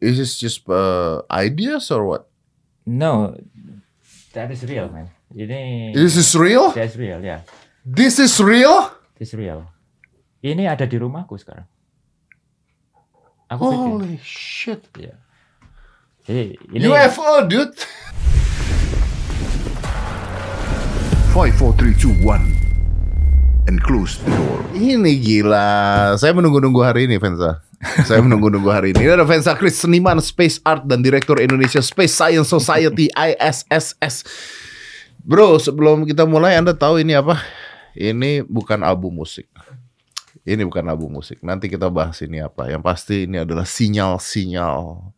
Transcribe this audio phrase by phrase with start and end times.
[0.00, 2.28] Is this just uh, ideas or what?
[2.84, 3.34] No,
[4.36, 5.08] that is real, man.
[5.34, 6.70] Ini This is real?
[6.70, 7.40] That's real, ya.
[7.82, 8.92] This is real?
[9.16, 9.66] This real.
[10.44, 11.66] Ini ada di rumahku sekarang.
[13.50, 13.90] Aku bikin.
[13.90, 14.82] Holy shit.
[14.98, 15.16] Ya.
[16.26, 17.74] Jadi ini UFO, dude.
[21.32, 23.66] 5, 4, 3, 2, 1.
[23.66, 24.62] And close the door.
[24.78, 26.14] Ini gila.
[26.18, 27.65] Saya menunggu-nunggu hari ini, Venza.
[27.80, 29.04] Saya menunggu-nunggu hari ini.
[29.04, 34.24] Ini ada Venza Chris, seniman space art dan direktur Indonesia Space Science Society ISSS.
[35.20, 37.36] Bro, sebelum kita mulai, Anda tahu ini apa?
[37.96, 39.48] Ini bukan album musik.
[40.46, 41.42] Ini bukan album musik.
[41.42, 42.70] Nanti kita bahas ini apa.
[42.70, 45.10] Yang pasti ini adalah sinyal-sinyal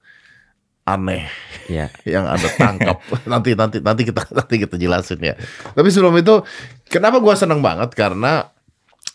[0.88, 1.28] aneh
[1.68, 1.92] ya.
[2.16, 2.96] yang Anda tangkap.
[3.28, 5.34] nanti nanti nanti kita nanti kita jelasin ya.
[5.76, 6.40] Tapi sebelum itu,
[6.88, 8.48] kenapa gua seneng banget karena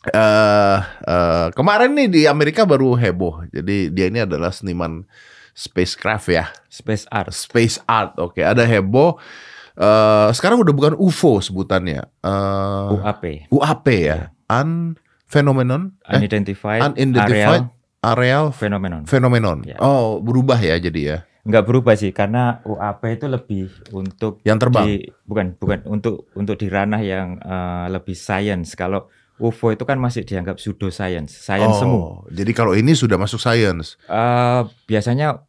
[0.05, 3.47] eh eh, kemarin nih di Amerika baru heboh.
[3.47, 5.07] Jadi dia ini adalah seniman
[5.53, 7.31] spacecraft ya, Space art.
[7.31, 8.17] space art.
[8.17, 9.15] Oke, ada heboh.
[9.73, 12.03] eh sekarang udah bukan UFO sebutannya.
[12.19, 13.23] Eh UAP.
[13.49, 14.93] UAP ya, un
[15.25, 19.07] phenomenon, eh, Unidentified, unidentified areal areal phenomenon.
[19.07, 19.63] phenomenon.
[19.63, 19.79] Ya.
[19.79, 21.17] Oh, berubah ya jadi ya.
[21.43, 24.85] Nggak berubah sih karena UAP itu lebih untuk Yang terbang.
[24.85, 28.75] di- bukan bukan untuk untuk di ranah yang eh, lebih science.
[28.75, 29.09] Kalau
[29.41, 31.97] UFO itu kan masih dianggap pseudo science, science semu.
[31.97, 33.97] oh, jadi kalau ini sudah masuk science.
[34.05, 35.41] Eh, biasanya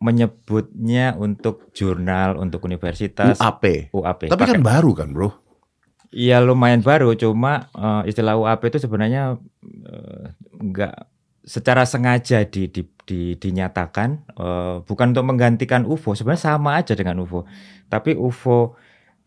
[0.00, 3.92] menyebutnya untuk jurnal, untuk universitas UAP.
[3.92, 4.20] UAP.
[4.28, 5.30] Tapi kan Pakai- baru kan, Bro?
[6.10, 9.38] Iya lumayan baru, cuma eh, istilah UAP itu sebenarnya
[9.86, 10.24] eh,
[10.58, 10.94] nggak
[11.40, 17.22] secara sengaja di, di, di- dinyatakan eh, bukan untuk menggantikan UFO, sebenarnya sama aja dengan
[17.22, 17.46] UFO.
[17.86, 18.74] Tapi UFO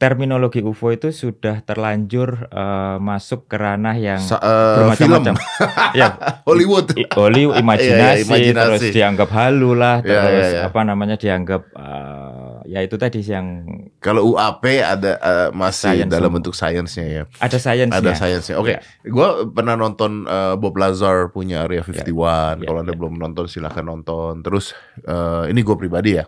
[0.04, 5.36] terminologi UFO itu sudah terlanjur eh, masuk ke ranah yang Sa- eh, bermacam-macam.
[5.96, 6.08] ya,
[6.48, 6.92] Hollywood.
[6.94, 8.68] i- oli imajinasi, Iya, iya, imajinasi.
[8.68, 10.62] terus dianggap halu lah, Iya, terus iya, iya.
[10.68, 13.64] apa namanya dianggap eh, ya itu tadi yang
[13.98, 16.36] Kalau UAP ada eh, masih Science dalam semua.
[16.38, 17.24] bentuk sainsnya ya.
[17.38, 17.96] ada sainsnya.
[17.96, 18.56] Ada sainsnya.
[18.58, 18.80] Oke, Iya.
[19.08, 22.04] gua pernah nonton eh, Bob Lazar punya Area 51.
[22.04, 23.00] Iya, Kalau Anda iya.
[23.00, 24.42] belum nonton silahkan nonton.
[24.42, 26.28] Terus eh, ini gue pribadi ya.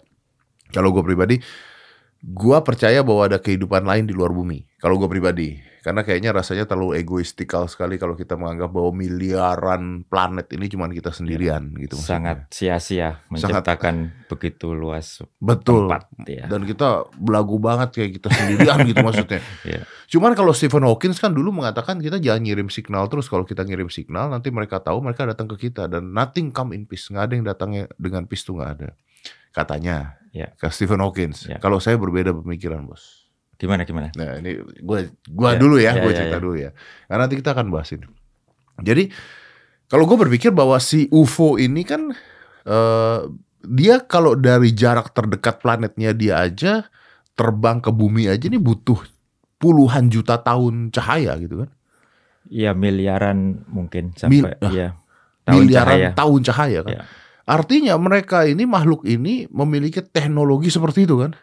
[0.68, 1.36] Kalau gue pribadi,
[2.26, 4.66] gua percaya bahwa ada kehidupan lain di luar bumi.
[4.82, 10.50] Kalau gue pribadi, karena kayaknya rasanya terlalu egoistikal sekali kalau kita menganggap bahwa miliaran planet
[10.58, 11.94] ini cuma kita sendirian gitu.
[11.94, 12.10] maksudnya.
[12.10, 15.86] sangat sia-sia menciptakan begitu luas betul.
[15.86, 16.50] tempat ya.
[16.50, 19.38] Dan kita belagu banget kayak kita sendirian gitu maksudnya.
[19.66, 19.86] Iya.
[20.10, 23.30] Cuman kalau Stephen Hawking kan dulu mengatakan kita jangan ngirim signal terus.
[23.30, 26.90] Kalau kita ngirim signal nanti mereka tahu mereka datang ke kita dan nothing come in
[26.90, 27.10] peace.
[27.14, 28.90] Nggak ada yang datangnya dengan peace tuh nggak ada.
[29.56, 30.52] Katanya Ya.
[30.54, 31.32] ke Stephen Hawking.
[31.48, 31.58] Ya.
[31.58, 33.24] Kalau saya berbeda pemikiran bos.
[33.56, 34.12] Gimana gimana?
[34.14, 35.00] Nah ini gue
[35.32, 36.44] gua Ya, dulu ya, ya, gue ya, cerita ya.
[36.44, 36.72] dulu ya.
[37.08, 38.04] Karena nanti kita akan bahas ini.
[38.78, 39.08] Jadi
[39.88, 42.12] kalau gue berpikir bahwa si UFO ini kan
[42.68, 43.20] eh,
[43.64, 46.84] dia kalau dari jarak terdekat planetnya dia aja
[47.32, 49.00] terbang ke bumi aja ini butuh
[49.56, 51.72] puluhan juta tahun cahaya gitu kan.
[52.46, 54.88] Iya miliaran mungkin Mil- sampai ah, ya
[55.48, 56.10] tahun miliaran cahaya.
[56.12, 56.92] tahun cahaya kan.
[56.92, 57.04] Ya.
[57.46, 61.38] Artinya mereka ini makhluk ini memiliki teknologi seperti itu kan.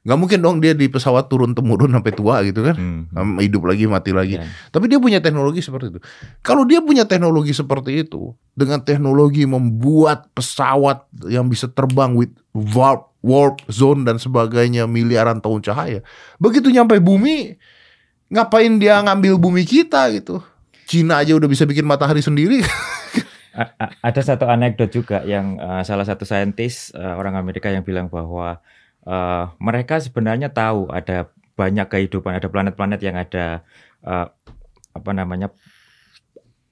[0.00, 2.78] Nggak mungkin dong dia di pesawat turun temurun sampai tua gitu kan.
[2.78, 3.36] Hmm.
[3.36, 4.40] Hidup lagi mati lagi.
[4.40, 4.48] Ya.
[4.72, 6.00] Tapi dia punya teknologi seperti itu.
[6.40, 13.12] Kalau dia punya teknologi seperti itu, dengan teknologi membuat pesawat yang bisa terbang with warp,
[13.20, 16.00] warp zone dan sebagainya miliaran tahun cahaya,
[16.40, 17.60] begitu nyampe bumi,
[18.32, 20.40] ngapain dia ngambil bumi kita gitu?
[20.88, 22.64] Cina aja udah bisa bikin matahari sendiri.
[24.02, 28.62] Ada satu anekdot juga yang eh, salah satu saintis eh, orang Amerika yang bilang bahwa
[29.02, 33.66] eh, mereka sebenarnya tahu ada banyak kehidupan, ada planet-planet yang ada
[34.06, 34.26] eh,
[34.90, 35.50] apa namanya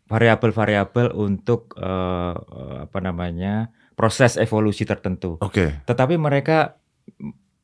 [0.09, 2.35] variabel-variabel untuk eh,
[2.87, 5.43] apa namanya proses evolusi tertentu.
[5.43, 5.83] Oke.
[5.83, 6.79] Tetapi mereka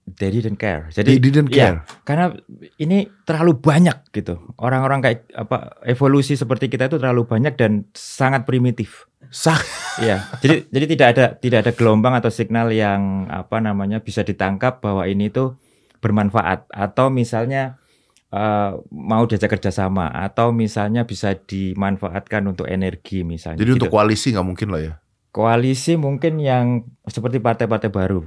[0.05, 0.93] they didn't care.
[0.93, 1.79] They Jadi didn't iya, care.
[2.05, 2.37] karena
[2.77, 4.37] ini terlalu banyak gitu.
[4.61, 9.09] Orang-orang kayak apa evolusi seperti kita itu terlalu banyak dan sangat primitif.
[9.33, 9.59] Sah.
[9.95, 10.27] Iya.
[10.43, 15.07] jadi jadi tidak ada tidak ada gelombang atau signal yang apa namanya bisa ditangkap bahwa
[15.07, 15.55] ini tuh
[16.03, 17.81] bermanfaat atau misalnya
[18.29, 23.63] eh, mau diajak kerjasama atau misalnya bisa dimanfaatkan untuk energi misalnya.
[23.63, 23.79] Jadi gitu.
[23.81, 24.95] untuk koalisi nggak mungkin lah ya.
[25.35, 26.67] Koalisi mungkin yang
[27.05, 28.23] seperti partai-partai baru.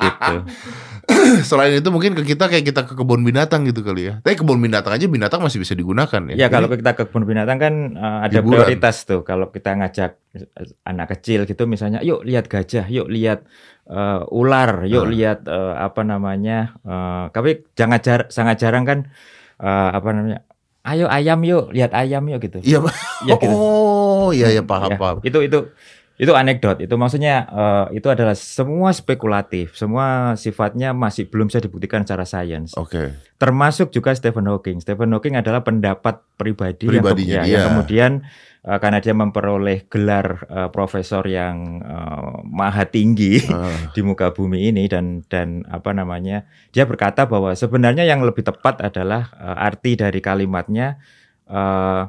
[0.00, 0.36] gitu.
[1.44, 4.14] Selain itu mungkin ke kita kayak kita ke kebun binatang gitu kali ya.
[4.22, 6.34] Tapi kebun binatang aja binatang masih bisa digunakan ya.
[6.34, 8.64] Ya kalau kita ke kebun binatang kan eh, ada Hiburan.
[8.64, 9.20] prioritas tuh.
[9.20, 10.16] Kalau kita ngajak
[10.82, 13.44] anak kecil gitu misalnya, yuk lihat gajah, yuk lihat
[13.84, 15.10] eh, ular, yuk Ah.
[15.10, 16.78] lihat eh, apa namanya.
[16.80, 18.98] eh, tapi jangan jar sangat jarang kan
[19.58, 20.40] eh, apa namanya.
[20.82, 22.58] Ayo ayam yuk, lihat ayam yuk gitu.
[22.58, 22.94] Iya, Pak.
[23.22, 23.54] Ya, gitu.
[23.54, 25.16] Oh, iya ya paham Ya, paham.
[25.22, 25.58] Itu itu
[26.16, 26.78] Itu anekdot.
[26.78, 32.76] Itu maksudnya eh, itu adalah semua spekulatif, semua sifatnya masih belum bisa dibuktikan secara sains.
[32.76, 33.16] Oke.
[33.36, 34.78] Termasuk juga Stephen Hawking.
[34.78, 37.52] Stephen Hawking adalah pendapat pribadi yang, Pribadinya ya, dia.
[37.58, 38.10] yang kemudian
[38.62, 44.70] eh, karena dia memperoleh gelar eh, profesor yang eh, maha tinggi Ah, di muka bumi
[44.70, 49.98] ini dan dan apa namanya dia berkata bahwa sebenarnya yang lebih tepat adalah eh, arti
[49.98, 51.02] dari kalimatnya
[51.50, 52.02] eh,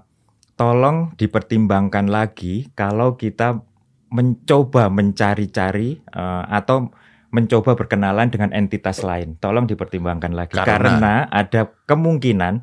[0.54, 3.66] tolong dipertimbangkan lagi kalau kita
[4.14, 6.94] mencoba mencari-cari eh, atau
[7.34, 12.62] mencoba berkenalan dengan entitas lain tolong dipertimbangkan lagi Karena- karena, ada kemungkinan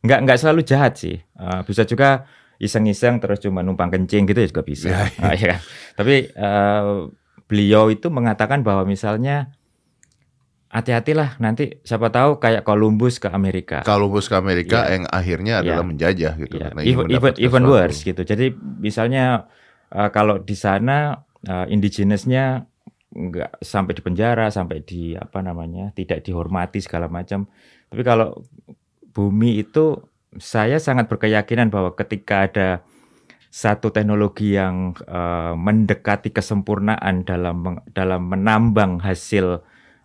[0.00, 2.28] nggak nggak selalu jahat sih Eh, bisa juga
[2.60, 5.60] iseng-iseng terus cuma numpang kencing gitu ya juga bisa Ya, Ah, iya kan?
[5.96, 6.84] tapi eh,
[7.48, 9.48] beliau itu mengatakan bahwa misalnya
[10.70, 13.82] hati-hatilah nanti siapa tahu kayak Columbus ke Amerika.
[13.82, 14.90] Columbus ke Amerika Iya.
[14.94, 15.90] yang akhirnya adalah Iya.
[15.90, 16.54] menjajah gitu.
[16.54, 18.22] Ya, karena even, even, worse gitu.
[18.22, 19.50] Jadi misalnya
[19.90, 22.66] eh, kalau di sana eh, indigenous-nya
[23.10, 27.50] nggak sampai di penjara, sampai di apa namanya tidak dihormati segala macam.
[27.90, 28.38] Tapi kalau
[29.10, 29.98] bumi itu
[30.38, 32.68] saya sangat berkeyakinan bahwa ketika ada
[33.50, 39.58] satu teknologi yang eh, mendekati kesempurnaan dalam dalam menambang hasil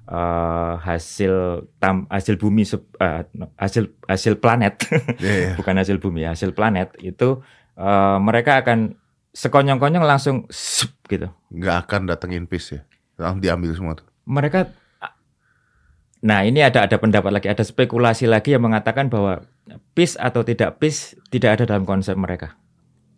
[0.09, 3.21] eh, hasil tam, hasil bumi eh,
[3.61, 4.89] hasil hasil planet
[5.21, 5.51] Iya, iya.
[5.61, 7.45] bukan hasil bumi hasil planet itu
[7.77, 8.97] eh, mereka akan
[9.35, 11.27] sekonyong-konyong langsung sup, gitu.
[11.51, 12.81] nggak akan datengin peace ya.
[13.15, 14.07] Langsung diambil semua tuh.
[14.25, 14.71] Mereka
[16.19, 19.45] Nah, ini ada ada pendapat lagi, ada spekulasi lagi yang mengatakan bahwa
[19.93, 22.57] peace atau tidak peace tidak ada dalam konsep mereka.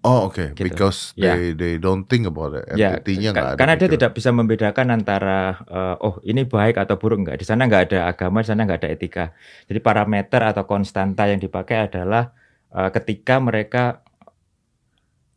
[0.04, 0.68] Oh oke, Gitu.
[0.68, 1.31] because Ya.
[1.31, 2.68] they they don't think about it.
[2.75, 3.58] Ya, Entity-nya ka- nggak ada.
[3.58, 7.40] karena dia tidak bisa membedakan antara eh, oh ini baik atau buruk enggak.
[7.40, 9.25] Di sana nggak ada agama, di sana nggak ada etika.
[9.66, 12.36] Jadi parameter atau konstanta yang dipakai adalah
[12.70, 14.04] eh, ketika mereka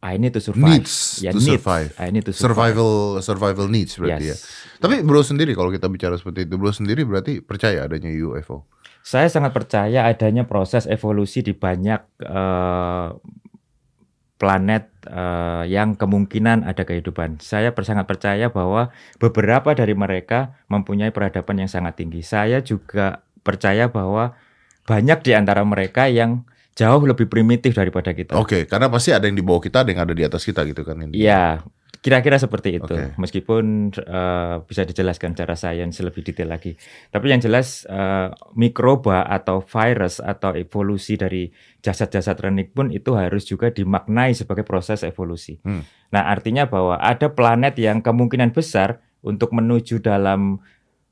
[0.00, 0.80] I need to survive.
[0.80, 1.60] Needs ya, to needs.
[1.60, 1.92] survive.
[2.00, 2.72] I need to survive.
[2.72, 4.36] survival survival needs berarti ya.
[4.36, 4.48] Yes.
[4.80, 8.64] Tapi bro sendiri kalau kita bicara seperti itu, bro sendiri berarti percaya adanya UFO.
[9.04, 13.08] Saya sangat percaya adanya proses evolusi di banyak eh,
[14.40, 17.44] planet eh, yang kemungkinan ada kehidupan.
[17.44, 18.88] Saya sangat percaya bahwa
[19.20, 22.24] beberapa dari mereka mempunyai peradaban yang sangat tinggi.
[22.24, 24.32] Saya juga percaya bahwa
[24.88, 26.48] banyak di antara mereka yang
[26.80, 28.32] jauh lebih primitif daripada kita.
[28.40, 30.80] Oke, karena pasti ada yang di bawah kita, ada yang ada di atas kita gitu
[30.80, 31.20] kan ini.
[31.20, 31.60] Iya,
[32.00, 32.88] kira-kira seperti itu.
[32.96, 33.12] Oke.
[33.20, 36.72] Meskipun eh, bisa dijelaskan secara sains lebih detail lagi.
[37.12, 41.52] Tapi yang jelas eh, mikroba atau virus atau evolusi dari
[41.84, 45.60] jasad-jasad renik pun itu harus juga dimaknai sebagai proses evolusi.
[45.60, 45.84] Hmm.
[46.10, 50.64] Nah, artinya bahwa ada planet yang kemungkinan besar untuk menuju dalam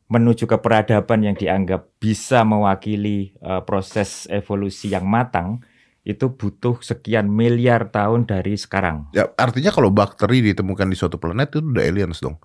[0.08, 5.60] menuju ke peradaban yang dianggap bisa mewakili eh, proses evolusi yang matang
[6.08, 9.12] itu butuh sekian miliar tahun dari sekarang.
[9.12, 12.40] Ya, artinya kalau bakteri ditemukan di suatu planet itu udah aliens dong.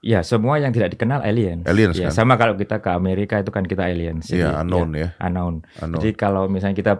[0.00, 1.68] Ya, semua yang tidak dikenal aliens.
[1.68, 2.16] Aliens, ya, kan?
[2.16, 4.32] sama kalau kita ke Amerika itu kan kita aliens.
[4.32, 5.12] Iya, unknown ya.
[5.12, 5.64] ya, unknown.
[5.84, 6.00] Unknown.
[6.00, 6.92] Jadi kalau misalnya kita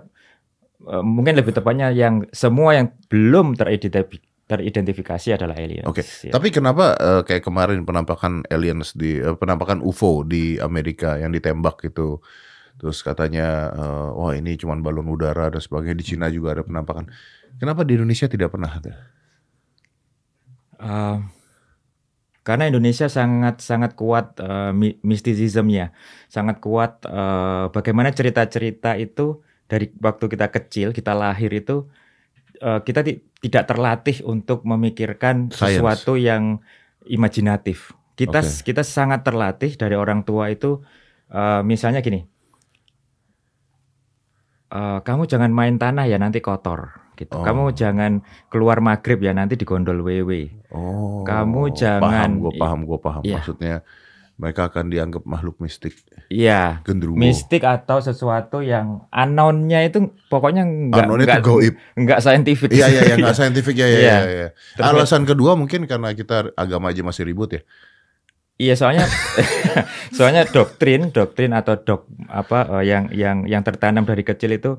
[0.89, 4.21] eh, mungkin lebih tepatnya yang semua yang belum teridentifikasi,
[4.55, 5.87] teridentifikasi adalah aliens.
[5.91, 6.31] Oke, ya.
[6.31, 11.83] Tapi kenapa eh, kayak kemarin penampakan aliens di eh, penampakan UFO di Amerika yang ditembak
[11.83, 12.23] itu
[12.79, 17.11] terus katanya eh, wah ini cuma balon udara dan sebagainya di Cina juga ada penampakan.
[17.59, 18.95] Kenapa di Indonesia tidak pernah ada?
[20.79, 21.19] Eh,
[22.45, 24.37] karena Indonesia sangat sangat kuat
[24.77, 25.97] mi- mistisismnya,
[26.29, 31.89] sangat kuat eh, bagaimana cerita-cerita itu dari waktu kita kecil, kita lahir itu
[32.57, 35.79] eh, kita ti- tidak terlatih untuk memikirkan Science.
[35.79, 36.61] sesuatu yang
[37.05, 37.93] imajinatif.
[38.15, 38.63] Kita Oke.
[38.63, 40.81] kita sangat terlatih dari orang tua itu
[41.29, 42.23] eh, misalnya gini.
[44.71, 47.39] eh, kamu jangan main tanah ya nanti kotor gitu.
[47.39, 47.47] Oh.
[47.47, 50.51] Kamu jangan keluar maghrib ya nanti digondol wewe.
[50.75, 53.23] Oh, Kamu jangan- paham, gue paham, gue paham.
[53.23, 53.39] Iya.
[53.39, 53.77] Maksudnya
[54.35, 55.95] mereka akan dianggap makhluk mistik,
[56.27, 57.15] Iya, genderuwo.
[57.15, 61.75] mistik atau sesuatu yang unknown-nya itu pokoknya enggak Unknown itu enggak, gaib.
[61.95, 62.71] enggak saintifik.
[62.75, 64.19] Iya iya iya nggak saintifik ya ya ya.
[64.27, 64.49] ya.
[64.83, 67.63] Alasan kedua mungkin karena kita agama aja masih ribut ya.
[68.55, 69.07] Iya, soalnya
[70.19, 74.79] soalnya doktrin, doktrin atau dok apa eh, yang yang yang tertanam dari kecil itu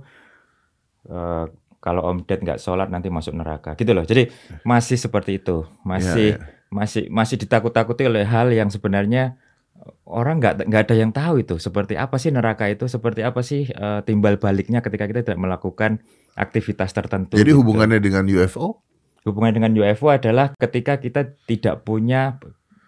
[1.07, 1.45] eh,
[1.79, 4.03] kalau Om Ded nggak sholat nanti masuk neraka, gitu loh.
[4.03, 4.27] Jadi
[4.65, 6.43] masih seperti itu, masih Iya,
[6.73, 9.37] masih masih ditakut-takuti oleh hal yang sebenarnya
[10.09, 13.69] orang nggak nggak ada yang tahu itu seperti apa sih neraka itu, seperti apa sih
[13.69, 16.01] eh, timbal baliknya ketika kita tidak melakukan
[16.35, 17.37] aktivitas tertentu.
[17.37, 17.61] Jadi gitu.
[17.63, 18.85] hubungannya dengan UFO?
[19.25, 22.37] hubungan dengan UFO adalah ketika kita tidak punya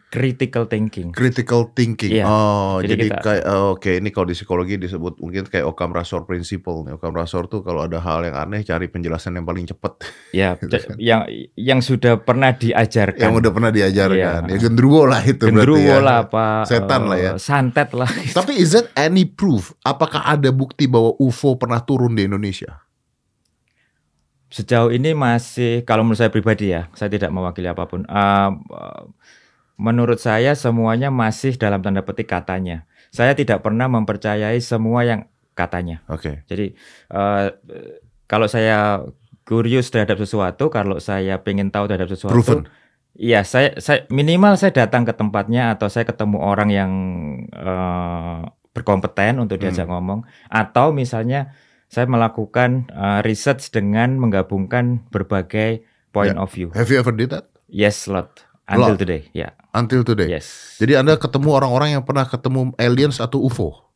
[0.08, 1.12] critical thinking.
[1.12, 2.12] Critical thinking.
[2.14, 2.24] Iya.
[2.24, 5.92] Oh, Jadi jadi, kita- kayak oh, oke ini kalau di psikologi disebut mungkin kayak Occam
[5.92, 6.82] Razor principle.
[6.82, 6.96] nih.
[6.96, 10.00] Occam Razor tuh kalau ada hal yang aneh cari penjelasan yang paling cepat
[10.32, 13.20] Ya, c- yang yang sudah pernah diajarkan.
[13.22, 14.42] yang udah pernah diajarkan.
[14.46, 14.50] Iya.
[14.50, 16.00] Ya gendruwo lah itu Gendruwo berarti ya.
[16.00, 17.32] lah apa Setan eh, lah ya.
[17.38, 19.76] santet lah Tapi is that any proof?
[19.82, 22.80] Apakah ada bukti bahwa UFO pernah turun di Indonesia?
[24.48, 29.02] sejauh ini masih kalau menurut saya pribadi ya saya tidak mewakili apa pun Eh, eh,
[29.78, 36.02] menurut saya semuanya masih dalam tanda petik katanya saya tidak pernah mempercayai semua yang katanya
[36.10, 36.42] Oke.
[36.50, 36.74] jadi
[37.14, 37.46] eh,
[38.26, 39.06] kalau saya
[39.48, 42.68] curious terhadap sesuatu kalau saya pengen tahu terhadap sesuatu Proven.
[43.18, 46.92] Iya, saya, saya minimal saya datang ke tempatnya atau saya ketemu orang yang
[47.50, 48.40] eh,
[48.78, 50.22] berkompeten untuk diajak ngomong,
[50.54, 51.50] atau misalnya
[51.90, 55.82] saya melakukan eh, research dengan menggabungkan berbagai
[56.14, 56.46] point Ya.
[56.46, 56.70] of view.
[56.78, 57.50] Have you ever did that?
[57.66, 59.00] Yes, lot until Lot.
[59.00, 60.28] today, ya, Until today.
[60.30, 60.76] yes.
[60.78, 63.88] Jadi Anda ketemu orang-orang yang pernah ketemu aliens atau UFO?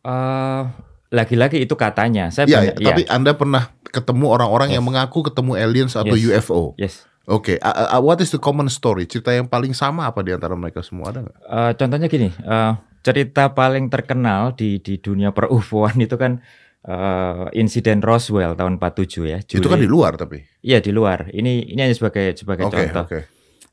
[0.00, 0.62] Eh,
[1.08, 4.88] lagi-lagi itu katanya, saya Iya, banyak, tapi ya, Anda pernah ketemu orang-orang yang Yes.
[4.88, 6.26] mengaku ketemu aliens atau Yes.
[6.46, 6.74] UFO?
[6.78, 6.94] yes.
[7.26, 9.02] Oke, a- a- what is the common story?
[9.02, 11.36] Cerita yang paling sama apa di antara mereka semua ada nggak?
[11.42, 12.72] Eh, contohnya gini, eh,
[13.02, 16.38] cerita paling terkenal di di dunia per UFO-an itu kan
[16.86, 19.42] eh, insiden Roswell tahun 47 ya.
[19.42, 20.38] Itu kan di Juli- luar tapi.
[20.62, 21.26] Iya di luar.
[21.34, 23.04] Ini ini hanya sebagai sebagai Oke, contoh.
[23.10, 23.20] oke.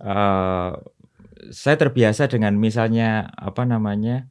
[0.04, 0.72] Eh,
[1.52, 4.28] saya terbiasa dengan misalnya apa namanya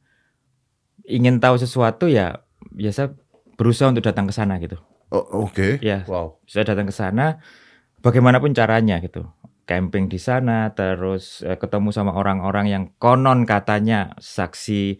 [1.05, 2.41] ingin tahu sesuatu ya
[2.73, 3.13] biasa
[3.57, 4.77] berusaha untuk datang ke sana gitu.
[5.13, 5.77] Oh, Oke.
[5.81, 6.05] Iya.
[6.09, 6.41] Wow.
[6.45, 7.41] Saya datang ke sana
[8.01, 9.29] bagaimanapun caranya gitu.
[9.65, 14.97] Camping di sana terus eh, ketemu sama orang-orang yang konon katanya saksi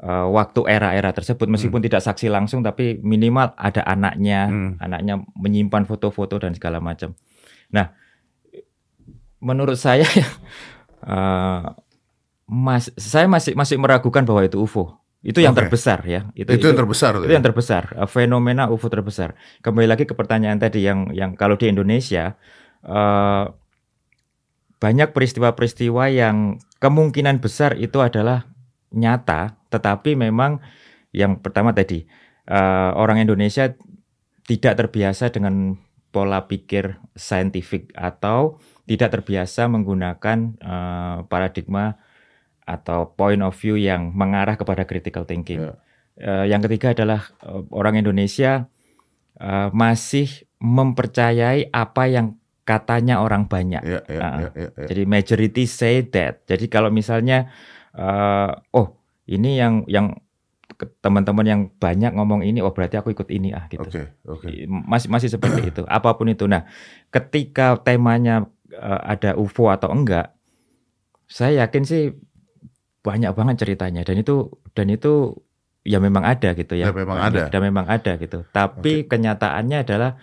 [0.00, 4.72] eh, waktu era-era tersebut meskipun tidak saksi langsung tapi minimal ada anaknya, Hmm.
[4.80, 7.12] anaknya menyimpan foto-foto dan segala macam.
[7.70, 7.92] Nah,
[9.40, 10.06] menurut saya
[11.12, 11.64] eh,
[12.50, 15.00] mas saya masih masih meragukan bahwa itu UFO.
[15.20, 16.32] Itu yang terbesar ya.
[16.32, 17.20] Itu, yang terbesar.
[17.20, 19.36] Itu yang terbesar, eh, fenomena UFO terbesar.
[19.60, 22.36] Kembali lagi ke pertanyaan tadi yang yang kalau di Indonesia
[22.84, 23.44] eh,
[24.80, 28.48] banyak peristiwa-peristiwa yang kemungkinan besar itu adalah
[28.96, 30.64] nyata, tetapi memang
[31.12, 32.08] yang pertama tadi
[32.48, 33.76] eh, orang Indonesia
[34.48, 35.76] tidak terbiasa dengan
[36.10, 41.98] pola pikir saintifik atau tidak terbiasa menggunakan eh, paradigma
[42.66, 45.70] atau point of view yang mengarah kepada critical thinking.
[45.70, 45.74] Ya.
[46.20, 48.66] Eh, yang ketiga adalah eh, orang Indonesia
[49.38, 52.36] eh, masih mempercayai apa yang
[52.68, 53.82] katanya orang banyak.
[53.82, 54.32] Ya, ya, Ah.
[54.38, 54.86] ya, ya, ya.
[54.86, 56.44] Jadi majority say that.
[56.46, 57.50] Jadi kalau misalnya
[57.96, 60.18] eh, oh ini yang yang
[61.00, 63.84] teman-teman yang banyak ngomong ini oh berarti aku ikut ini ah gitu.
[63.84, 64.46] Oke, oke.
[64.68, 65.82] Masih masih seperti itu.
[65.86, 66.46] Apa pun itu.
[66.46, 66.66] Nah,
[67.10, 70.32] ketika temanya eh, ada UFO atau enggak,
[71.26, 72.02] saya yakin sih
[73.00, 75.40] banyak banget ceritanya dan itu dan itu
[75.84, 76.90] ya memang ada gitu ya.
[76.90, 77.48] Ya, memang ada.
[77.48, 78.44] Dan memang ada gitu.
[78.52, 80.20] Tapi kenyataannya adalah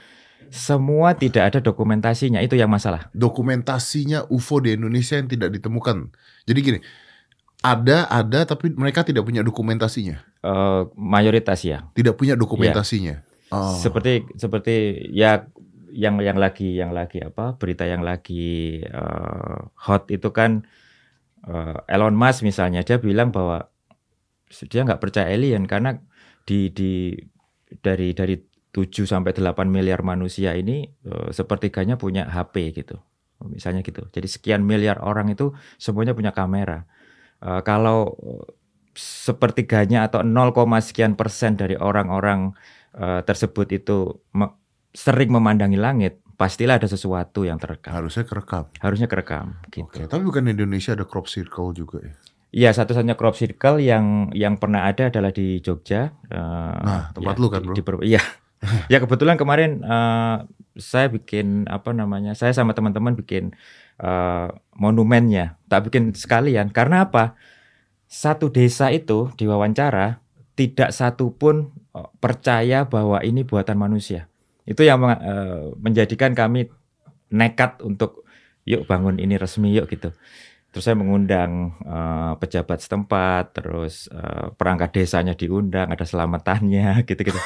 [0.54, 2.40] semua tidak ada dokumentasinya.
[2.40, 3.12] Itu yang masalah.
[3.12, 6.14] Dokumentasinya UFO di Indonesia yang tidak ditemukan.
[6.48, 6.80] Jadi gini,
[7.66, 10.22] ada ada tapi mereka tidak punya dokumentasinya.
[10.46, 11.90] Eh, mayoritas ya.
[11.98, 13.24] Tidak punya dokumentasinya.
[13.50, 13.74] Oh.
[13.80, 15.48] Seperti seperti ya
[15.92, 20.68] yang yang lagi yang lagi apa berita yang lagi eh, hot itu kan
[21.48, 23.72] eh, Elon Musk misalnya dia bilang bahwa
[24.48, 25.98] dia nggak percaya alien karena
[26.48, 27.18] di di
[27.82, 28.40] dari dari
[28.72, 33.02] 7 sampai 8 miliar manusia ini eh, sepertiganya punya HP gitu.
[33.38, 34.06] Misalnya gitu.
[34.10, 36.90] Jadi sekian miliar orang itu semuanya punya kamera.
[37.38, 38.46] Eh, kalau eh,
[38.98, 40.52] sepertiganya atau 0,
[40.82, 42.54] sekian persen dari orang-orang
[42.98, 43.98] eh, tersebut itu
[44.34, 44.58] me-
[44.90, 47.94] sering memandangi langit, pastilah ada sesuatu yang terekam.
[47.94, 48.66] Harusnya kerekam.
[48.82, 49.86] Harusnya kerekam gitu.
[49.86, 52.14] Oke, tapi bukan di Indonesia ada crop circle juga ya.
[52.48, 56.10] Iya, satu-satunya crop circle yang yang pernah ada adalah di Jogja.
[56.32, 57.76] eh, Nah, tempat ya, lu kan, di- bro.
[57.76, 58.22] di Per- Iya.
[58.94, 60.38] ya kebetulan kemarin eh,
[60.82, 62.34] saya bikin apa namanya?
[62.34, 63.54] Saya sama teman-teman bikin
[64.02, 65.58] eh, monumennya.
[65.68, 66.70] Tak bikin sekalian.
[66.74, 67.38] Karena apa?
[68.08, 70.24] Satu desa itu diwawancara
[70.58, 74.30] tidak satu pun eh, percaya bahwa ini buatan manusia.
[74.66, 76.70] Itu yang eh, menjadikan kami
[77.28, 78.24] nekat untuk
[78.68, 80.12] yuk bangun ini resmi yuk gitu.
[80.78, 87.42] Terus saya mengundang eh, pejabat setempat, terus eh, perangkat desanya diundang, ada selamatannya gitu-gitu.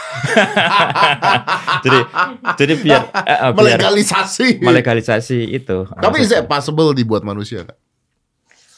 [1.88, 2.00] jadi
[2.60, 4.60] jadi biar, eh, biar Melegalisasi.
[4.60, 5.88] melegalisasi itu.
[5.88, 7.64] Tapi is it possible dibuat manusia?
[7.64, 7.80] nggak?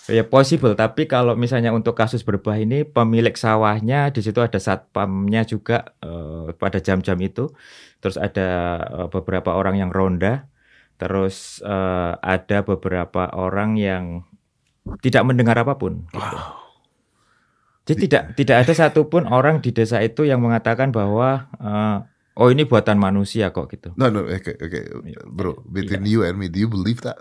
[0.05, 5.49] Ya possible, tapi kalau misalnya untuk kasus berbah ini pemilik sawahnya di situ ada satpamnya
[5.49, 7.49] juga eh, pada jam-jam itu.
[8.05, 8.49] Terus ada
[8.85, 10.45] eh, beberapa orang yang ronda,
[11.01, 14.29] terus eh, ada beberapa orang yang
[14.99, 16.03] tidak mendengar apa pun.
[16.11, 16.37] gitu.
[17.83, 21.97] Jadi tidak tidak ada satupun orang di desa itu yang mengatakan bahwa eh,
[22.39, 23.91] oh ini buatan manusia kok gitu.
[23.99, 24.87] No, no, okay, okay,
[25.27, 25.59] bro.
[25.67, 27.19] Between you and me, do you believe that?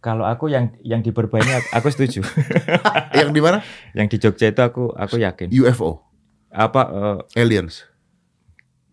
[0.00, 2.22] Kalau aku yang yang di aku- setuju.
[3.16, 3.58] Yang di mana?
[3.96, 5.48] yang di Jogja itu aku aku yakin.
[5.50, 6.04] UFO,
[6.52, 6.82] Apa
[7.34, 7.82] eh, aliens.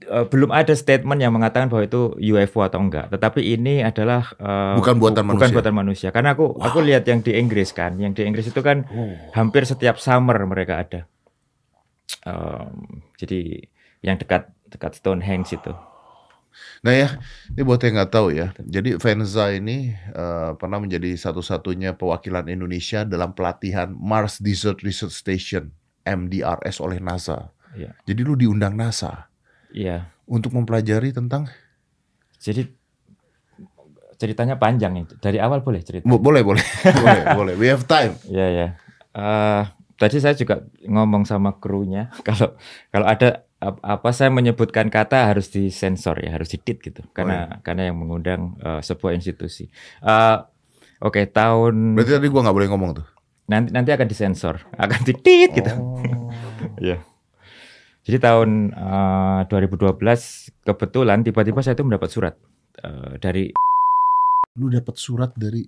[0.05, 3.09] Eh, belum ada statement yang mengatakan bahwa itu UFO atau enggak.
[3.09, 5.39] Tetapi ini adalah eh, Bukan buatan bu- manusia.
[5.39, 6.09] Bukan buatan manusia.
[6.11, 8.85] Karena aku aku lihat yang di Inggris kan, yang di Inggris itu kan
[9.33, 11.01] hampir setiap summer mereka ada.
[12.27, 13.67] Em, jadi
[14.03, 15.73] yang dekat dekat Stonehenge itu.
[16.85, 17.17] Nah ya,
[17.49, 18.53] ini buat yang nggak tahu ya.
[18.61, 25.73] Jadi Venza ini eh, pernah menjadi satu-satunya perwakilan Indonesia dalam pelatihan Mars Desert Research Station
[26.05, 27.49] (MDRS) oleh NASA.
[27.73, 27.97] Iya.
[28.05, 29.32] Jadi lu diundang NASA
[29.73, 30.07] Iya.
[30.23, 31.49] untuk mempelajari tentang
[32.37, 32.63] Jadi
[34.15, 35.15] ceritanya panjang itu.
[35.17, 36.05] Dari awal boleh cerita.
[36.05, 36.63] Bo- boleh boleh
[37.03, 37.53] boleh boleh.
[37.57, 38.15] We have time.
[38.25, 38.67] Iya ya.
[39.13, 39.63] Eh,
[39.95, 42.55] tadi saya juga ngomong sama krunya kalau
[42.89, 47.03] kalau ada ap- apa saya menyebutkan kata harus disensor ya, harus ditit gitu.
[47.11, 49.67] Karena karena yang mengundang eh, sebuah institusi.
[49.99, 50.37] Eh,
[50.99, 53.05] Oke, tahun Berarti tadi gua nggak boleh ngomong tuh.
[53.43, 55.71] nanti nanti akan disensor, akan ditit gitu.
[56.79, 57.03] Iya.
[58.03, 59.95] Jadi tahun eh, 2012
[60.67, 62.35] kebetulan tiba-tiba saya itu mendapat surat
[62.83, 63.51] eh, dari
[64.53, 65.65] Lu dapat surat dari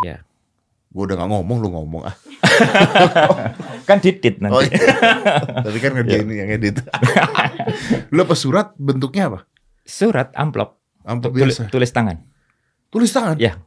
[0.00, 0.16] ya
[0.88, 2.16] gua udah nggak ngomong lu ngomong ah.
[3.88, 4.56] kan ditit nanti.
[4.56, 4.80] Oh iya.
[5.60, 6.80] Tadi kan ngerjain yang edit.
[8.12, 9.44] lu dapat surat bentuknya apa?
[9.84, 11.70] Surat amplop Amplop tulis, biasa.
[11.70, 12.16] tulis tangan.
[12.90, 13.36] Tulis tangan.
[13.38, 13.62] Ya.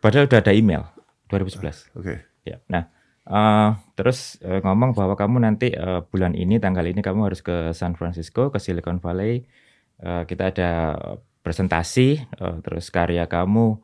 [0.00, 0.88] Padahal udah ada email
[1.28, 1.92] 2011.
[2.00, 2.24] Oke.
[2.48, 2.64] Ya.
[2.72, 2.88] Nah,
[3.28, 7.70] eh, terus eh, ngomong bahwa kamu nanti eh, bulan ini tanggal ini kamu harus ke
[7.76, 9.46] San Francisco, ke Silicon Valley.
[10.02, 10.70] Eh, kita ada
[11.42, 13.78] presentasi, eh, terus karya kamu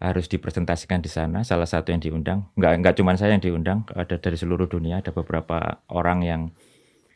[0.00, 1.44] harus dipresentasikan di sana.
[1.44, 5.12] Salah satu yang diundang, nggak nggak cuma saya yang diundang, ada dari seluruh dunia, ada
[5.12, 6.42] beberapa orang yang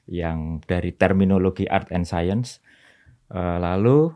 [0.09, 2.61] yang dari terminologi art and science.
[3.33, 4.13] Eh, lalu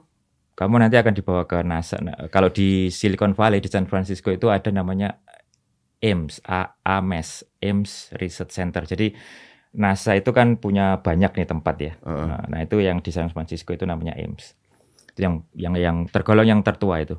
[0.58, 1.96] kamu nanti akan dibawa ke NASA.
[2.02, 5.16] Nah, kalau di Silicon Valley di San Francisco itu ada namanya
[6.02, 8.86] AIMS, A- AMES, AIMS Research Center.
[8.86, 9.12] Jadi
[9.78, 11.92] NASA itu kan punya banyak nih tempat ya.
[12.02, 12.26] Heeh.
[12.28, 14.54] Nah, nah, itu yang di San Francisco itu namanya AIMS.
[15.14, 17.18] Itu yang yang yang tergolong yang tertua itu.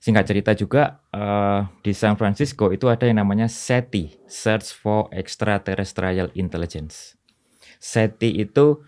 [0.00, 6.32] Singkat cerita juga eh, di San Francisco itu ada yang namanya SETI, Search for Extraterrestrial
[6.32, 7.20] Intelligence.
[7.76, 8.80] SETI itu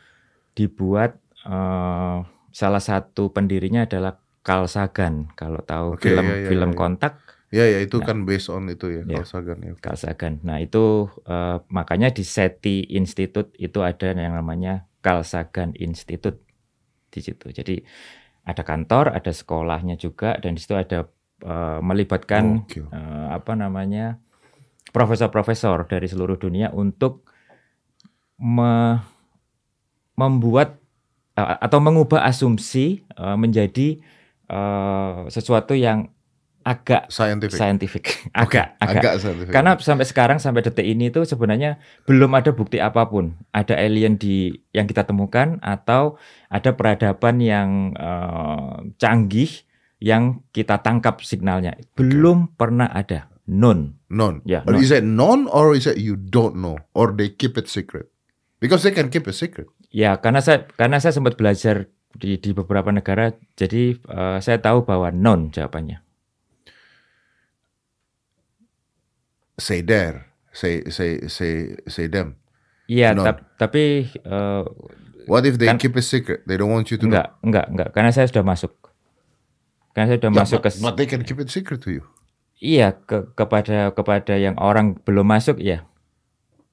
[0.57, 2.19] dibuat eh,
[2.53, 5.29] salah satu pendirinya adalah Carl Sagan.
[5.37, 6.79] Kalau tahu Oke, film iya, iya, film iya.
[6.81, 7.13] Kontak
[7.53, 8.07] Ya ya itu Nah.
[8.09, 9.21] kan based on itu ya Ya.
[9.21, 9.73] Carl Sagan ya.
[9.77, 10.35] Carl Sagan.
[10.41, 10.85] Nah itu
[11.29, 16.41] eh, makanya di SETI Institute itu ada yang namanya Carl Sagan Institute
[17.13, 17.53] di situ.
[17.53, 17.85] Jadi
[18.43, 21.05] ada kantor, ada sekolahnya juga, dan di situ ada
[21.45, 22.89] eh, melibatkan Gokil.
[22.89, 24.17] eh, apa namanya
[24.91, 27.29] profesor-profesor dari seluruh dunia untuk
[28.41, 28.97] me-
[30.17, 30.81] membuat
[31.37, 34.01] eh, atau mengubah asumsi eh, menjadi
[34.49, 36.09] eh, sesuatu yang
[36.63, 37.59] agak Scientific.
[37.59, 39.53] scientific, agak agak agak scientific.
[39.53, 44.17] karena sampai sekarang sampai detik ini tuh sebenarnya belum ada bukti apa pun ada alien
[44.17, 46.17] di yang kita temukan atau
[46.49, 49.51] ada peradaban yang eh, canggih
[49.99, 54.43] yang kita tangkap signalnya belum pernah ada none none.
[54.43, 54.83] Ya, But none.
[54.83, 58.07] is it none or is it you don't know or they keep it secret?
[58.59, 59.67] Because they can keep it secret.
[59.93, 64.85] ya karena saya karena saya sempat belajar di di beberapa negara jadi eh, saya tahu
[64.85, 66.01] bahwa none jawabannya
[69.55, 70.29] Say there.
[70.51, 71.53] Say say say
[71.87, 72.37] say them.
[72.85, 74.63] iya tap- tapi eh,
[75.25, 76.43] What if they Kan- keep it secret?
[76.45, 77.15] They don't want you to know.
[77.15, 78.75] enggak enggak enggak karena saya sudah masuk
[79.93, 82.05] karena saya sudah Yeah, masuk but, ke but they can keep it secret to you.
[82.59, 85.87] Iya ke kepada kepada yang orang belum masuk ya.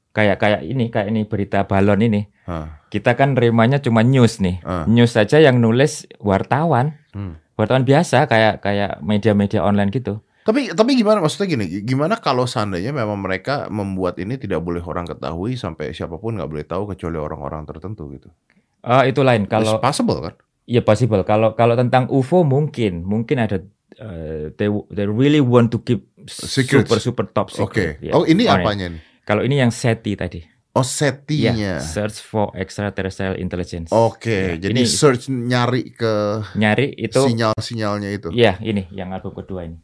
[0.09, 2.25] Kayak kayak ini kayak ini berita balon ini.
[2.43, 2.81] Hah.
[2.89, 4.59] Kita kan nerimanya cuma news nih.
[4.61, 4.83] Ah.
[4.89, 6.97] News saja yang nulis wartawan.
[7.13, 7.37] Hmm.
[7.53, 10.25] Wartawan biasa kayak kayak media-media online gitu.
[10.49, 11.85] Tapi tapi gimana maksudnya gini?
[11.85, 16.49] Gimana kalau seandainya memang mereka membuat ini tidak boleh orang ketahui sampai siapa pun nggak
[16.49, 18.33] boleh tahu kecuali orang-orang tertentu gitu.
[18.81, 20.33] Eh itu lain It's kalau possible kan?
[20.65, 21.21] iya possible.
[21.21, 23.61] Kalau kalau tentang UFO mungkin mungkin ada
[23.93, 26.89] eh, they they really want to keep Secrets.
[26.89, 27.61] super super top Oke.
[27.61, 27.93] secret.
[28.01, 28.17] Ya.
[28.17, 28.65] Oh ini Makanya.
[28.65, 29.01] apanya nih?
[29.21, 30.41] Kalau ini yang SETI tadi.
[30.69, 31.73] Oh Ya, setinya.
[31.81, 33.89] search for extraterrestrial intelligence.
[33.89, 38.29] Oke, Ya, jadi ini search nyari ke nyari itu sinyal-sinyalnya itu.
[38.29, 39.81] Iya, ini yang album kedua ini.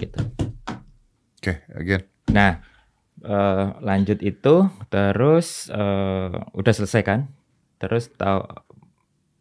[0.00, 0.20] Gitu.
[1.40, 2.02] Oke, again.
[2.32, 2.64] Nah,
[3.20, 4.54] eh, lanjut itu,
[4.88, 7.28] terus eh, udah selesai kan?
[7.76, 8.64] Terus ta-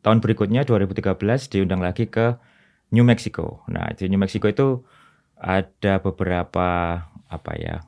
[0.04, 2.36] tahun berikutnya 2013 diundang lagi ke
[2.92, 3.64] New Mexico.
[3.72, 4.84] Nah, di New Mexico itu
[5.40, 7.80] ada beberapa apa ya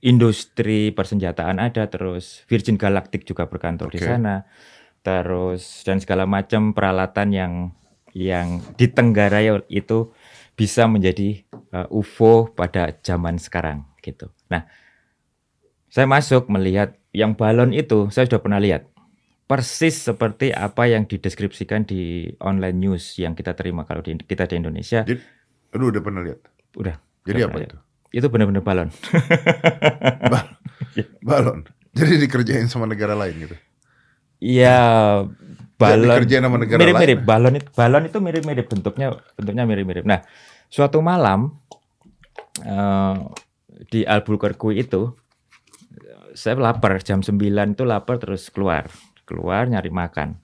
[0.00, 4.06] industri persenjataan ada, terus Virgin Galactic juga berkantor di Oke.
[4.06, 4.46] sana,
[5.02, 7.52] terus dan segala macam peralatan yang
[8.14, 10.14] yang ditenggarai itu
[10.58, 14.26] bisa menjadi uh, UFO pada zaman sekarang gitu.
[14.50, 14.66] Nah,
[15.86, 18.90] saya masuk melihat yang balon itu saya sudah pernah lihat
[19.46, 24.58] persis seperti apa yang dideskripsikan di online news yang kita terima kalau di, kita di
[24.58, 25.06] Indonesia.
[25.06, 25.22] Jadi,
[25.78, 26.42] lu udah pernah lihat?
[26.74, 26.98] Udah.
[27.22, 27.78] Jadi udah apa itu?
[27.78, 28.12] lihat.
[28.12, 28.88] Itu benar-benar balon.
[31.22, 31.62] Balon.
[31.94, 33.56] Jadi dikerjain sama negara lain gitu.
[34.38, 34.78] Iya,
[35.78, 37.18] balon dikerjain sama negara mirip-mirip.
[37.22, 37.26] lain.
[37.26, 40.04] Balon itu balon itu mirip-mirip bentuknya bentuknya mirip-mirip.
[40.06, 40.22] Nah,
[40.68, 41.56] suatu malam
[42.62, 43.16] eh,
[43.88, 45.12] di Albuquerque itu
[46.36, 47.34] saya lapar jam 9
[47.74, 48.86] itu lapar terus keluar.
[49.26, 50.38] Keluar nyari makan.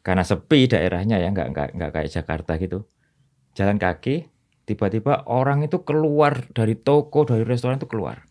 [0.00, 2.86] Karena sepi daerahnya ya nggak nggak nggak kayak Jakarta gitu.
[3.58, 4.30] Jalan kaki
[4.64, 8.22] tiba-tiba orang itu keluar dari toko dari restoran itu keluar.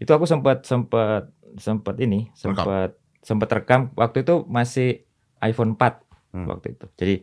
[0.00, 3.94] Itu aku sempat sempat sempat ini sempat sempat rekam.
[3.94, 5.06] Waktu itu masih
[5.40, 6.02] iPhone 4
[6.34, 6.50] Hmm.
[6.50, 6.86] waktu itu.
[6.98, 7.14] Jadi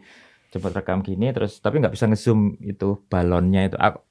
[0.52, 4.04] sempat rekam gini terus tapi nggak bisa ngezoom itu balonnya itu Aku-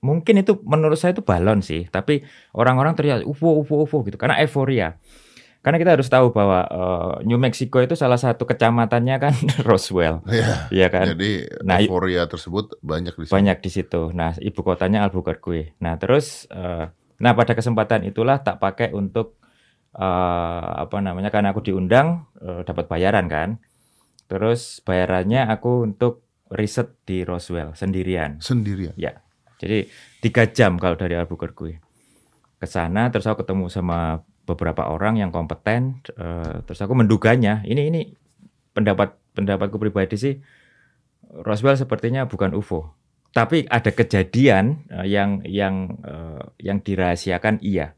[0.00, 4.40] mungkin itu menurut saya itu balon sih tapi orang-orang teriak UFO UFO UFO gitu karena
[4.40, 4.96] euforia
[5.60, 9.30] karena kita harus tahu bahwa eh, New Mexico itu salah satu kecamatannya kan
[9.68, 10.66] Roswell Iya.
[10.68, 13.32] Iya kan Jadi Nah, euforia tersebut banyak di sini.
[13.32, 14.10] banyak di situ.
[14.10, 15.78] Nah, ibu kotanya Albuquerque.
[15.78, 19.38] Nah, terus eh, nah pada kesempatan itulah tak pakai untuk
[19.94, 20.02] eh,
[20.78, 23.62] apa namanya karena aku diundang eh, dapat bayaran kan.
[24.32, 28.40] Terus bayarannya aku untuk riset di Roswell sendirian.
[28.40, 28.96] Sendirian.
[29.60, 29.84] Jadi
[30.24, 31.84] tiga jam kalau dari Albuquerque.
[32.56, 37.60] Ke sana terus aku ketemu sama beberapa orang yang kompeten eh, terus aku menduganya.
[37.68, 38.00] Ini ini
[38.72, 40.40] pendapat pendapatku pribadi sih
[41.44, 42.96] Roswell sepertinya bukan UFO
[43.36, 47.92] tapi ada kejadian eh, yang yang eh, yang dirahasiakan iya.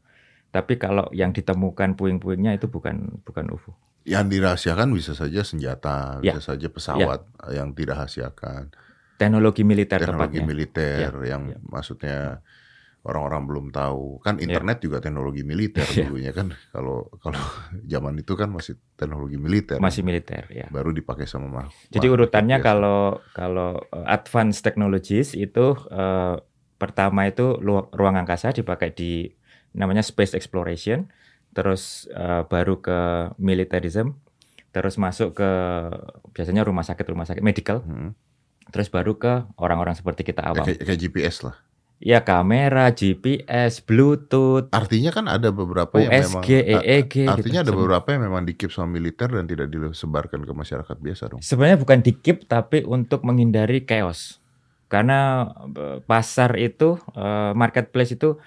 [0.51, 6.37] Tapi kalau yang ditemukan puing-puingnya itu bukan bukan UFO Yang dirahasiakan bisa saja senjata, Ya.
[6.37, 8.69] bisa saja pesawat yang dirahasiakan,
[9.17, 11.57] teknologi militer teknologi tepatnya militer yang ya.
[11.65, 12.17] maksudnya
[13.01, 14.21] orang-orang belum tahu.
[14.21, 14.49] Kan Ya.
[14.49, 16.05] internet juga teknologi militer Ya.
[16.05, 16.53] dulunya kan.
[16.69, 17.37] Kalau kalau
[17.93, 19.77] zaman itu kan masih teknologi militer.
[19.77, 21.73] masih militer ya baru dipakai sama makhluk.
[21.89, 22.67] Jadi urutannya biasa.
[22.69, 22.99] kalau
[23.33, 26.37] kalau uh, advanced technologies itu uh,
[26.75, 27.55] pertama itu
[27.89, 29.31] ruang angkasa dipakai di
[29.73, 31.07] namanya space exploration,
[31.55, 32.99] terus uh, baru ke
[33.39, 34.19] militarism,
[34.69, 35.49] terus masuk ke
[36.29, 38.11] biasanya rumah sakit rumah sakit medical, Hmm.
[38.69, 40.67] terus baru ke orang-orang seperti kita awam.
[40.67, 41.55] kayak, kayak GPS lah.
[41.95, 47.15] Ya kamera, GPS, Bluetooth, Artinya kan ada beberapa yang memang USG, EEG.
[47.23, 47.71] artinya gitu.
[47.71, 51.39] ada beberapa yang memang dikip sama militer dan tidak disebarkan ke masyarakat biasa dong.
[51.39, 54.43] Sebenarnya bukan dikip tapi untuk menghindari chaos.
[54.91, 58.43] Karena eh, pasar itu eh, marketplace itu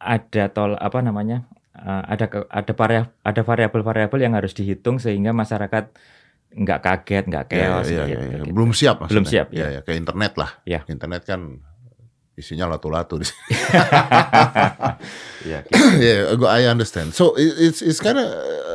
[0.00, 1.44] ada tol apa namanya?
[1.82, 5.90] Eh, ada ke- ada varia- ada variabel-variabel yang harus dihitung sehingga masyarakat
[6.52, 8.28] nggak kaget, nggak Ya, chaos ya, gitu, ya, ya.
[8.38, 8.44] gitu.
[8.52, 9.12] Belum siap maksudnya.
[9.12, 9.66] Belum siap, Ya, ya.
[9.68, 10.50] ya, kayak internet lah.
[10.62, 10.80] Ya.
[10.84, 11.40] Internet kan
[12.32, 13.44] isinya latu-latu di sini.
[15.42, 15.68] Gitu.
[16.04, 17.12] yeah, go- I understand.
[17.12, 18.28] So it- it's it's kind of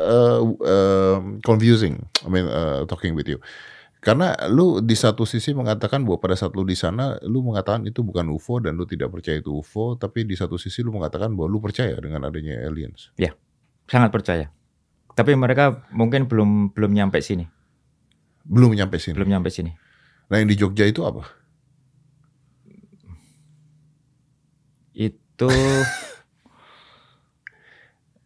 [0.04, 2.06] uh, um, confusing.
[2.26, 3.40] I mean, uh, talking with you.
[4.08, 8.08] Karena lu di satu sisi mengatakan bahwa pada saat lu di sana, lu mengatakan itu
[8.08, 11.52] bukan UFO dan lu tidak percaya itu UFO, tapi di satu sisi lu mengatakan bahwa
[11.52, 13.12] lu percaya dengan adanya aliens.
[13.84, 14.48] sangat percaya.
[15.12, 17.52] Tapi mereka mungkin belum belum nyampe sini,
[18.48, 19.20] Belum nyampe sini.
[19.20, 19.76] belum nyampe sini.
[20.32, 21.28] Nah yang di Jogja itu apa?
[24.96, 25.52] Itu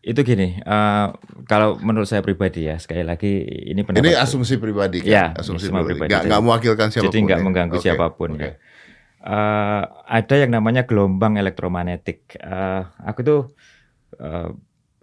[0.02, 1.08] itu gini, eh,
[1.46, 5.10] kalau menurut saya pribadi ya sekali lagi ini pendapat Ini asumsi pribadi kan?
[5.14, 5.94] Ya, asumsi pribadi.
[5.94, 6.10] pribadi.
[6.10, 7.08] Nggak, nggak mewakilkan siapa pun.
[7.14, 7.46] jadi nggak ya?
[7.46, 8.42] mengganggu Oke, siapa pun oke.
[8.42, 8.52] ya.
[9.22, 12.34] Eh, ada yang namanya gelombang elektromagnetik.
[12.42, 13.42] Eh, aku tuh
[14.18, 14.50] eh,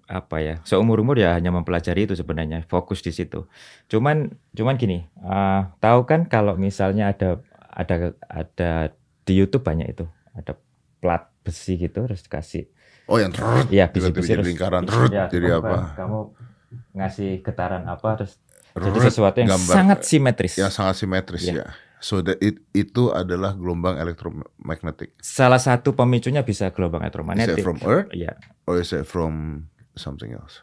[0.09, 3.47] apa ya seumur umur ya hanya mempelajari itu sebenarnya fokus di situ.
[3.87, 7.39] Cuman cuman gini, eh, tahu kan kalau misalnya ada
[7.71, 8.71] ada ada
[9.23, 10.59] di YouTube banyak itu ada
[10.99, 12.67] plat besi gitu terus dikasih
[13.09, 15.97] Oh yang trrrt, ya tiba-tiba besi-besi jadi lingkaran trrrt, ya, jadi apa?
[15.97, 16.19] Kamu
[16.93, 18.37] ngasih getaran apa terus
[18.71, 20.55] jadi Trrrt, sesuatu yang gambar sangat simetris.
[20.55, 21.55] yang sangat simetris Ya.
[21.57, 21.67] ya.
[21.99, 25.19] So that it, itu adalah gelombang elektromagnetik.
[25.19, 27.65] Salah satu pemicunya bisa gelombang Is it elektromagnetik.
[27.65, 30.63] from Earth Ya, or is it from something else?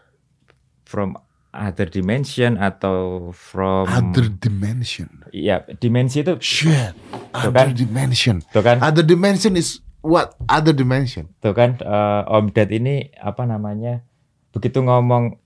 [0.85, 1.17] from
[1.49, 5.25] other dimension atau from Other dimension.
[5.33, 6.93] ya dimensi itu Shit.
[7.33, 7.73] Tuh Other kan?
[7.73, 8.35] dimension.
[8.53, 10.37] tuh kan Other dimension is what?
[10.45, 11.33] Other dimension.
[11.35, 14.05] tuh kan eh, Om Ded ini apa namanya
[14.49, 15.41] begitu ngomong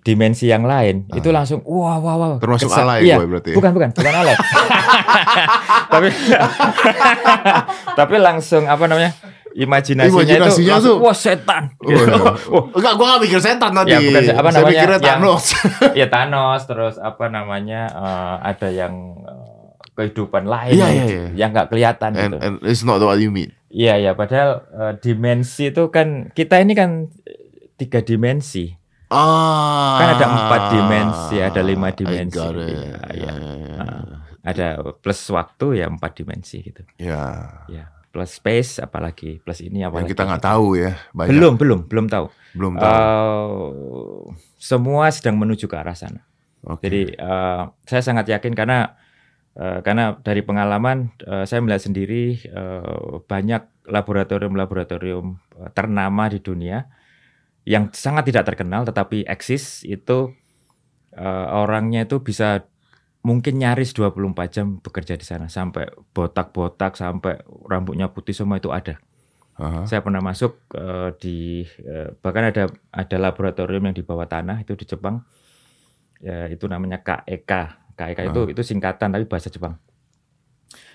[0.00, 2.38] dimensi yang lain itu langsung wah wah wah Ah.
[2.38, 3.56] Termasuk Kesa- alay iya, gue berarti ya?
[3.56, 4.36] bukan bukan bukan alay
[5.90, 6.08] tapi
[7.98, 9.16] tapi langsung apa namanya
[9.54, 12.04] imajinasinya, Imajinasinya itu tuh- wah setan Oh, iya.
[12.76, 13.90] Enggak, gue gak mikir setan tadi.
[13.90, 15.44] Ya, bukan apa Saya namanya, mikirnya yang- Thanos.
[15.94, 19.46] ya Thanos terus apa namanya eh, ada yang eh,
[19.94, 21.28] kehidupan lain Iya, yang- iya, iya.
[21.34, 22.36] yang nggak kelihatan and, gitu.
[22.40, 23.54] and it's not what you mean.
[23.74, 28.70] Iya ya padahal eh, dimensi itu kan kita ini kan eh, tiga dimensi.
[29.10, 29.98] Ah.
[29.98, 32.38] Kan ada empat dimensi, ada lima dimensi.
[32.38, 32.98] Ya, iya.
[33.10, 33.76] ya, ya.
[33.82, 34.02] Ah,
[34.46, 34.66] ada
[35.02, 36.86] plus waktu ya empat dimensi gitu.
[37.02, 37.50] Ya.
[37.66, 40.10] Ya plus space apalagi plus ini Yang apalagi.
[40.14, 40.94] kita nggak tahu ya.
[41.10, 41.30] Banyak.
[41.34, 42.26] Belum belum belum tahu.
[42.54, 42.94] Belum tahu.
[42.94, 44.22] Eh,
[44.54, 46.22] semua sedang menuju ke arah sana.
[46.62, 46.86] Oke.
[46.86, 48.94] Jadi eh, saya sangat yakin karena
[49.58, 55.38] eh, karena dari pengalaman eh, saya melihat sendiri eh, banyak laboratorium-laboratorium
[55.76, 56.88] ternama di dunia
[57.64, 60.32] yang sangat tidak terkenal tetapi eksis itu
[61.16, 62.68] eh, orangnya itu bisa
[63.24, 69.00] mungkin nyaris 24 jam bekerja di sana sampai botak-botak sampai rambutnya putih semua itu ada.
[69.56, 69.88] Aha.
[69.88, 71.38] Saya pernah masuk eh, di
[71.80, 75.24] eh, bahkan ada ada laboratorium yang di bawah tanah itu di Jepang.
[76.20, 77.52] Ya, itu namanya KEK.
[77.94, 79.78] KEK itu itu singkatan tapi bahasa Jepang.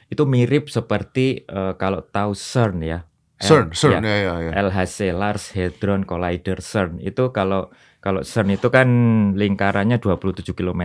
[0.07, 2.99] Itu mirip seperti eh, kalau tahu CERN ya.
[3.39, 4.51] CERN, L- CERN ya, ya, ya, ya.
[4.59, 6.99] LHC Large Hadron Collider CERN.
[6.99, 8.87] Itu kalau kalau CERN itu kan
[9.33, 10.83] lingkarannya 27 km.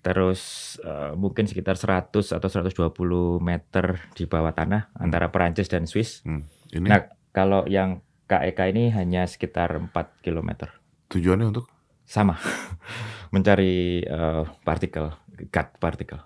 [0.00, 0.40] Terus
[0.80, 2.72] eh, mungkin sekitar 100 atau 120
[3.40, 6.24] meter di bawah tanah antara Perancis dan Swiss.
[6.24, 6.48] Hmm.
[6.70, 9.90] Ini Nah, kalau yang KEK ini hanya sekitar 4
[10.22, 10.70] km.
[11.10, 11.66] tujuannya untuk
[12.10, 12.34] Sama.
[13.30, 15.14] Mencari eh, partikel,
[15.46, 16.20] gut partikel.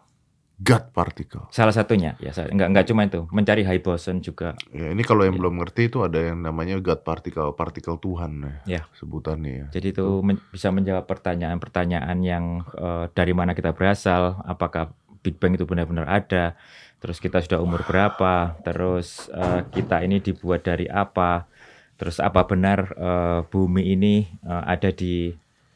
[0.54, 1.50] gut particle.
[1.50, 4.54] Salah satunya ya, enggak enggak cuma itu, mencari high boson juga.
[4.70, 5.42] Ya, ini kalau yang Iya.
[5.42, 8.82] belum ngerti itu ada yang namanya gut particle, partikel Tuhan ya, Ya.
[8.94, 9.66] sebutannya ya.
[9.74, 15.52] Jadi itu men- bisa menjawab pertanyaan-pertanyaan yang eh, dari mana kita berasal, apakah Big Bang
[15.52, 16.54] itu benar-benar ada,
[16.96, 21.50] terus kita sudah umur berapa, terus eh, kita ini dibuat dari apa,
[21.98, 25.34] terus apa benar eh, bumi ini eh, ada di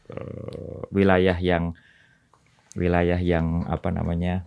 [0.09, 1.73] eh, wilayah yang
[2.77, 4.47] wilayah yang apa namanya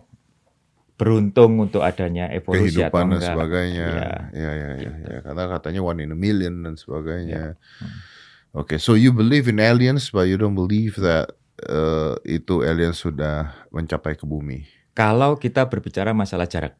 [0.96, 3.30] beruntung untuk adanya evolusi atau kehidupan dan enggak.
[3.34, 3.86] sebagainya.
[3.90, 4.10] Iya.
[4.30, 5.08] Ya, ya, ya, Gitu.
[5.10, 5.18] ya.
[5.26, 7.58] Karena katanya one in a million dan sebagainya.
[7.82, 7.92] Hmm.
[8.52, 11.32] Oke, so you believe in aliens, but you don't believe that
[11.66, 14.68] uh, itu aliens sudah mencapai ke bumi.
[14.92, 16.76] Kalau kita berbicara masalah jarak,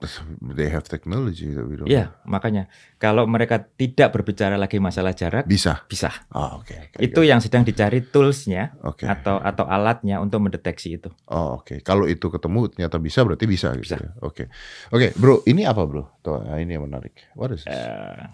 [0.56, 1.88] They have technology that we don't.
[1.88, 5.84] Iya, makanya kalau mereka tidak berbicara lagi masalah jarak, Bisa.
[5.86, 6.08] bisa.
[6.32, 6.72] Oh, oke.
[6.72, 7.28] oke, Itu oke.
[7.28, 9.04] yang sedang dicari toolsnya Oke.
[9.04, 11.08] atau atau alatnya untuk mendeteksi itu.
[11.28, 11.80] Oh, oke.
[11.84, 13.96] Kalau itu ketemu ternyata bisa, berarti bisa gitu Bisa.
[14.00, 14.10] ya.
[14.24, 14.48] Oke.
[14.90, 16.20] Oke, Bro, ini apa, Bro?
[16.24, 17.12] Tuh, nah, ini yang menarik.
[17.36, 17.72] What is this?
[17.76, 18.24] Eh,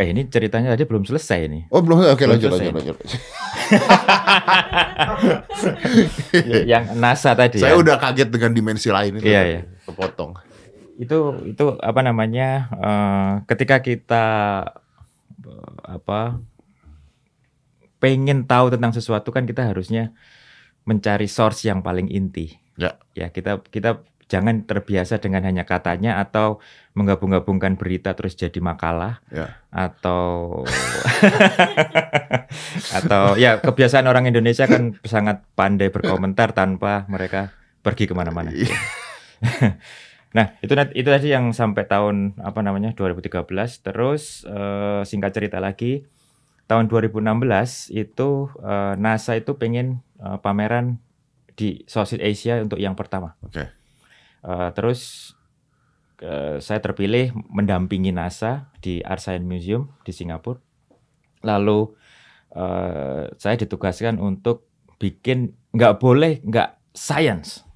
[0.00, 1.62] eh ini ceritanya tadi belum selesai nih.
[1.68, 2.00] Oh, belum.
[2.08, 2.72] Oke, belum lanjut, selesai.
[2.72, 3.20] lanjut, lanjut.
[6.72, 7.80] yang NASA tadi Saya ya.
[7.80, 9.28] udah kaget dengan dimensi lain itu.
[9.28, 9.60] Iya, iya.
[9.86, 10.49] Kepotong.
[11.00, 12.68] Itu itu apa namanya?
[12.76, 14.24] eh, ketika kita
[15.40, 16.36] eh, apa
[18.00, 20.12] pengen tahu tentang sesuatu kan kita harusnya
[20.84, 22.56] mencari source yang paling inti.
[22.76, 22.96] Ya.
[23.12, 26.62] Ya, kita kita jangan terbiasa dengan hanya katanya atau
[26.94, 29.58] menggabung-gabungkan berita terus jadi makalah Ya.
[29.74, 30.62] atau
[32.98, 37.50] atau ya kebiasaan orang Indonesia kan sangat pandai berkomentar tanpa mereka
[37.82, 38.54] pergi ke mana-mana.
[40.30, 43.50] Nah itu itu tadi yang sampai tahun apa namanya 2013
[43.82, 46.06] terus eh, singkat cerita lagi
[46.70, 51.02] tahun 2016 itu eh, NASA itu pengen eh, pameran
[51.58, 53.34] di Southeast Asia untuk yang pertama.
[53.42, 53.66] Oke.
[54.40, 55.32] Eh, terus
[56.22, 60.62] eh, saya terpilih mendampingi NASA di Art Science Museum di Singapura.
[61.42, 61.90] Lalu
[62.54, 64.70] eh, saya ditugaskan untuk
[65.02, 67.66] bikin nggak boleh nggak science.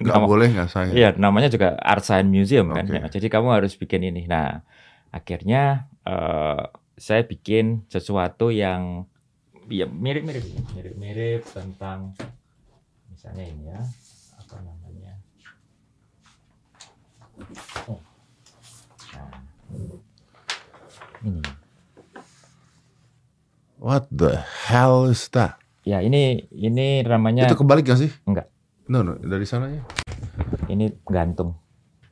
[0.00, 0.90] Nggak Nama- boleh nggak saya?
[0.92, 2.88] Iya, namanya juga Art Science Museum kan.
[2.88, 2.96] Oke.
[2.96, 4.24] Ya, jadi kamu harus bikin ini.
[4.24, 4.64] Nah,
[5.12, 6.62] akhirnya eh,
[6.96, 9.04] saya bikin sesuatu yang
[9.66, 10.44] ya mirip-mirip,
[10.76, 12.12] mirip-mirip tentang
[13.10, 13.80] misalnya ini ya,
[14.36, 15.12] apa namanya?
[17.88, 18.00] Oh.
[19.16, 19.30] Nah,
[21.24, 21.42] ini.
[23.84, 24.40] What the
[24.70, 25.60] hell is that?
[25.84, 28.08] Ya, ini ini namanya Itu kebalik gak sih?
[28.24, 28.48] Enggak.
[28.84, 29.80] No, no, dari sananya.
[30.68, 31.56] ini gantung.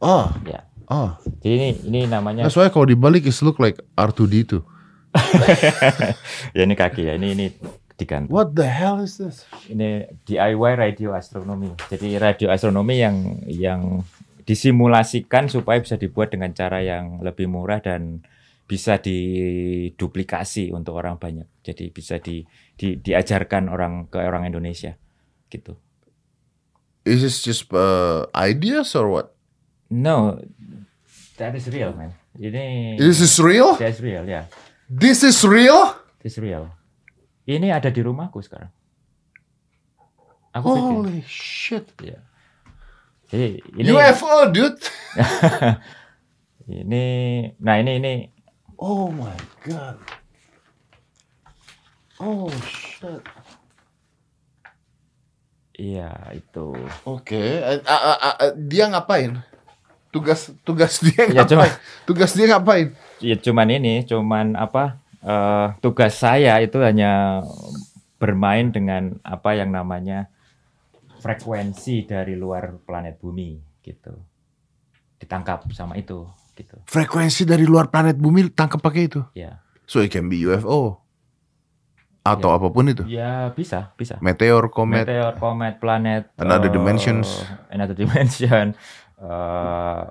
[0.01, 0.65] Oh, Ya.
[0.89, 1.15] oh.
[1.45, 4.61] Jadi ini ini namanya That's why kalau dibalik is look like R2D2.
[6.57, 7.15] ya ini kaki ya.
[7.21, 7.47] Ini ini
[7.97, 8.33] digantung.
[8.33, 9.45] What the hell is this?
[9.69, 11.77] ini DIY radio astronomi.
[11.93, 13.81] Jadi radio astronomi yang yang
[14.43, 18.25] disimulasikan supaya bisa dibuat dengan cara yang lebih murah dan
[18.67, 21.47] bisa diduplikasi untuk orang banyak.
[21.63, 22.43] Jadi bisa di,
[22.75, 24.97] di diajarkan orang ke orang Indonesia
[25.47, 25.77] gitu.
[27.05, 29.35] Is this just uh, ideas or what?
[29.91, 30.39] No,
[31.37, 32.15] that is real, man.
[32.39, 33.75] Ini This is real?
[33.77, 34.47] that is real, ya.
[34.89, 35.99] This is real?
[36.23, 36.71] This is real.
[37.45, 38.71] Ini ada di rumahku sekarang.
[40.55, 40.95] Aku bikin.
[40.95, 41.89] Holy shit.
[41.99, 42.21] Ya.
[43.33, 44.79] Jadi ini UFO, dude.
[46.69, 47.05] ini
[47.59, 48.15] nah ini ini
[48.79, 49.35] Oh my
[49.65, 49.97] god.
[52.21, 53.25] Oh shit.
[55.83, 56.71] Iya itu.
[57.03, 59.43] Oke, eh, ah, ah, ah, ah, dia ngapain?
[60.15, 61.75] Tugas tugas dia Ya, cuma- ngapain?
[62.07, 62.87] Tugas dia ngapain?
[63.19, 67.43] Ya cuman ini, cuman apa eh, tugas saya itu hanya
[68.23, 70.31] bermain dengan apa yang namanya
[71.19, 74.15] frekuensi dari luar planet bumi gitu.
[75.19, 76.23] Ditangkap sama itu
[76.55, 76.79] gitu.
[76.87, 79.23] Frekuensi dari luar planet bumi tangkap pakai itu.
[79.35, 79.59] Ya.
[79.91, 81.02] So it can be UFO
[82.23, 82.57] atau Ya.
[82.57, 83.03] apa pun itu.
[83.05, 84.15] Ya bisa, bisa.
[84.19, 85.05] Meteor, komet.
[85.05, 87.43] Meteor, komet, planet, Another eh, dimensions.
[87.69, 88.79] another dimension,
[89.19, 90.03] eh,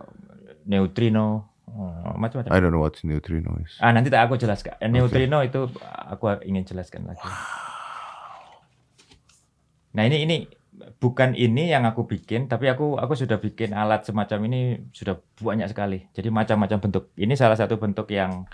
[0.64, 2.52] neutrino, eh, macam-macam.
[2.52, 3.80] I don't know what neutrino is.
[3.80, 4.76] Ah nanti tak aku jelaskan.
[4.78, 7.24] Eh, Neutrino itu aku ingin jelaskan lagi.
[9.92, 10.36] Nah ini ini
[11.00, 15.68] bukan ini yang aku bikin, tapi aku aku sudah bikin alat semacam ini sudah banyak
[15.68, 16.08] sekali.
[16.12, 17.04] Jadi macam-macam bentuk.
[17.16, 18.48] Ini salah satu bentuk yang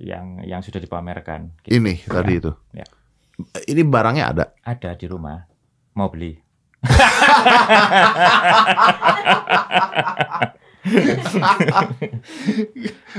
[0.00, 1.52] yang yang sudah dipamerkan.
[1.60, 1.76] Gitu.
[1.76, 2.50] Ini tadi itu.
[2.72, 2.88] Ya.
[3.68, 4.44] Ini barangnya ada.
[4.64, 5.44] Ada di rumah.
[5.92, 6.40] Mau beli?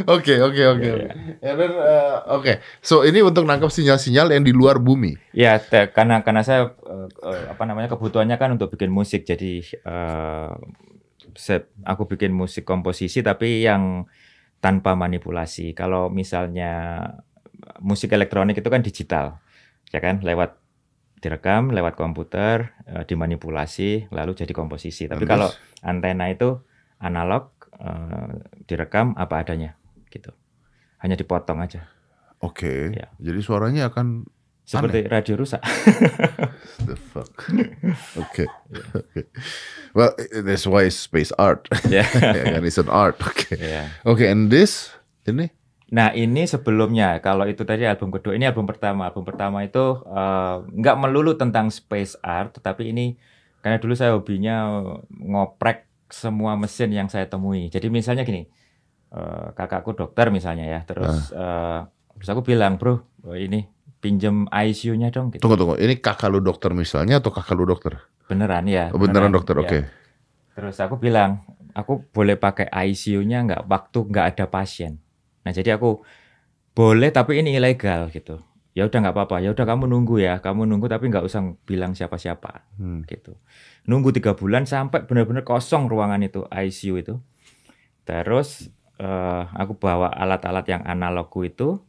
[0.10, 0.88] Oke, oke, oke.
[0.90, 1.08] Oke.
[1.46, 5.14] And then, uh, Oke, so ini untuk nangkap sinyal-sinyal yang di luar bumi.
[5.32, 9.62] Ya, te- karena karena saya eh, eh, apa namanya kebutuhannya kan untuk bikin musik, jadi
[9.62, 10.52] eh,
[11.38, 14.10] saya, aku bikin musik komposisi tapi yang
[14.62, 15.74] tanpa manipulasi.
[15.74, 17.02] Kalau misalnya
[17.82, 19.42] musik elektronik itu kan digital,
[19.90, 20.62] ya kan, lewat
[21.22, 25.06] direkam lewat komputer, eh, dimanipulasi, lalu jadi komposisi.
[25.06, 25.48] Tapi kalau
[25.86, 26.66] antena itu
[26.98, 29.78] analog, eh, direkam apa adanya,
[30.10, 30.34] gitu.
[31.02, 31.86] Hanya dipotong aja,
[32.42, 33.14] Oke, Ya.
[33.22, 34.26] jadi suaranya akan
[34.72, 35.60] seperti radio rusak.
[36.88, 37.28] the fuck.
[38.16, 38.48] Oke,
[39.00, 39.22] oke.
[39.92, 40.16] Well,
[40.48, 41.68] that's why it's space art.
[41.92, 43.20] Ya kan, it's an art.
[43.20, 43.92] Oke, Ya.
[44.08, 44.24] oke.
[44.24, 44.96] And this,
[45.28, 45.52] ini
[45.92, 50.00] Nah ini sebelumnya kalau itu tadi album kedua ini album pertama album pertama itu
[50.72, 53.20] nggak melulu tentang space art tetapi ini
[53.60, 54.72] karena dulu saya hobinya
[55.12, 58.48] ngoprek semua mesin yang saya temui jadi misalnya gini
[59.12, 61.80] eh, kakakku dokter misalnya ya terus eh,
[62.16, 63.68] terus aku bilang bro oh, ini
[64.02, 65.76] pinjem ICU-nya dong gitu tunggu tunggu.
[65.78, 68.02] Ini kakak lu dokter misalnya atau kakak lu dokter?
[68.26, 69.62] beneran ya Oh, beneran dokter, ya.
[69.62, 69.80] oke.
[70.56, 75.04] Terus aku bilang, aku boleh pakai ICU-nya nggak waktu nggak ada pasien.
[75.44, 76.00] Nah jadi aku
[76.72, 78.40] boleh tapi ini ilegal gitu.
[78.72, 79.44] Ya udah nggak apa-apa.
[79.44, 83.04] Ya udah kamu nunggu ya, kamu nunggu tapi nggak usah bilang siapa-siapa Hmm.
[83.04, 83.36] gitu.
[83.84, 87.16] Nunggu tiga bulan sampai benar-benar kosong ruangan itu ICU itu.
[88.08, 91.82] Terus eh, aku bawa alat-alat yang analogku itu,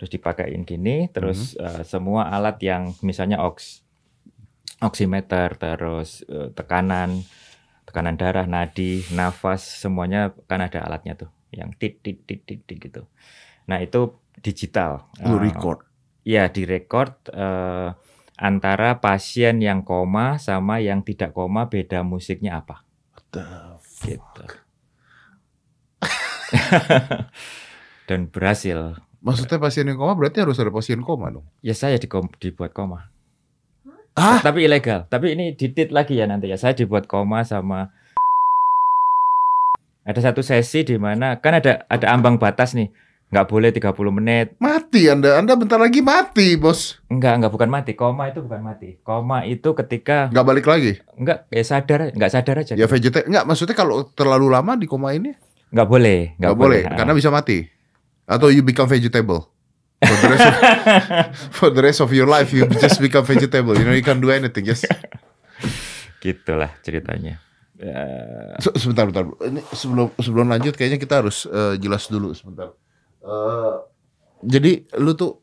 [0.00, 3.84] terus dipakein gini, terus eh, semua alat yang misalnya oks
[4.80, 7.20] oximeter, terus eh, tekanan,
[7.84, 12.80] tekanan darah, nadi, nafas, semuanya kan ada alatnya tuh, yang tit tit tit tit, tit
[12.80, 13.04] gitu.
[13.68, 15.12] Nah itu digital.
[15.20, 15.84] Lu Eh, record.
[16.24, 17.92] Iya direcord eh,
[18.40, 23.44] antara pasien yang koma sama yang tidak koma beda musiknya apa What the
[24.04, 24.44] gitu.
[28.08, 28.96] Dan berhasil.
[29.20, 31.44] Maksudnya pasien yang koma berarti harus ada pasien koma dong.
[31.60, 33.12] Ya saya dikom- dibuat koma.
[34.12, 34.40] Ah?
[34.40, 35.04] Tapi ilegal.
[35.06, 36.56] Tapi ini ditit lagi ya nanti ya.
[36.56, 37.92] Saya dibuat koma sama
[40.00, 42.88] ada satu sesi di mana kan ada ada ambang batas nih.
[43.30, 44.58] Nggak boleh 30 menit.
[44.58, 46.98] Mati Anda, Anda bentar lagi mati, Bos.
[47.06, 47.94] Enggak, enggak bukan mati.
[47.94, 48.98] Koma itu bukan mati.
[49.00, 50.98] Koma itu ketika Nggak balik lagi.
[51.14, 52.74] enggak ya sadar, enggak sadar aja.
[52.74, 55.30] Ya vegeta nggak maksudnya kalau terlalu lama di koma ini
[55.70, 56.98] Enggak boleh, nggak boleh Ah.
[56.98, 57.70] karena bisa mati.
[58.30, 59.50] Atau you become vegetable.
[60.00, 60.54] For the rest of,
[61.58, 63.74] for the rest of your life you just become vegetable.
[63.74, 64.62] You know you can't do anything.
[64.64, 64.86] Just
[66.22, 67.42] gitulah ceritanya.
[68.60, 69.24] Se- sebentar, bentar.
[69.40, 72.72] Ini sebelum sebelum lanjut kayaknya kita harus eh, jelas dulu sebentar.
[73.20, 73.74] Eh,
[74.46, 75.40] jadi lu tuh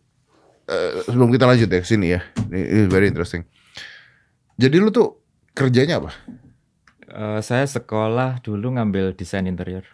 [0.65, 2.21] eh, sebelum kita lanjut ya ke sini ya.
[2.49, 3.43] Ini, ini very interesting.
[4.57, 5.21] Jadi lu tuh
[5.53, 6.13] kerjanya apa?
[7.09, 9.85] eh, saya sekolah dulu ngambil desain interior.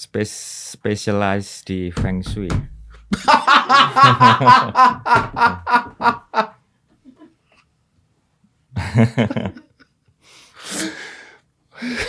[0.00, 0.32] Space
[0.72, 2.48] specialize di feng shui.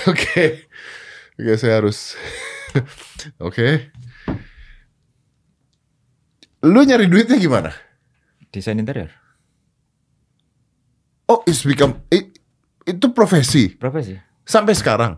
[0.08, 0.68] Oke.
[1.40, 2.16] Oke, saya harus
[3.48, 3.92] Oke.
[6.62, 7.74] Lu nyari duitnya gimana?
[8.52, 9.10] Desain interior,
[11.26, 12.36] Oh, it's become it-
[12.84, 14.20] itu profesi profesi.
[14.44, 15.16] sampai sekarang.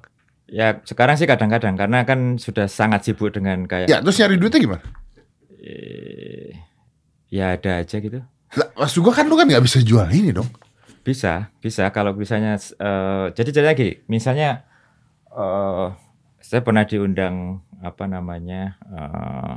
[0.47, 4.59] Ya sekarang sih kadang-kadang karena kan sudah sangat sibuk dengan kayak Ya, terus nyari duitnya
[4.59, 4.83] gimana?
[5.63, 6.51] eh,
[7.31, 8.19] ya ada aja gitu.
[8.53, 10.45] Lah, maksud gua kan lu kan nggak bisa jual ini dong.
[11.03, 14.67] Bisa, bisa kalau misalnya eh, jadi jadi lagi, misalnya
[15.31, 15.87] eh
[16.43, 19.53] saya pernah diundang apa namanya eh,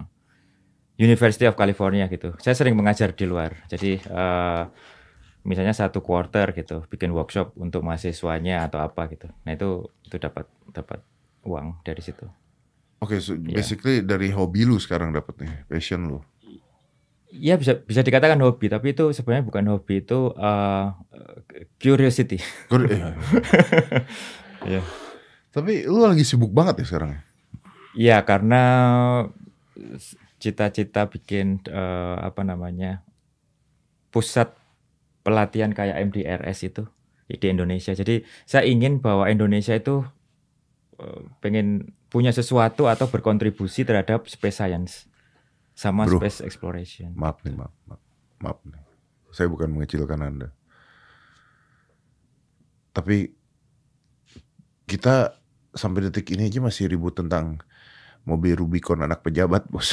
[0.96, 2.32] University of California gitu.
[2.40, 3.52] Saya sering mengajar di luar.
[3.68, 4.62] Jadi eh,
[5.46, 9.30] misalnya satu quarter gitu, bikin workshop untuk mahasiswanya atau apa gitu.
[9.46, 10.44] Nah itu itu dapat
[10.74, 11.00] dapat
[11.46, 12.26] uang dari situ.
[12.98, 13.54] Oke, so Iya.
[13.54, 16.18] basically dari hobi lu sekarang dapetnya, passion lu.
[17.30, 20.86] Ya bisa bisa dikatakan hobi, tapi itu sebenarnya bukan hobi itu eh,
[21.78, 22.40] curiosity.
[22.72, 23.00] Eh,
[24.66, 24.82] Iya.
[25.52, 27.20] Tapi lu lagi sibuk banget ya sekarang ya?
[27.96, 28.62] Iya karena
[30.36, 33.04] cita-cita bikin eh, apa namanya
[34.10, 34.52] pusat
[35.26, 36.86] pelatihan kayak MDRS itu
[37.26, 37.90] di Indonesia.
[37.90, 40.06] Jadi saya ingin bahwa Indonesia itu
[41.02, 45.10] eh, pengen punya sesuatu atau berkontribusi terhadap space science
[45.74, 46.22] sama Bro.
[46.22, 47.10] space exploration.
[47.18, 48.02] Maaf nih, maaf, maaf,
[48.38, 48.78] maaf nih.
[49.34, 50.54] Saya bukan mengecilkan Anda.
[52.94, 53.34] Tapi
[54.86, 55.36] kita
[55.76, 57.60] sampai detik ini aja masih ribut tentang
[58.24, 59.92] mobil Rubicon anak pejabat, Bos.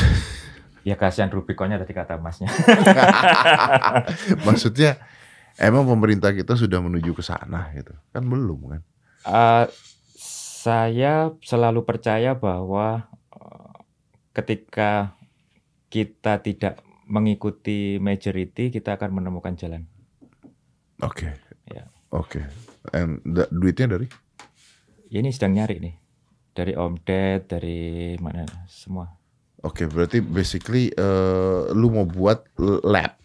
[0.83, 2.47] Ya kasihan Rubiconnya tadi kata masnya.
[4.47, 4.99] Maksudnya
[5.59, 7.93] emang pemerintah kita sudah menuju ke sana gitu.
[8.13, 8.81] Kan belum kan?
[9.23, 9.65] Eh,
[10.63, 13.73] saya selalu percaya bahwa eh,
[14.33, 15.13] ketika
[15.89, 19.85] kita tidak mengikuti majority, kita akan menemukan jalan.
[21.03, 21.35] Oke.
[21.69, 21.91] Ya.
[22.09, 22.41] Oke.
[22.95, 24.07] And da- duitnya dari?
[25.11, 25.95] Ya, Ini sedang nyari nih
[26.53, 29.09] dari Om Ded, dari mana semua.
[29.63, 32.43] Oke, berarti basically eh, lu mau buat
[32.83, 33.15] lab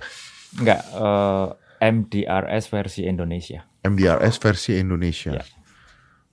[0.56, 1.48] Enggak, eh,
[1.78, 3.64] MDRS versi Indonesia.
[3.86, 5.38] MDRS versi Indonesia.
[5.38, 5.44] Ya.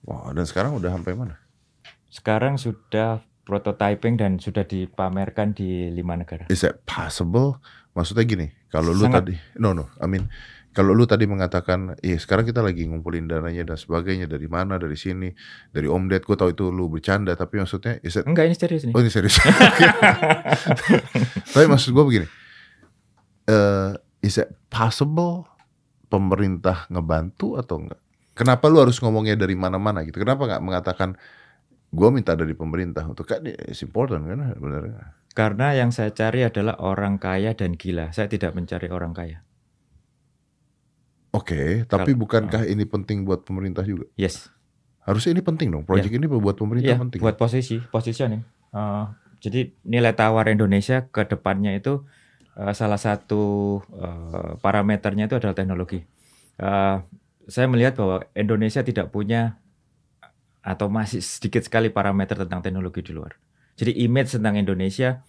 [0.05, 1.35] Wah, dan sekarang udah sampai mana?
[2.09, 6.49] Sekarang sudah prototyping dan sudah dipamerkan di lima negara.
[6.49, 7.61] Is that possible?
[7.93, 9.23] Maksudnya gini, kalau lu Sangat.
[9.31, 10.27] tadi, no no, I mean,
[10.75, 14.99] kalau lu tadi mengatakan, iya sekarang kita lagi ngumpulin dananya dan sebagainya dari mana, dari
[14.99, 15.31] sini,
[15.71, 18.83] dari Om Ded, gue tahu itu lu bercanda, tapi maksudnya, is that, Enggak, ini serius
[18.83, 18.93] nih.
[18.93, 19.39] oh ini serius.
[21.55, 22.27] tapi maksud gue begini,
[23.47, 23.91] eh
[24.25, 25.45] is it possible
[26.09, 28.01] pemerintah ngebantu atau enggak?
[28.33, 30.17] Kenapa lu harus ngomongnya dari mana-mana gitu?
[30.17, 31.13] Kenapa nggak mengatakan
[31.93, 35.13] gue minta dari pemerintah untuk kan it's important kan sebenarnya.
[35.37, 38.09] Karena yang saya cari adalah orang kaya dan gila.
[38.11, 39.45] Saya tidak mencari orang kaya.
[41.35, 44.07] Oke, tapi Kalau- bukankah ini penting buat pemerintah juga?
[44.15, 44.47] Yes.
[45.03, 45.83] Harusnya ini penting dong.
[45.83, 47.19] Proyek ini buat pemerintah Iya, penting.
[47.21, 48.41] buat posisi, positioning.
[48.73, 49.05] Eh,
[49.43, 52.07] jadi nilai tawar Indonesia ke depannya itu
[52.55, 55.99] eh, salah satu eh, parameternya itu adalah teknologi.
[56.59, 56.97] Eh,
[57.45, 59.59] saya melihat bahwa Indonesia tidak punya
[60.65, 63.37] atau masih sedikit sekali parameter tentang teknologi di luar.
[63.77, 65.21] Jadi image tentang Indonesia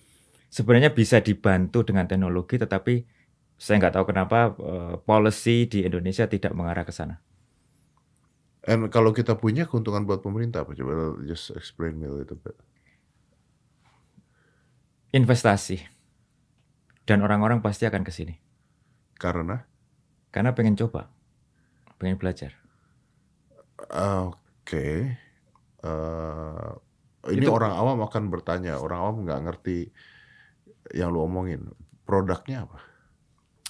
[0.48, 3.04] sebenarnya bisa dibantu dengan teknologi, tetapi
[3.60, 7.20] saya nggak tahu kenapa eh, policy di Indonesia tidak mengarah ke sana.
[8.66, 10.74] And kalau kita punya keuntungan buat pemerintah apa?
[10.74, 12.58] Coba just explain me a little bit.
[15.14, 15.95] Investasi
[17.06, 18.34] dan orang-orang pasti akan ke sini.
[19.16, 19.62] Karena
[20.28, 21.08] Karena pengen coba,
[21.96, 22.52] pengen belajar.
[23.88, 24.86] oke,
[25.80, 26.70] eh,
[27.32, 28.76] ini Itu- orang awam akan bertanya.
[28.76, 29.78] Orang awam nggak ngerti
[30.92, 31.72] yang lu omongin.
[32.04, 32.78] Produknya apa?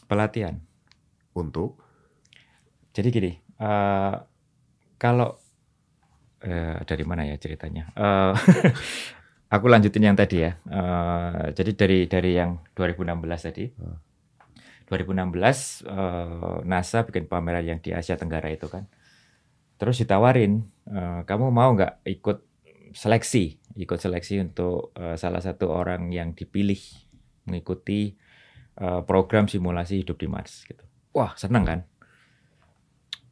[0.06, 0.60] Pelatihan.
[1.32, 1.80] Untuk
[2.96, 4.14] Jadi gini, eh,
[4.96, 5.36] kalau
[6.40, 7.92] eh, dari mana ya ceritanya?
[7.92, 8.32] Eh,
[9.56, 10.52] aku lanjutin yang tadi ya.
[10.68, 13.64] Eh, jadi dari dari yang 2016 tadi.
[14.86, 18.86] 2016 eh, NASA bikin pameran yang di Asia Tenggara itu kan.
[19.76, 22.38] Terus ditawarin, eh, kamu mau nggak ikut
[22.96, 26.80] seleksi, ikut seleksi untuk eh, salah satu orang yang dipilih
[27.44, 28.16] mengikuti
[28.80, 30.84] eh, program simulasi hidup di Mars gitu.
[31.12, 31.80] Wah, seneng kan?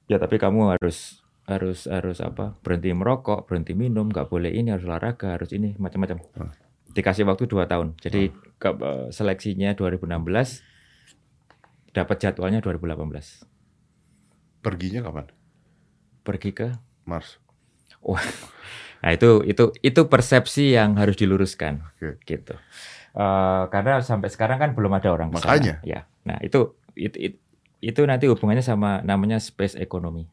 [0.04, 2.56] Ya tapi kamu harus harus harus apa?
[2.64, 6.20] Berhenti merokok, berhenti minum, nggak boleh ini, harus olahraga, harus ini, macam-macam.
[6.36, 6.52] Hmm.
[6.96, 7.98] Dikasih waktu 2 tahun.
[8.00, 10.64] Jadi ke, eh, seleksinya 2016,
[11.92, 13.44] dapat jadwalnya 2018.
[14.64, 15.28] perginya kapan?
[16.24, 16.68] Pergi ke
[17.04, 17.36] Mars.
[19.04, 22.16] Nah itu itu itu persepsi yang harus diluruskan, Oke.
[22.24, 22.56] gitu.
[23.12, 25.52] Eh, karena sampai sekarang kan belum ada orang ke sana.
[25.52, 25.74] Makanya.
[25.84, 26.08] Ya.
[26.24, 27.36] Nah itu itu itu,
[27.84, 30.24] itu nanti hubungannya sama namanya space economy.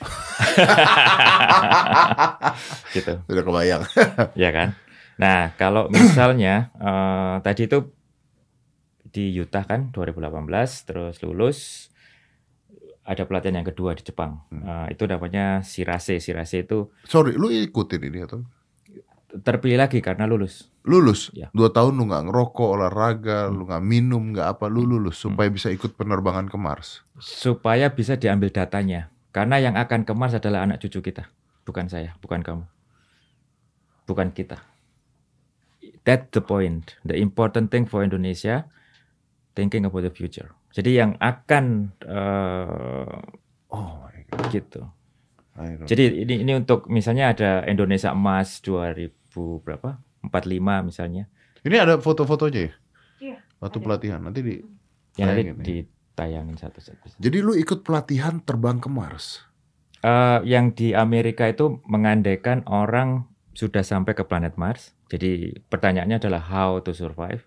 [2.96, 3.12] gitu.
[3.26, 3.82] Sudah kebayang.
[4.42, 4.68] ya kan?
[5.20, 7.78] Nah, kalau misalnya eh, tadi itu
[9.10, 11.90] di Utah kan 2018 terus lulus
[13.02, 14.46] ada pelatihan yang kedua di Jepang.
[14.48, 14.62] Hmm.
[14.64, 16.22] Eh, itu namanya Shirase.
[16.22, 18.40] Shirase itu Sorry, lu ikutin ini atau
[19.30, 20.66] terpilih lagi karena lulus.
[20.82, 21.30] lulus?
[21.36, 21.52] Ya.
[21.54, 25.70] Dua tahun lu nggak ngerokok, olahraga, lu nggak minum, nggak apa, lu lulus supaya bisa
[25.70, 27.06] ikut penerbangan ke Mars.
[27.20, 29.12] Supaya bisa diambil datanya.
[29.30, 31.30] Karena yang akan ke Mars adalah anak cucu kita,
[31.62, 32.64] bukan saya, bukan kamu.
[34.04, 34.58] Bukan kita.
[36.02, 36.98] That's the point.
[37.06, 38.66] The important thing for Indonesia
[39.54, 40.50] thinking about the future.
[40.74, 43.16] Jadi yang akan eh,
[43.70, 44.50] Oh my god.
[44.50, 44.82] gitu.
[45.60, 49.12] Jadi ini ini untuk misalnya ada Indonesia Emas 2000
[49.60, 50.00] berapa?
[50.24, 51.28] 45 misalnya.
[51.60, 52.72] Ini ada foto-fotonya ya?
[53.20, 53.84] Iya, Waktu ada.
[53.84, 54.54] pelatihan nanti di.
[55.20, 55.74] Yang nanti
[56.14, 56.68] Tayangin ya.
[56.68, 57.16] satu-satu.
[57.16, 59.44] Jadi lu ikut pelatihan terbang ke Mars.
[60.00, 64.96] Eh, yang di Amerika itu mengandaikan orang sudah sampai ke planet Mars.
[65.10, 67.44] Jadi pertanyaannya adalah how to survive.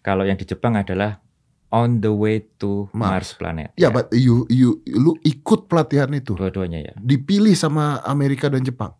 [0.00, 1.20] Kalau yang di Jepang adalah
[1.68, 3.10] on the way to Mars.
[3.12, 3.70] Mars, planet.
[3.76, 6.32] Ya, but you you lu ikut pelatihan itu.
[6.32, 6.94] Dua-duanya ya.
[6.96, 8.96] Dipilih sama Amerika dan Jepang.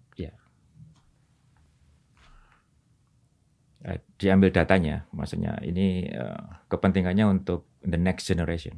[3.81, 8.77] Eh, diambil datanya, maksudnya ini eh, kepentingannya untuk the next generation.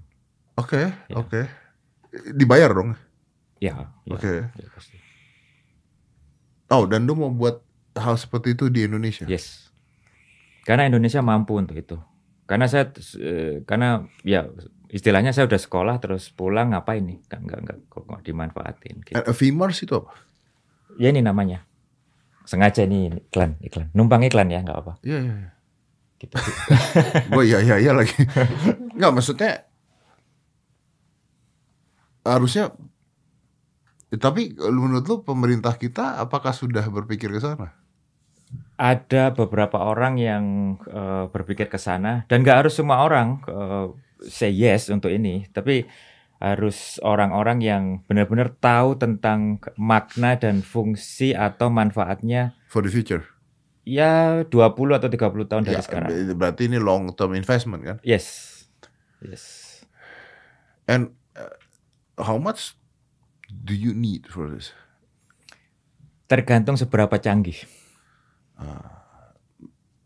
[0.57, 1.15] Oke, Ya.
[1.17, 1.41] oke.
[2.37, 2.93] Dibayar dong.
[3.57, 3.89] Ya.
[4.05, 4.49] ya, Oke.
[4.53, 4.99] ya, pasti.
[6.69, 7.61] Oh, dan lu mau buat
[7.95, 9.25] hal seperti itu di Indonesia?
[9.25, 9.71] Yes.
[10.65, 11.97] Karena Indonesia mampu untuk itu.
[12.45, 14.45] Karena saya eh, karena ya
[14.93, 17.19] istilahnya saya udah sekolah terus pulang ngapain nih?
[17.25, 19.17] Enggak enggak enggak kok nggak dimanfaatin gitu.
[19.17, 20.13] Eh, VMARS itu apa?
[21.01, 21.65] Ya ini namanya.
[22.45, 23.89] Sengaja nih iklan, iklan.
[23.97, 24.93] Numpang iklan ya, nggak apa.
[25.01, 25.51] Iya, iya, iya.
[26.21, 26.35] Gitu.
[27.31, 28.15] Gue iya iya iya lagi.
[28.99, 29.65] Nggak maksudnya
[32.23, 32.71] harusnya
[34.13, 37.73] tapi menurut lu pemerintah kita apakah sudah berpikir ke sana?
[38.77, 40.45] Ada beberapa orang yang
[40.85, 43.87] eh, berpikir ke sana dan nggak harus semua orang eh,
[44.29, 45.89] say yes untuk ini, tapi
[46.37, 53.23] harus orang-orang yang benar-benar tahu tentang makna dan fungsi atau manfaatnya For the future.
[53.83, 54.59] ya 20
[54.93, 56.11] atau 30 tahun dari Ya, sekarang.
[56.11, 57.97] ber- berarti ini long term investment kan?
[58.03, 58.51] Yes.
[59.23, 59.71] Yes.
[60.85, 61.22] And uh,
[62.23, 62.79] how much
[63.51, 64.73] do you need for this?
[66.31, 67.59] Tergantung seberapa canggih.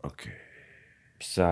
[0.03, 0.33] Oke.
[1.17, 1.47] Bisa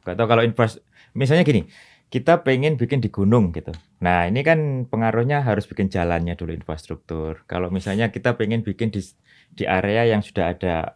[0.00, 0.80] nggak tahu kalau invest
[1.12, 1.68] misalnya gini,
[2.08, 3.70] kita pengen bikin di gunung gitu.
[4.02, 7.44] Nah, ini kan pengaruhnya harus bikin jalannya dulu infrastruktur.
[7.44, 9.02] Kalau misalnya kita pengen bikin di
[9.54, 10.94] di area yang sudah ada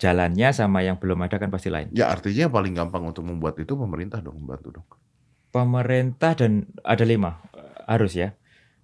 [0.00, 1.92] jalannya sama yang belum ada kan pasti lain.
[1.94, 4.88] Ya artinya yang paling gampang untuk membuat itu pemerintah dong bantu dong.
[5.52, 7.44] Pemerintah dan ada lima
[7.84, 8.32] harus ya.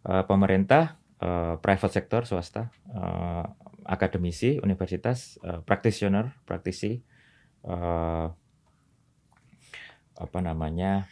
[0.05, 3.45] Eh, Pemerintah, eh, private sector, swasta, eh,
[3.89, 7.01] akademisi, universitas, eh, practitioner, praktisi,
[10.19, 11.05] apa namanya,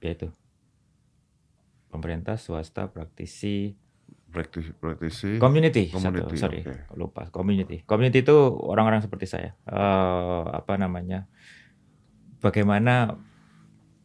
[0.00, 0.28] ya itu,
[1.92, 3.76] pemerintah, swasta, praktisi,
[4.32, 5.36] Praktisi, praktisi.
[5.36, 6.96] Community, Community, satu, sorry, oke.
[6.96, 7.28] lupa.
[7.28, 8.32] Community, community itu
[8.64, 9.52] orang-orang seperti saya.
[9.68, 11.28] Eh, apa namanya?
[12.42, 13.14] Bagaimana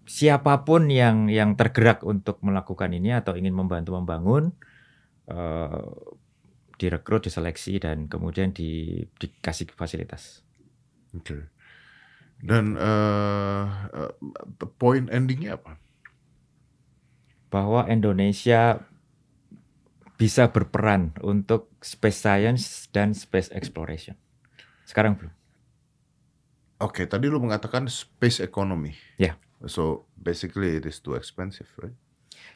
[0.07, 4.53] siapa pun yang yang tergerak untuk melakukan ini atau ingin membantu membangun,
[5.27, 5.83] eh,
[6.77, 10.45] direkrut, diseleksi dan kemudian di, dikasih fasilitas.
[11.17, 11.49] Oke.
[12.37, 15.81] Dan eh eh, point endingnya apa?
[17.49, 18.85] Bahwa Indonesia
[20.17, 24.17] bisa berperan untuk space science dan space exploration.
[24.85, 25.36] Sekarang belum.
[26.77, 28.93] Oke, tadi lu mengatakan space economy.
[29.17, 29.41] Ya.
[29.65, 31.95] So basically it is too expensive, right?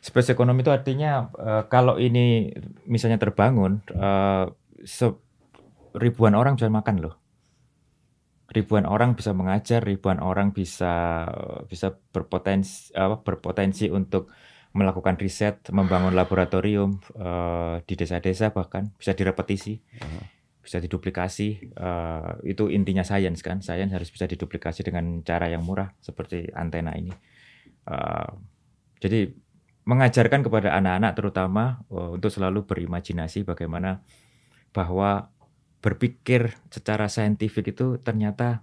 [0.01, 2.53] Space economy itu artinya eh, kalau ini
[2.85, 3.81] misalnya terbangun,
[4.85, 5.17] se-
[5.97, 7.15] ribuan orang bisa makan loh.
[8.51, 11.25] Ribuan orang bisa mengajar, ribuan orang bisa
[11.65, 14.29] bisa berpotensi apa, berpotensi untuk
[14.75, 20.21] melakukan riset, membangun laboratorium eh, di desa-desa bahkan bisa direpetisi, Aha.
[20.61, 21.73] Bisa diduplikasi.
[21.73, 26.93] Eh, itu intinya sains kan, sains harus bisa diduplikasi dengan cara yang murah seperti antena
[26.93, 27.11] ini.
[27.89, 28.31] Eh,
[29.01, 29.33] jadi
[29.81, 34.05] mengajarkan kepada anak-anak terutama eh, untuk selalu berimajinasi bagaimana
[34.71, 35.27] bahwa
[35.81, 38.61] berpikir secara saintifik itu ternyata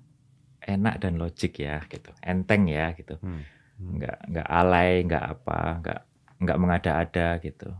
[0.62, 3.42] enak dan logik ya gitu enteng ya gitu Hmm.
[3.78, 3.99] Hmm.
[3.99, 6.01] nggak nggak alay nggak apa nggak
[6.38, 7.70] nggak mengada-ada gitu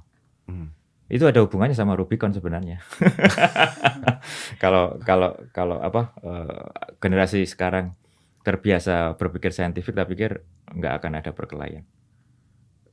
[0.51, 0.75] Hmm.
[1.09, 2.85] Itu ada hubungannya sama Rubicon sebenarnya
[4.63, 6.65] kalau kalau kalau apa eh,
[7.01, 7.97] generasi sekarang
[8.45, 10.41] terbiasa berpikir saintifik tapi pikir
[10.73, 11.85] nggak akan ada perkelahian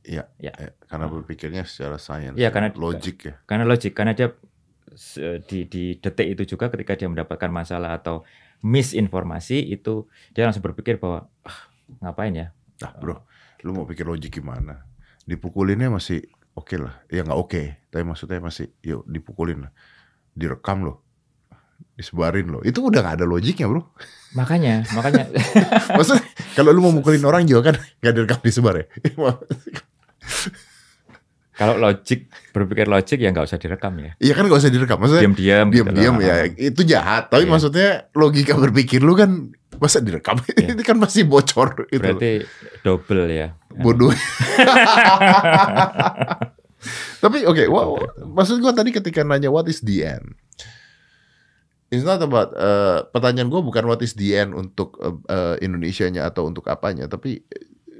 [0.06, 0.30] Iya.
[0.38, 0.54] Ya.
[0.62, 2.38] eh, Karena berpikirnya secara sains.
[2.38, 3.42] Iya, karena- logik ya.
[3.50, 4.38] Karena logik, karena dia
[5.50, 8.22] di, di detik itu juga ketika dia mendapatkan masalah atau
[8.62, 11.58] misinformasi itu dia langsung berpikir bahwa ah,
[12.06, 12.48] ngapain ya?
[12.86, 13.26] Nah, bro,
[13.66, 14.86] lu mau pikir logik gimana?
[15.26, 16.22] Dipukulinnya masih
[16.56, 17.04] oke lah.
[17.08, 19.72] Ya nggak oke, tapi maksudnya masih yuk dipukulin lah.
[20.32, 21.04] Direkam loh.
[21.96, 22.60] Disebarin loh.
[22.60, 23.84] Itu udah nggak ada logiknya, bro.
[24.34, 25.32] Makanya, makanya
[25.98, 28.86] Maksudnya kalau lu mau mukulin orang juga kan nggak direkam disebar ya.
[31.56, 34.12] kalau logik berpikir logik ya nggak usah direkam ya.
[34.20, 35.00] Iya kan nggak usah direkam.
[35.00, 35.68] Maksudnya Diam-diam.
[35.72, 36.28] gitu diam-diam loh.
[36.28, 37.32] ya itu jahat.
[37.32, 37.52] Tapi Iya.
[37.52, 40.40] maksudnya logika berpikir lu kan masa direkam?
[40.54, 40.72] Iya.
[40.76, 42.02] Itu kan masih bocor itu.
[42.02, 42.32] Berarti
[42.82, 43.48] double ya.
[43.76, 44.10] bodoh.
[47.24, 50.38] Tapi oke, wa- wa- maksud gua tadi ketika nanya what is the end,
[51.90, 56.30] it's not about uh, pertanyaan gua bukan what is the end untuk uh, uh, Indonesianya
[56.30, 57.42] atau untuk apanya, tapi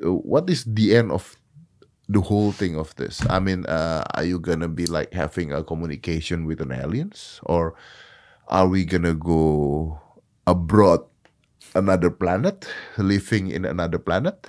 [0.06, 1.34] uh, what is the end of
[2.06, 3.26] the whole thing of this?
[3.26, 7.74] I mean, uh, are you gonna be like having a communication with an aliens, or
[8.46, 9.98] are we gonna go
[10.46, 11.02] abroad,
[11.76, 12.66] another planet,
[12.98, 14.48] living in another planet,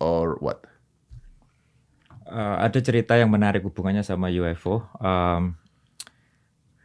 [0.00, 0.64] or what?
[2.28, 4.84] Eh, ada cerita yang menarik hubungannya sama UFO.
[5.00, 5.56] Em,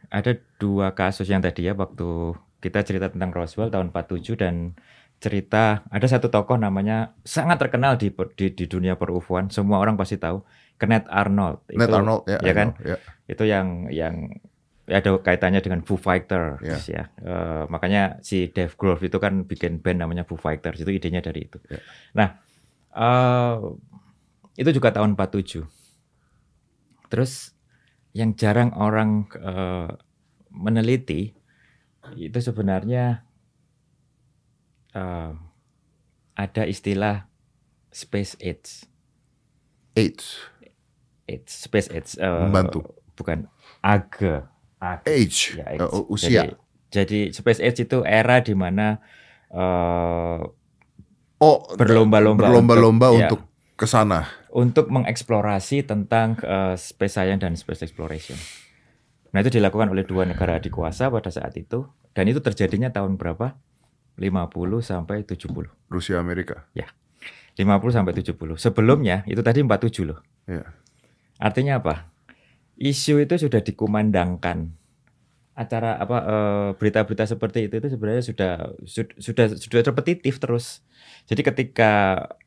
[0.08, 2.32] ada dua kasus yang tadi ya waktu
[2.64, 4.72] kita cerita tentang Roswell tahun 47 dan
[5.20, 9.52] cerita ada satu tokoh namanya sangat terkenal di di, di dunia per-UFOan.
[9.52, 10.40] Semua orang pasti tahu.
[10.80, 11.60] Kenneth Arnold.
[11.68, 12.68] Itu- Arnold ya, ya kan?
[12.80, 12.96] know, ya.
[13.28, 14.53] itu yang yang ya
[14.84, 16.76] ada kaitannya dengan Foo Fighters Ya.
[16.84, 17.04] ya.
[17.24, 21.48] Eh, makanya si Dave Grohl itu kan bikin band namanya Foo Fighters itu idenya dari
[21.48, 21.56] itu.
[21.72, 21.80] Ya.
[22.12, 22.28] Nah,
[22.92, 23.56] eh,
[24.54, 25.64] itu juga tahun 47.
[27.08, 27.56] Terus
[28.12, 29.88] yang jarang orang eh,
[30.52, 31.32] meneliti
[32.14, 33.24] itu sebenarnya
[34.92, 35.32] eh,
[36.34, 37.26] ada istilah
[37.88, 38.84] space age.
[39.94, 40.26] Age,
[41.24, 42.18] Age, space age.
[42.18, 42.82] eh, Membantu.
[43.14, 43.46] Bukan
[43.80, 44.42] age.
[45.02, 45.08] Age.
[45.08, 46.00] age, Ya, uh, age.
[46.08, 46.30] usia.
[46.30, 46.48] Jadi,
[46.90, 48.98] jadi space age itu era di mana
[49.50, 50.38] eh,
[51.38, 53.28] oh, berlomba-lomba berlomba-lomba untuk- ya.
[53.28, 53.40] untuk
[53.74, 54.26] ke sana.
[54.54, 58.38] untuk mengeksplorasi tentang eh, space science dan space exploration.
[59.30, 61.82] Nah itu dilakukan oleh dua negara adikuasa pada saat itu
[62.14, 63.58] dan itu terjadinya tahun berapa?
[64.14, 64.46] 50
[64.78, 65.50] sampai 70.
[65.90, 66.70] Rusia Amerika.
[67.58, 68.54] 50 sampai 70.
[68.54, 70.22] Sebelumnya itu tadi 47 loh.
[70.46, 70.62] Ya.
[71.42, 72.13] Artinya apa?
[72.74, 74.74] Isu itu sudah dikumandangkan.
[75.54, 78.52] Acara apa eh, berita-berita seperti itu itu sebenarnya sudah
[78.82, 80.82] sud- sudah sudah repetitif terus.
[81.30, 81.92] Jadi ketika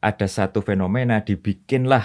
[0.04, 2.04] ada satu fenomena dibikinlah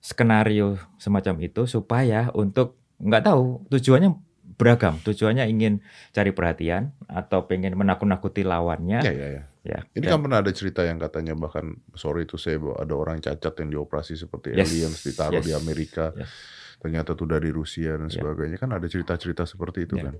[0.00, 4.16] skenario semacam itu supaya untuk nggak tahu tujuannya
[4.56, 4.96] beragam.
[5.04, 5.84] Tujuannya ingin
[6.16, 9.04] cari perhatian atau pengen menakut-nakuti lawannya.
[9.04, 9.42] Ya, ya, ya.
[9.66, 9.82] Ya.
[9.98, 13.50] Ini Dan- kan pernah ada cerita yang katanya bahkan sorry itu saya ada orang cacat
[13.58, 16.14] yang dioperasi seperti Yes, aliens ditaruh yes, di Amerika.
[16.14, 16.30] yes.
[16.76, 18.20] Ternyata tuh dari Rusia dan Ya.
[18.20, 20.08] sebagainya kan ada cerita-cerita seperti itu Ya.
[20.08, 20.14] kan.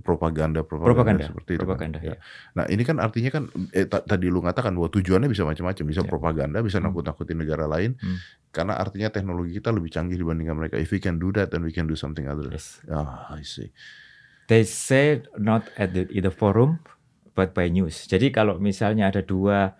[0.00, 1.58] Propaganda, propaganda, propaganda seperti itu.
[1.58, 1.66] kan.
[1.66, 2.14] propaganda Ya.
[2.14, 2.16] ya.
[2.54, 6.02] Nah, ini kan artinya kan eh, ta- tadi lu katakan bahwa tujuannya bisa macam-macam, bisa
[6.02, 6.88] propaganda, bisa Hmm.
[6.88, 7.98] nakut-nakutin negara lain.
[7.98, 8.16] Hmm.
[8.48, 10.74] Karena artinya teknologi kita lebih canggih dibandingkan mereka.
[10.76, 12.48] If we can do that, then we can do something other.
[12.48, 12.80] Yes.
[12.86, 13.74] Ah, I see.
[14.46, 16.78] They say not at the, in the forum
[17.34, 18.06] but by news.
[18.06, 19.74] Jadi kalau misalnya ada dua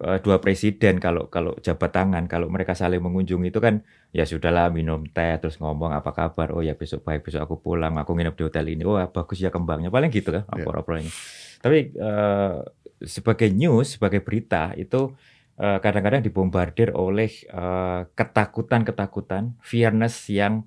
[0.00, 3.82] eh, dua presiden kalau kalau jabat tangan kalau mereka saling mengunjungi itu kan
[4.14, 7.98] ya sudahlah minum teh terus ngomong apa kabar oh ya besok baik besok aku pulang
[7.98, 10.62] aku nginep di hotel ini oh bagus ya kembangnya paling gitu kan Iya.
[10.62, 11.10] opor-opornya
[11.58, 12.54] tapi eh,
[13.02, 15.10] sebagai news sebagai berita itu
[15.58, 20.62] eh, kadang-kadang dibombardir oleh eh, ketakutan-ketakutan fearness yang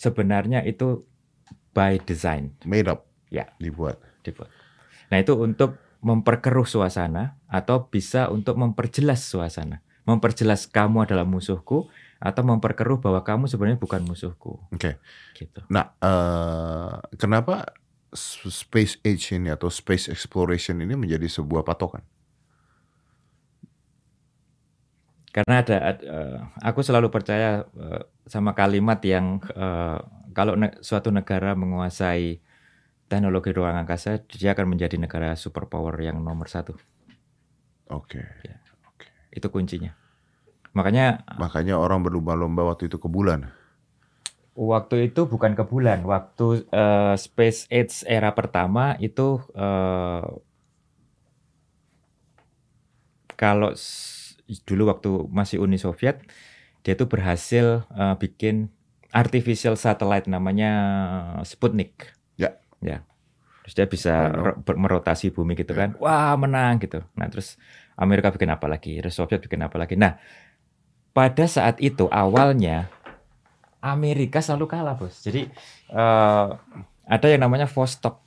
[0.00, 1.04] sebenarnya itu
[1.76, 3.04] by design Made up.
[3.28, 3.52] Ya.
[3.60, 4.00] Dibuat.
[4.24, 4.48] dibuat.
[5.12, 12.42] Nah itu untuk memperkeruh suasana atau bisa untuk memperjelas suasana, memperjelas kamu adalah musuhku atau
[12.42, 14.58] memperkeruh bahwa kamu sebenarnya bukan musuhku.
[14.74, 14.98] Oke.
[15.38, 15.62] Gitu.
[15.70, 17.70] Nah, eh, kenapa
[18.50, 22.02] space age ini atau space exploration ini menjadi sebuah patokan?
[25.30, 29.98] Karena ada, ad- eh, aku selalu percaya eh, sama kalimat yang eh,
[30.34, 32.42] kalau ne- suatu negara menguasai
[33.06, 36.74] teknologi ruang angkasa, dia akan menjadi negara superpower yang nomor satu.
[37.88, 38.20] Oke.
[39.30, 40.07] Itu kuncinya.
[40.78, 41.06] Makanya
[41.42, 43.40] Makanya orang berlomba-lomba waktu itu ke bulan.
[44.58, 50.26] Waktu itu bukan ke bulan, waktu eh, Space Age era pertama itu eh,
[53.38, 53.70] kalau
[54.66, 56.24] dulu waktu masih Uni Soviet
[56.82, 58.70] dia itu berhasil eh, bikin
[59.14, 60.72] artificial satellite namanya
[61.46, 62.12] Sputnik.
[62.34, 62.58] Ya.
[62.82, 63.06] Ya.
[63.64, 64.14] Terus dia bisa
[64.64, 65.86] merotasi bumi gitu Ya.
[65.86, 65.90] kan.
[66.00, 67.04] Wah, menang gitu.
[67.14, 67.60] Nah, terus
[68.00, 68.96] Amerika bikin apa lagi?
[69.00, 69.94] Terus Soviet bikin apa lagi?
[69.96, 70.16] Nah,
[71.18, 72.86] pada saat itu awalnya
[73.82, 75.18] Amerika selalu kalah bos.
[75.18, 75.50] Jadi
[75.90, 76.46] eh,
[77.10, 78.22] ada yang namanya Vostok.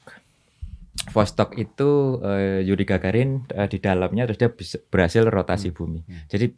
[1.15, 4.51] Vostok itu eh, Yuri Gagarin eh, di dalamnya terus dia
[4.91, 6.03] berhasil rotasi bumi.
[6.27, 6.51] Jadi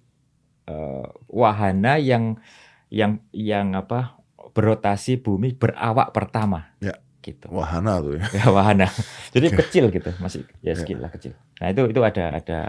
[0.74, 2.42] eh, wahana yang
[2.90, 4.18] yang yang apa
[4.58, 6.74] berotasi bumi berawak pertama.
[6.82, 6.98] Ya.
[7.22, 7.46] Gitu.
[7.54, 8.26] Wahana tuh ya.
[8.42, 8.90] Ya wahana.
[9.30, 11.38] Jadi kecil gitu, masih ya sekilas kecil.
[11.62, 12.60] Nah itu itu ada ada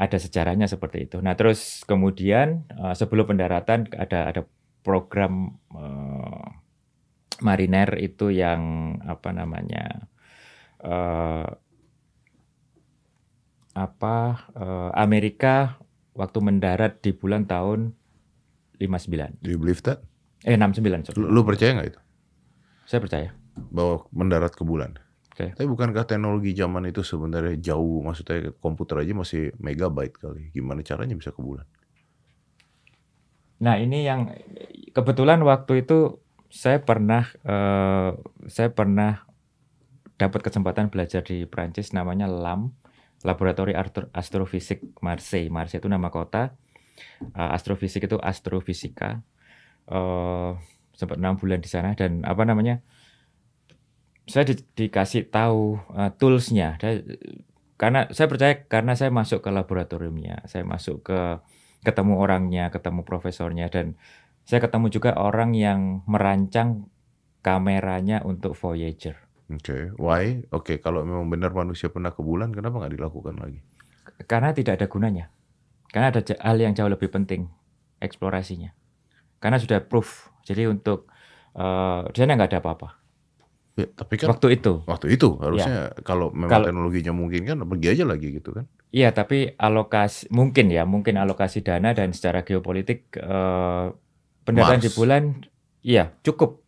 [0.00, 1.20] ada sejarahnya seperti itu.
[1.20, 4.42] Nah terus kemudian eh, sebelum pendaratan ada ada
[4.80, 6.46] program eh,
[7.44, 10.08] mariner itu yang apa namanya
[10.80, 11.48] eh,
[13.76, 14.16] apa
[14.56, 15.76] eh, Amerika
[16.16, 17.92] waktu mendarat di bulan tahun
[18.80, 20.00] 59 Do you believe that?
[20.48, 21.16] eh 69 sorry.
[21.20, 22.00] Lu, lu percaya nggak itu?
[22.88, 23.28] saya percaya
[23.68, 24.96] Bahwa mendarat ke bulan?
[25.30, 25.54] Oke.
[25.54, 28.02] Tapi bukankah teknologi zaman itu sebenarnya jauh?
[28.02, 30.50] Maksudnya komputer aja masih megabyte kali.
[30.50, 31.64] Gimana caranya bisa ke bulan?
[33.60, 34.32] Nah ini yang
[34.90, 36.18] kebetulan waktu itu
[36.50, 38.10] saya pernah eh,
[38.50, 39.22] saya pernah
[40.18, 42.76] dapat kesempatan belajar di Prancis namanya LAM
[43.24, 45.52] Laboratori Astro- Astrofisik Marseille.
[45.52, 46.56] Marseille itu nama kota.
[47.20, 49.20] Eh, astrofisik itu astrofisika.
[49.88, 50.50] Eh,
[50.96, 52.80] sempat enam bulan di sana dan apa namanya?
[54.30, 56.78] Saya di- dikasih tahu eh, toolsnya.
[57.74, 61.20] Karena saya percaya karena saya masuk ke laboratoriumnya, saya masuk ke
[61.82, 63.98] ketemu orangnya, ketemu profesornya dan
[64.44, 66.92] saya ketemu juga orang yang merancang
[67.40, 69.16] kameranya untuk Voyager.
[69.50, 70.44] Oke, why?
[70.54, 73.64] Oke, kalau memang benar manusia pernah ke bulan, kenapa nggak dilakukan lagi?
[74.28, 75.32] Karena tidak ada gunanya.
[75.90, 77.50] Karena ada hal yang jauh lebih penting,
[77.98, 78.70] eksplorasinya.
[79.42, 80.30] Karena sudah proof.
[80.46, 81.10] Jadi untuk
[81.56, 82.99] eh di sana nggak ada apa-apa.
[83.72, 84.82] Ya, tapi kan Waktu itu.
[84.82, 88.66] waktu itu harusnya kalau memang Kalau- teknologinya mungkin kan pergi aja lagi gitu kan?
[88.90, 93.86] Iya, tapi alokasi mungkin ya, mungkin alokasi dana dan secara geopolitik eh
[94.42, 94.84] pendataan Mars.
[94.84, 95.22] di bulan
[95.80, 96.60] iya cukup.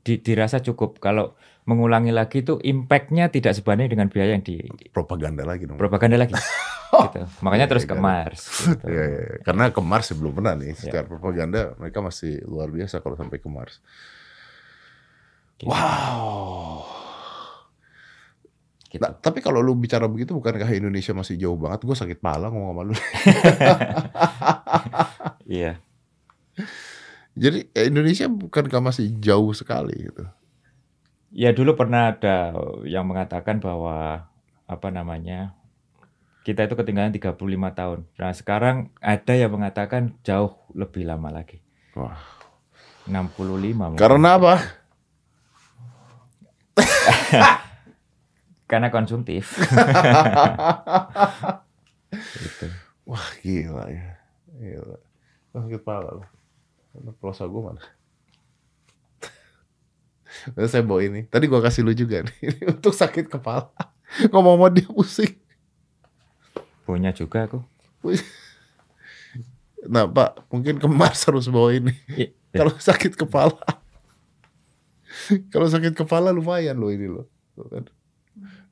[0.00, 0.98] Di- dirasa cukup.
[0.98, 1.34] Kalau
[1.66, 5.74] mengulangi lagi itu impact-nya tidak sebanding dengan biaya yang di Propaganda lagi dong.
[5.76, 6.30] propaganda lagi.
[7.10, 7.26] gitu.
[7.42, 8.04] Makanya Iya, terus iya, ke kan.
[8.06, 8.42] Mars.
[8.70, 8.84] gitu.
[8.86, 9.36] Iya, iya, iya.
[9.42, 10.70] Karena ke Mars belum pernah nih.
[10.70, 10.74] Ya.
[10.78, 13.82] Secara propaganda mereka masih luar biasa kalau sampai ke Mars.
[15.56, 15.72] Gitu.
[15.72, 16.84] Wow.
[18.86, 19.02] Gitu.
[19.02, 21.84] Nah, tapi kalau lu bicara begitu bukankah Indonesia masih jauh banget?
[21.84, 22.94] Gue sakit pala ngomong sama lu.
[25.46, 25.78] Iya.
[27.38, 30.26] Jadi eh, Indonesia bukankah masih jauh sekali gitu?
[31.30, 32.50] Ya dulu pernah ada
[32.82, 34.26] yang mengatakan bahwa
[34.66, 35.54] apa namanya
[36.42, 37.38] kita itu ketinggalan 35
[37.78, 37.98] tahun.
[38.18, 41.62] Nah sekarang ada yang mengatakan jauh lebih lama lagi.
[41.94, 42.18] Wah.
[43.06, 43.38] 65
[43.78, 44.00] mungkin.
[44.02, 44.85] Karena apa?
[48.70, 49.54] Karena konsumtif.
[52.16, 52.66] Gitu.
[53.10, 54.18] Wah gila ya.
[54.58, 54.98] Gila.
[55.54, 56.26] Sakit pala.
[56.92, 57.82] Mana Pulsa gue mana?
[60.54, 61.20] Lalu saya bawa ini.
[61.26, 62.36] Tadi gua kasih lu juga nih.
[62.76, 63.72] Untuk sakit kepala.
[64.30, 65.32] Ngomong sama dia pusing.
[66.84, 67.58] Punya juga aku.
[69.86, 71.94] Nah Pak, mungkin ke Mars harus bawa ini.
[72.14, 73.58] I- Kalau sakit kepala.
[75.52, 77.26] Kalau sakit kepala lumayan loh ini loh.
[77.56, 77.84] Tuh kan.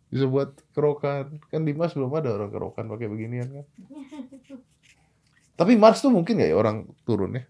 [0.09, 1.42] Bisa buat kerokan.
[1.50, 3.66] Kan di Mars belum ada orang kerokan pakai beginian kan.
[5.59, 7.44] Tapi Mars tuh mungkin gak ya orang turun ya?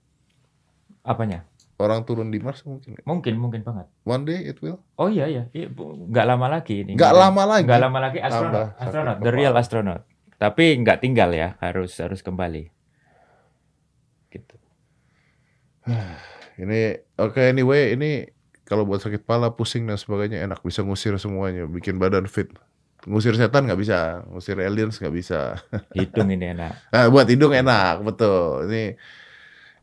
[1.05, 1.45] Apanya?
[1.75, 3.05] Orang turun di Mars mungkin nggak?
[3.05, 3.91] Mungkin, mungkin banget.
[4.07, 4.79] One day it will.
[4.95, 6.95] Oh iya iya, Iya, nggak lama lagi ini.
[6.95, 7.67] Nggak lama lagi?
[7.67, 10.03] Nggak lama lagi Tambah astronot, sakit astronot, the real astronaut.
[10.39, 12.71] Tapi nggak tinggal ya, harus harus kembali.
[14.31, 14.57] Gitu.
[16.63, 16.81] Ini
[17.19, 18.31] oke anyway ini
[18.65, 22.49] kalau buat sakit pala, pusing dan sebagainya enak bisa ngusir semuanya, bikin badan fit.
[23.05, 25.61] Ngusir setan nggak bisa, ngusir aliens nggak bisa.
[25.93, 26.73] Hidung ini enak.
[26.89, 28.65] Nah, buat hidung enak, betul.
[28.73, 28.97] Ini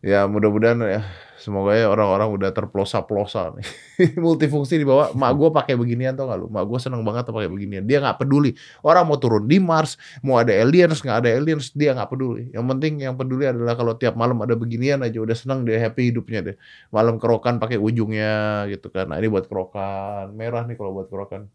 [0.02, 1.02] ya mudah-mudahan ya
[1.42, 3.66] semoga ya orang-orang udah terplosa-plosa nih.
[4.24, 5.10] Multifungsi di bawah.
[5.18, 6.48] Mak gue pakai beginian tau gak lu?
[6.54, 7.82] Mak gue seneng banget pakai beginian.
[7.86, 8.54] Dia nggak peduli.
[8.86, 12.54] Orang mau turun di Mars, mau ada aliens nggak ada aliens, dia nggak peduli.
[12.54, 16.14] Yang penting yang peduli adalah kalau tiap malam ada beginian aja udah seneng dia happy
[16.14, 16.56] hidupnya deh.
[16.94, 19.10] Malam kerokan pakai ujungnya gitu kan.
[19.10, 21.50] Nah ini buat kerokan merah nih kalau buat kerokan.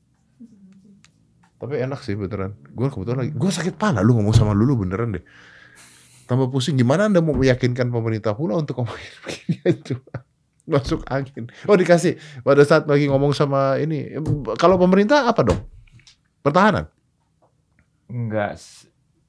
[1.57, 2.59] Tapi enak sih beneran.
[2.75, 5.25] Gue kebetulan lagi, gue sakit pala lu ngomong sama lu, beneran deh
[6.27, 9.97] tambah pusing gimana anda mau meyakinkan pemerintah pula untuk ngomongin begini aja
[10.67, 14.19] masuk angin oh dikasih pada saat lagi ngomong sama ini
[14.59, 15.63] kalau pemerintah apa dong
[16.43, 16.91] pertahanan
[18.07, 18.63] Enggak,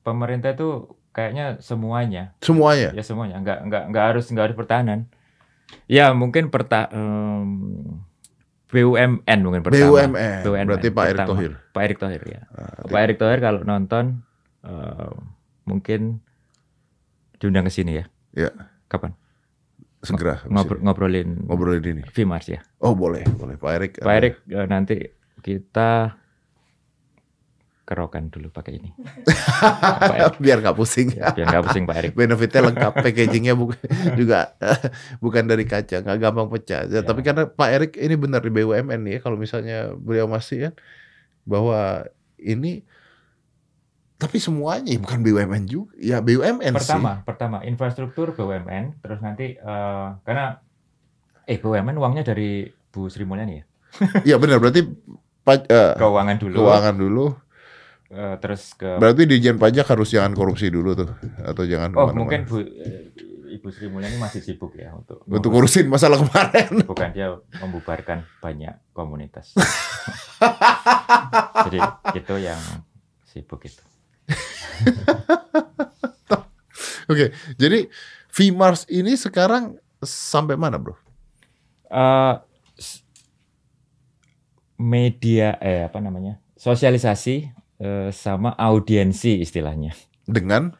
[0.06, 3.42] pemerintah itu kayaknya semuanya, semuanya ya semuanya.
[3.42, 5.00] Enggak enggak enggak harus enggak harus pertahanan.
[5.90, 8.00] Ya mungkin perta em,
[8.70, 10.06] BUMN mungkin pertama.
[10.06, 11.28] BUMN BUMN berarti Pak Erick.
[11.28, 12.42] Thohir Pak Erick Thohir ya.
[12.54, 14.22] Ah, Pak Erick Thohir kalau nonton
[14.62, 15.12] eh,
[15.66, 16.22] mungkin
[17.38, 18.06] diundang ke sini ya.
[18.38, 18.50] Ya,
[18.88, 19.18] Kapan?
[20.06, 20.46] segera.
[20.48, 22.04] Ngobrol, ngobrolin Ngobrolin ini.
[22.06, 22.60] Vmars ya.
[22.80, 23.58] Oh boleh, boleh.
[23.58, 23.92] Pak Erik.
[24.00, 24.98] Pak Erik eh, nanti
[25.42, 26.16] kita
[27.88, 28.92] kerokan dulu pakai ini.
[30.44, 31.16] Biar nggak pusing.
[31.16, 32.12] biar nggak pusing Pak Erik.
[32.20, 33.80] Benefitnya lengkap, packagingnya bukan
[34.20, 34.52] juga
[35.24, 36.84] bukan dari kaca, nggak gampang pecah.
[36.92, 40.68] Ya, Tapi karena Pak Erik ini benar di BUMN nih, ya, kalau misalnya beliau masih
[40.68, 40.74] kan
[41.48, 42.84] bahwa ini
[44.18, 50.58] tapi semuanya bukan BUMN juga, ya BUMN Pertama, pertama infrastruktur BUMN, terus nanti eh, karena
[51.44, 53.64] eh BUMN uangnya dari Bu Sri Mulyani ya.
[53.64, 53.66] sih.
[54.26, 56.56] Iya benar, berarti eh, Keuangan dulu.
[56.60, 57.26] keuangan dulu.
[58.10, 61.10] eh, terus ke Berarti Dirjen Pajak harus jangan korupsi dulu tuh,
[61.40, 62.18] atau jangan Oh, ke mana-mana.
[62.18, 62.58] mungkin Bu
[63.48, 66.84] Ibu Sri Mulyani masih sibuk ya untuk untuk ngurusin masalah kemarin.
[66.84, 69.56] bukan dia membubarkan banyak komunitas.
[71.64, 71.80] Jadi
[72.14, 72.60] itu yang
[73.24, 73.82] sibuk itu.
[77.12, 77.88] Oke, jadi
[78.32, 80.96] VMARS ini sekarang sampai mana, bro?
[82.78, 83.02] S-
[84.78, 86.44] media eh apa namanya?
[86.60, 87.36] Sosialisasi
[87.80, 89.96] eh, sama audiensi istilahnya
[90.28, 90.76] Dengan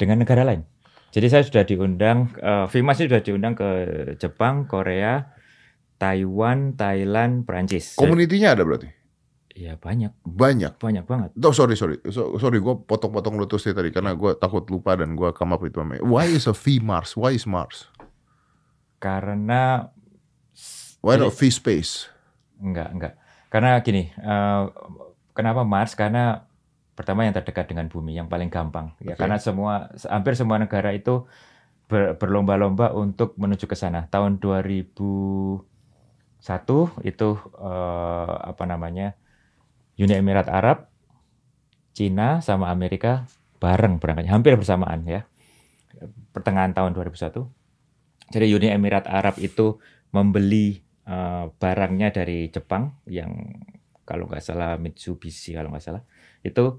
[0.00, 0.64] dengan negara lain.
[1.12, 2.28] Jadi saya sudah diundang
[2.68, 3.68] Vimas ini sudah diundang ke
[4.20, 5.32] Jepang, Korea,
[5.96, 7.96] Taiwan, Thailand, Perancis.
[7.96, 8.92] komunitinya ada berarti?
[9.56, 10.76] Ya banyak, Banyak.
[10.76, 11.32] banyak banget.
[11.40, 11.96] Oh, sorry, sorry.
[12.12, 15.56] So- sorry, gue potong-potong lu terus ya tadi karena gue takut lupa dan gue come
[15.56, 15.96] up with one.
[16.04, 17.16] Why is a V Mars?
[17.16, 17.88] Why is Mars?
[19.00, 19.88] Karena
[21.00, 22.12] Why not V Space?
[22.60, 23.14] Enggak, enggak.
[23.48, 24.62] Karena gini, eh,
[25.32, 25.96] kenapa Mars?
[25.96, 26.44] Karena
[26.92, 28.92] pertama yang terdekat dengan bumi, yang paling gampang.
[29.00, 29.24] Ya, Oke.
[29.24, 31.24] karena semua hampir semua negara itu
[31.88, 34.04] ber- berlomba-lomba untuk menuju ke sana.
[34.12, 35.64] Tahun 2001
[37.04, 39.16] itu eh, apa namanya?
[39.96, 40.92] Uni Emirat Arab,
[41.96, 43.24] Cina sama Amerika
[43.56, 45.24] bareng berangkatnya, hampir bersamaan ya.
[46.32, 47.48] Pertengahan tahun 2001.
[48.28, 49.80] Jadi Uni Emirat Arab itu
[50.12, 53.32] membeli eh, barangnya dari Jepang yang
[54.04, 56.02] kalau nggak salah Mitsubishi kalau nggak salah
[56.42, 56.78] itu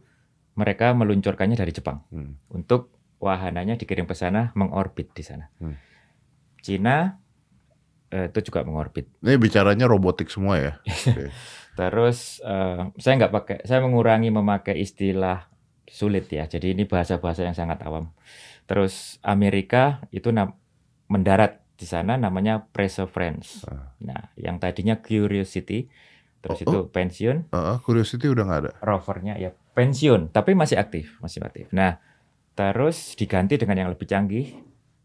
[0.55, 2.39] mereka meluncurkannya dari Jepang Hmm.
[2.49, 5.49] untuk wahananya dikirim ke sana mengorbit di sana.
[5.59, 5.75] Hmm.
[6.61, 7.17] Cina
[8.07, 9.09] eh, itu juga mengorbit.
[9.23, 10.73] Ini bicaranya robotik semua ya?
[11.77, 15.45] Terus eh, saya nggak pakai, saya mengurangi memakai istilah
[15.85, 16.49] sulit ya.
[16.49, 18.09] Jadi ini bahasa-bahasa yang sangat awam.
[18.67, 20.33] Terus Amerika itu
[21.07, 23.63] mendarat di sana namanya Perseverance.
[23.69, 23.93] Ah.
[24.01, 25.87] Nah, yang tadinya Curiosity,
[26.41, 28.71] terus Oh, itu pensiun, Uh, Curiosity udah nggak ada.
[28.81, 31.69] rovernya ya pensiun, tapi masih aktif, masih aktif.
[31.69, 32.01] Nah,
[32.57, 34.57] terus diganti dengan yang lebih canggih,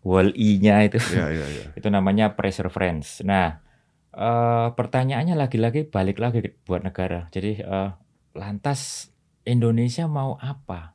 [0.03, 0.99] Wall-E-nya itu.
[1.13, 1.65] Iya, iya, iya.
[1.79, 3.21] itu namanya Perseverance.
[3.23, 3.61] Nah,
[4.13, 7.29] eh, pertanyaannya lagi-lagi balik lagi buat negara.
[7.33, 7.91] Jadi eh,
[8.37, 9.11] lantas
[9.43, 10.95] Indonesia mau apa?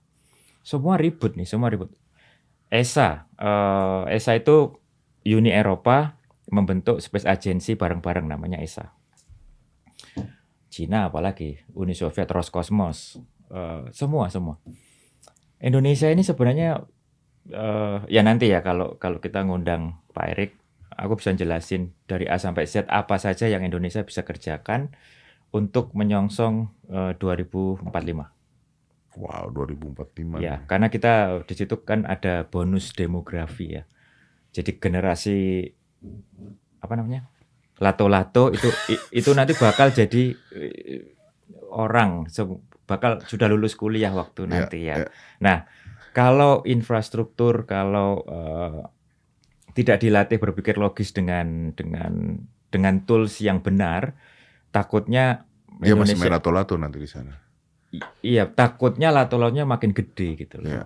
[0.63, 1.91] Semua ribut nih, semua ribut.
[2.67, 4.75] ESA, eh, ESA itu
[5.27, 6.15] Uni Eropa
[6.47, 8.95] membentuk Space Agency bareng-bareng namanya ESA.
[10.71, 13.19] Cina apalagi, Uni Soviet, Roskosmos,
[13.51, 14.61] eh, semua semua.
[15.57, 16.85] Indonesia ini sebenarnya
[17.49, 20.51] eh, ya nanti ya kalau kalau kita ngundang Pak Erik,
[20.97, 24.91] aku bisa jelasin dari A sampai Z apa saja yang Indonesia bisa kerjakan
[25.53, 28.33] untuk menyongsong eh, 2045.
[29.17, 30.37] Wow, 2045.
[30.41, 33.83] Ya, karena kita di situ kan ada bonus demografi ya.
[34.53, 35.37] Jadi generasi
[36.81, 37.29] apa namanya?
[37.77, 38.69] Lato-lato itu
[39.13, 41.13] itu nanti bakal jadi eh,
[41.73, 42.25] orang
[42.89, 44.95] bakal sudah lulus kuliah waktu Ya, nanti ya.
[45.05, 45.07] ya.
[45.41, 45.57] Nah,
[46.13, 48.81] kalau infrastruktur kalau eh,
[49.77, 54.17] tidak dilatih berpikir logis dengan dengan dengan tools yang benar,
[54.69, 55.45] takutnya
[55.77, 57.37] Dia masih Indonesia main lato-lato nanti di sana.
[57.87, 60.67] I- Iya, takutnya lato-latonya makin gede gitu loh.
[60.67, 60.83] Iya.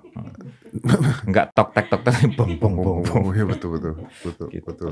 [1.25, 3.25] Enggak tok tek tok tek bong bong bong bong.
[3.31, 4.67] Iya betul betul betul Gitu.
[4.67, 4.89] betul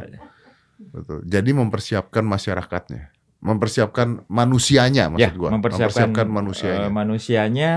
[0.89, 1.17] betul.
[1.23, 5.49] Jadi mempersiapkan masyarakatnya, mempersiapkan manusianya maksud Ya, gua.
[5.51, 6.87] mempersiapkan, manusianya.
[6.87, 7.71] eh, manusianya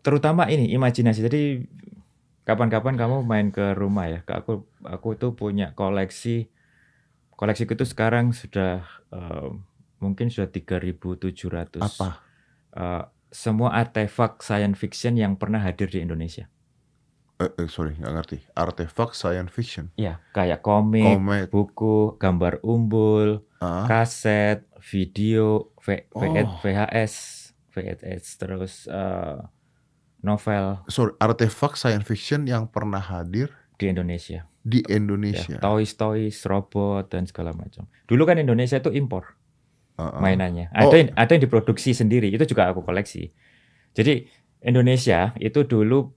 [0.00, 1.20] terutama ini imajinasi.
[1.24, 1.42] Jadi
[2.44, 4.20] kapan-kapan kamu main ke rumah ya.
[4.28, 6.48] Aku aku tuh punya koleksi
[7.34, 9.48] koleksiku itu sekarang sudah eh,
[9.98, 12.08] mungkin sudah 3.700 Apa?
[12.76, 13.02] eh,
[13.34, 16.46] semua artefak science fiction yang pernah hadir di Indonesia.
[17.42, 18.38] Eh, eh, sorry, nggak ngerti.
[18.54, 19.90] Artefak science fiction.
[19.98, 21.50] Ya, kayak komik, Komet.
[21.50, 26.22] buku, gambar umbul, Ah, kaset, video, V- Oh.
[26.22, 27.14] V- VHS,
[27.74, 29.38] VHS, terus eh,
[30.24, 34.48] novel sorry, artefak science fiction yang pernah hadir di Indonesia.
[34.64, 35.60] di Ya, Indonesia.
[35.60, 37.84] toys, toys, robot dan segala macam.
[38.08, 39.36] Dulu kan Indonesia itu impor
[40.00, 40.16] ah.
[40.24, 40.72] mainannya.
[40.72, 40.88] Oh.
[40.88, 42.32] Ada yang, ada yang diproduksi sendiri.
[42.32, 43.28] Itu juga aku koleksi.
[43.92, 44.24] Jadi
[44.64, 46.08] Indonesia itu dulu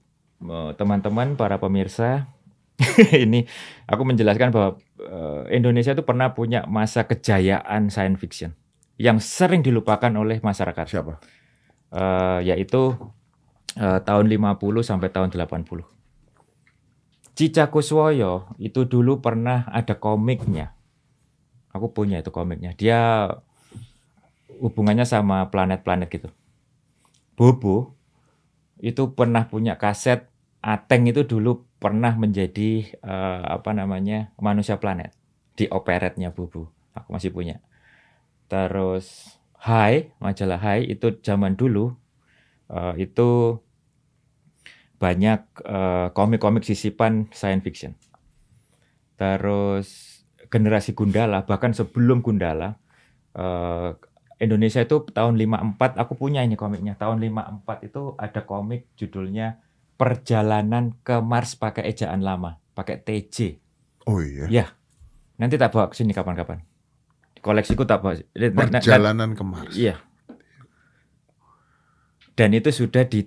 [0.48, 2.32] eh, teman-teman para pemirsa
[3.26, 3.44] ini
[3.90, 8.56] aku menjelaskan bahwa eh, Indonesia itu pernah punya masa kejayaan science fiction
[8.96, 10.86] yang sering dilupakan oleh masyarakat.
[10.88, 11.20] Siapa?
[11.92, 12.96] Eh, yaitu
[13.78, 15.86] eh, tahun 50 sampai tahun 80.
[17.38, 20.74] Cica Kuswoyo itu dulu pernah ada komiknya.
[21.70, 22.74] Aku punya itu komiknya.
[22.74, 23.30] Dia
[24.58, 26.28] hubungannya sama planet-planet gitu.
[27.38, 27.94] Bobo
[28.82, 30.26] itu pernah punya kaset
[30.58, 35.14] Ateng itu dulu pernah menjadi eh, apa namanya manusia planet
[35.54, 36.74] di operetnya Bobo.
[36.98, 37.62] Aku masih punya.
[38.50, 41.94] Terus Hai, majalah Hai itu zaman dulu
[42.74, 43.62] eh, itu
[44.98, 47.92] banyak eh, komik-komik sisipan science fiction.
[49.18, 50.20] Terus
[50.50, 52.78] generasi Gundala bahkan sebelum Gundala
[53.34, 53.90] eh,
[54.38, 56.94] Indonesia itu tahun 54 aku punya ini komiknya.
[56.94, 59.58] Tahun 54 itu ada komik judulnya
[59.98, 63.58] Perjalanan ke Mars pakai ejaan lama, pakai TJ.
[64.06, 64.46] Oh iya.
[64.46, 64.66] Ya.
[65.42, 66.62] Nanti tak bawa ke sini kapan-kapan.
[67.42, 68.14] Koleksiku tak bawa.
[68.30, 69.74] Perjalanan ke Mars.
[69.74, 69.98] Iya.
[72.38, 73.26] Dan itu sudah di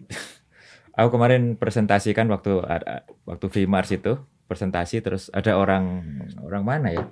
[0.96, 2.60] aku kemarin presentasikan waktu
[3.24, 4.20] waktu VMars itu
[4.52, 6.04] presentasi terus ada orang
[6.44, 7.06] orang mana ya?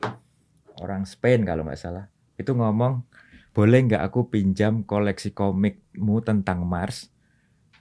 [0.80, 2.12] Orang Spain kalau nggak salah.
[2.40, 3.04] Itu ngomong,
[3.52, 7.12] "Boleh nggak aku pinjam koleksi komikmu tentang Mars?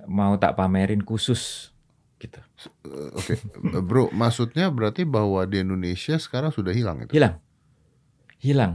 [0.06, 1.74] Mau tak pamerin khusus."
[2.18, 2.38] Gitu.
[2.86, 3.34] Eh, Oke,
[3.82, 7.14] bro, maksudnya berarti bahwa di Indonesia sekarang sudah hilang itu?
[7.14, 7.38] Hilang.
[8.42, 8.72] Hilang.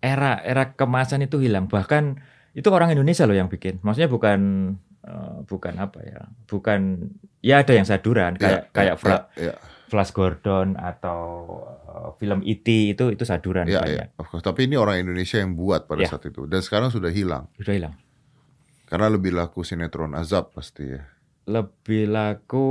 [0.00, 1.68] Era era kemasan itu hilang.
[1.68, 2.16] Bahkan
[2.56, 3.84] itu orang Indonesia loh yang bikin.
[3.84, 4.40] Maksudnya bukan
[5.02, 6.20] eh, bukan apa ya?
[6.44, 6.80] Bukan
[7.40, 9.54] ya ada yang saduran kayak Ya, kayak ya, Fra- ya,
[9.86, 11.20] Flash Gordon atau
[11.86, 12.68] eh, film E.T.
[12.90, 13.90] itu itu saduran ya, banyak.
[13.90, 14.40] ya, of course.
[14.40, 16.08] Tapi ini orang Indonesia yang buat pada Ya.
[16.08, 17.94] saat itu, dan sekarang sudah hilang Sudah hilang.
[18.86, 21.02] karena lebih laku sinetron azab pasti ya.
[21.44, 22.66] Lebih laku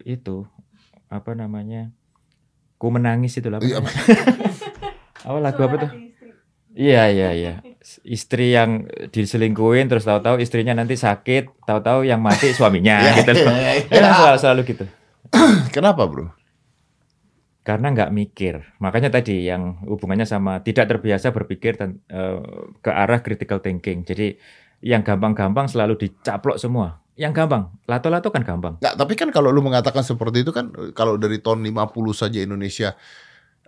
[0.00, 0.44] itu
[1.06, 1.92] apa namanya?
[2.74, 3.58] Ku menangis itu lah.
[3.58, 3.78] apa Iya?
[5.24, 5.90] Apa lagu apa tuh?
[6.74, 7.52] Iya iya iya.
[8.00, 13.36] Istri yang diselingkuhin terus tahu-tahu istrinya nanti sakit, tahu-tahu yang mati suaminya Ya, gitu.
[13.36, 13.52] loh.
[13.52, 13.72] ya,
[14.16, 14.84] selalu, selalu gitu.
[15.76, 16.32] Kenapa bro?
[17.60, 18.60] Karena nggak mikir.
[18.76, 22.40] Makanya tadi yang hubungannya sama tidak terbiasa berpikir ten- eh,
[22.80, 24.04] ke arah critical thinking.
[24.04, 24.36] Jadi
[24.84, 27.00] yang gampang-gampang selalu dicaplok semua.
[27.16, 28.74] Yang gampang, lato-lato kan gampang.
[28.80, 32.98] Nggak, tapi kan kalau lu mengatakan seperti itu kan, kalau dari tahun 50 saja Indonesia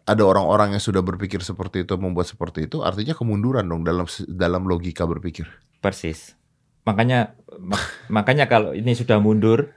[0.07, 4.63] ada orang-orang yang sudah berpikir seperti itu, membuat seperti itu, artinya kemunduran dong dalam dalam
[4.71, 5.51] logika berpikir.
[5.83, 6.39] Persis.
[6.87, 9.75] Makanya mak- makanya kalau ini sudah mundur,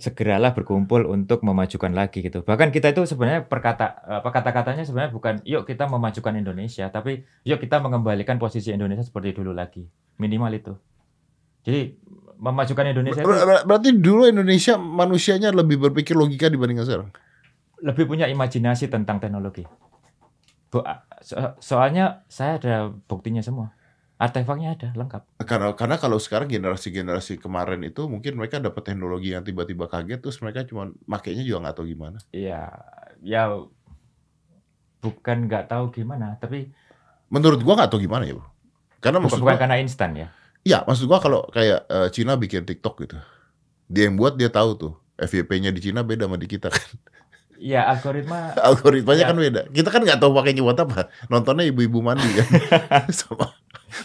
[0.00, 2.42] segeralah berkumpul untuk memajukan lagi gitu.
[2.42, 7.60] Bahkan kita itu sebenarnya perkata apa kata-katanya sebenarnya bukan yuk kita memajukan Indonesia, tapi yuk
[7.60, 9.84] kita mengembalikan posisi Indonesia seperti dulu lagi.
[10.18, 10.72] Minimal itu.
[11.62, 11.94] Jadi
[12.40, 17.10] memajukan Indonesia itu Ber- ber- berarti dulu Indonesia manusianya lebih berpikir logika dibandingkan sekarang.
[17.82, 19.64] Lebih punya imajinasi tentang teknologi.
[20.68, 20.84] Bu-
[21.22, 22.74] so- soalnya saya ada
[23.08, 23.72] buktinya semua.
[24.18, 25.22] Artefaknya ada lengkap.
[25.46, 30.42] Karena karena kalau sekarang generasi-generasi kemarin itu mungkin mereka dapat teknologi yang tiba-tiba kaget terus
[30.42, 32.18] mereka cuma makainya juga nggak tahu gimana.
[32.34, 32.66] Iya,
[33.22, 33.42] ya
[34.98, 36.74] bukan nggak tahu gimana, tapi
[37.28, 38.48] Menurut gua nggak tahu gimana ya, Bro.
[39.04, 40.28] Karena bukan, maksud bukan gua, karena instan ya.
[40.64, 43.16] iya, maksud gua kalau kayak eh, Cina bikin TikTok gitu.
[43.86, 44.92] Dia yang buat dia tahu tuh.
[45.18, 46.88] FYP-nya di Cina beda sama di kita kan.
[47.58, 49.28] Iya, algoritma Algoritmanya Ya.
[49.28, 49.62] kan beda.
[49.68, 51.10] Kita kan nggak tahu pakainya buat apa.
[51.26, 52.46] Nontonnya ibu-ibu mandi kan.
[53.10, 53.50] Sama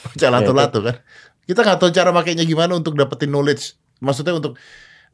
[0.04, 0.98] baca lato-lato kan.
[1.44, 3.78] Kita nggak tahu cara makainya gimana untuk dapetin knowledge.
[4.02, 4.58] Maksudnya untuk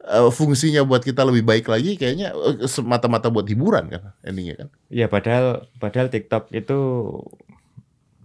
[0.00, 4.68] eh, fungsinya buat kita lebih baik lagi kayaknya eh, semata-mata buat hiburan kan endingnya kan.
[4.88, 6.78] ya padahal padahal TikTok itu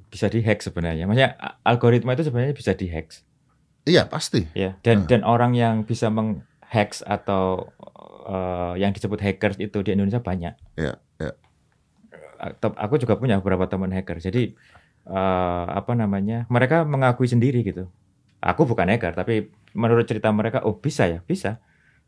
[0.07, 1.05] bisa dihack sebenarnya.
[1.05, 3.11] Maksudnya algoritma itu sebenarnya bisa dihack
[3.83, 4.47] Iya, pasti.
[4.55, 4.79] ya.
[4.81, 5.07] Dan Hmm.
[5.07, 7.69] dan orang yang bisa menghack atau
[8.25, 10.53] eh, yang disebut hackers itu di Indonesia banyak.
[10.75, 11.31] Iya, iya.
[12.35, 14.19] Atau- Aku juga punya beberapa teman hacker.
[14.19, 14.53] Jadi
[15.05, 16.49] eh, apa namanya?
[16.49, 17.85] Mereka mengakui sendiri gitu.
[18.41, 21.57] Aku bukan hacker, tapi menurut cerita mereka, oh bisa ya, bisa.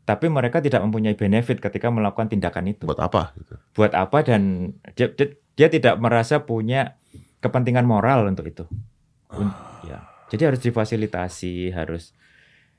[0.06, 2.88] Tapi mereka tidak mempunyai benefit ketika melakukan tindakan itu.
[2.88, 3.54] Buat apa gitu.
[3.76, 6.96] Buat apa dan dia, dia, dia tidak merasa punya
[7.44, 8.64] kepentingan moral untuk itu.
[9.34, 9.52] Un-
[9.84, 10.08] ya.
[10.32, 12.16] Jadi harus difasilitasi, harus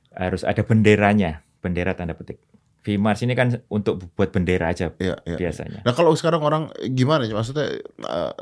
[0.10, 2.42] harus ada benderanya, bendera tanda petik.
[2.80, 5.36] VMars ini kan untuk buat bendera aja Iya, iya.
[5.36, 5.84] biasanya.
[5.84, 7.36] Nah, kalau sekarang orang gimana ya?
[7.36, 8.34] Maksudnya eh,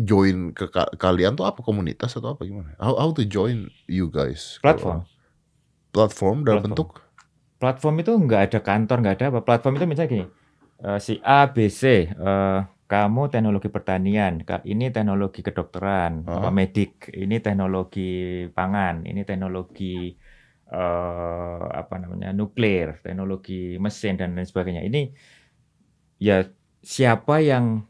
[0.00, 2.72] join ke ka- kalian tuh apa komunitas atau apa gimana?
[2.80, 4.56] How, how to join you guys?
[4.58, 5.04] Platform.
[5.90, 6.64] Platform dalam Platform.
[6.64, 6.88] bentuk
[7.56, 9.40] Platform itu nggak ada kantor, nggak ada apa.
[9.40, 10.26] Platform itu misalnya gini,
[10.82, 16.42] eh, si A, B, C, eh, kamu teknologi pertanian, ini teknologi kedokteran, Ah.
[16.42, 18.10] apa medik, ini teknologi
[18.50, 20.12] pangan, ini teknologi
[20.72, 24.82] eh, apa namanya nuklir, teknologi mesin dan lain sebagainya.
[24.88, 25.12] Ini
[26.16, 26.48] ya
[26.80, 27.84] siapa yang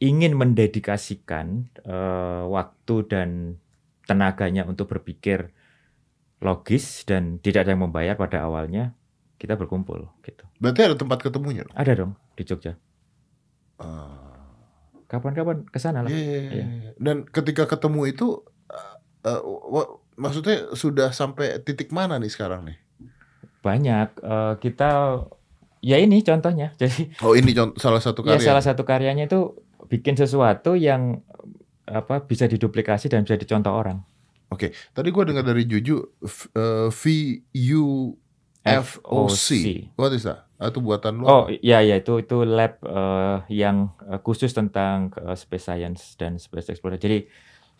[0.00, 3.28] ingin mendedikasikan eh, waktu dan
[4.08, 5.52] tenaganya untuk berpikir
[6.40, 8.96] logis dan tidak ada yang membayar pada awalnya,
[9.36, 10.44] kita berkumpul gitu.
[10.56, 11.68] Berarti ada tempat ketemunya.
[11.68, 11.76] dong?
[11.76, 12.72] Ada dong di Jogja.
[13.76, 14.28] Ah.
[15.10, 16.10] Kapan-kapan ke sana lah.
[16.10, 16.64] Iya, iya, Iya.
[16.64, 16.90] iya.
[16.96, 18.46] Dan ketika ketemu itu,
[19.24, 19.88] uh, uh,
[20.20, 22.78] maksudnya sudah sampai titik mana nih sekarang nih?
[23.60, 25.20] Banyak eh, kita
[25.80, 26.76] ya ini contohnya.
[26.80, 28.46] Jadi Oh ini contoh salah satu ya karya.
[28.52, 29.56] salah satu karyanya itu
[29.88, 31.24] bikin sesuatu yang
[31.88, 34.04] apa bisa diduplikasi dan bisa dicontoh orang.
[34.92, 37.02] Tadi gua dengar dari Juju uh, V
[37.72, 38.12] U
[38.66, 39.88] F O C.
[39.96, 40.50] What is that?
[40.60, 41.24] Itu buatan lu?
[41.24, 46.76] Oh iya ya itu itu lab eh, yang khusus tentang eh, space science dan space
[46.76, 47.00] exploration.
[47.00, 47.18] Jadi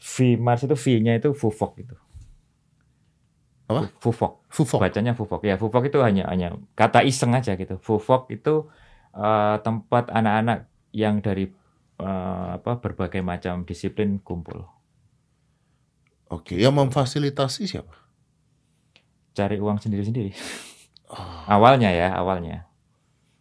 [0.00, 1.96] V Mars itu V-nya itu FUVOC gitu.
[3.68, 3.92] Apa?
[4.00, 4.32] FUVOC.
[4.48, 4.80] Fufok.
[4.82, 5.40] Bacanya FUVOC.
[5.44, 7.76] Ya FUVOC itu hanya hanya kata iseng aja gitu.
[7.78, 8.66] FUVOC itu
[9.12, 11.52] eh, tempat anak-anak yang dari
[12.00, 14.64] eh, apa berbagai macam disiplin kumpul.
[16.30, 17.94] Oke, yang memfasilitasi siapa?
[19.34, 20.30] Cari uang sendiri-sendiri.
[21.10, 22.70] Oh, Awalnya ya, awalnya.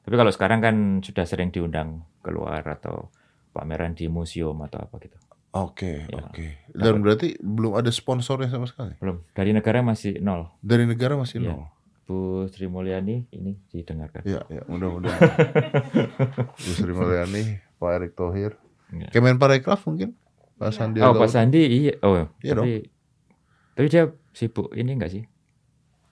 [0.01, 3.13] Tapi kalau sekarang kan sudah sering diundang keluar atau
[3.53, 5.17] pameran di museum atau apa gitu.
[5.49, 6.21] Oke, Ya.
[6.21, 6.45] oke.
[6.77, 8.93] Dan berarti belum ada sponsornya sama sekali.
[9.01, 9.25] Belum.
[9.33, 10.53] Dari negara masih nol.
[10.61, 11.57] Dari negara masih Iya.
[11.57, 11.65] nol.
[12.05, 14.25] Bu Sri Mulyani ini didengarkan.
[14.25, 15.17] Ya, ya, mudah-mudahan.
[16.57, 18.57] Bu Sri Mulyani, Pak Erick Thohir,
[18.89, 19.09] Iya.
[19.13, 20.17] Kemenparekraf mungkin,
[20.57, 21.09] Pak Sandiaga.
[21.09, 21.93] Oh, Pak Sandi iya.
[22.01, 22.89] Oh, Iya tapi
[23.73, 25.23] tapi dia sibuk ini enggak sih?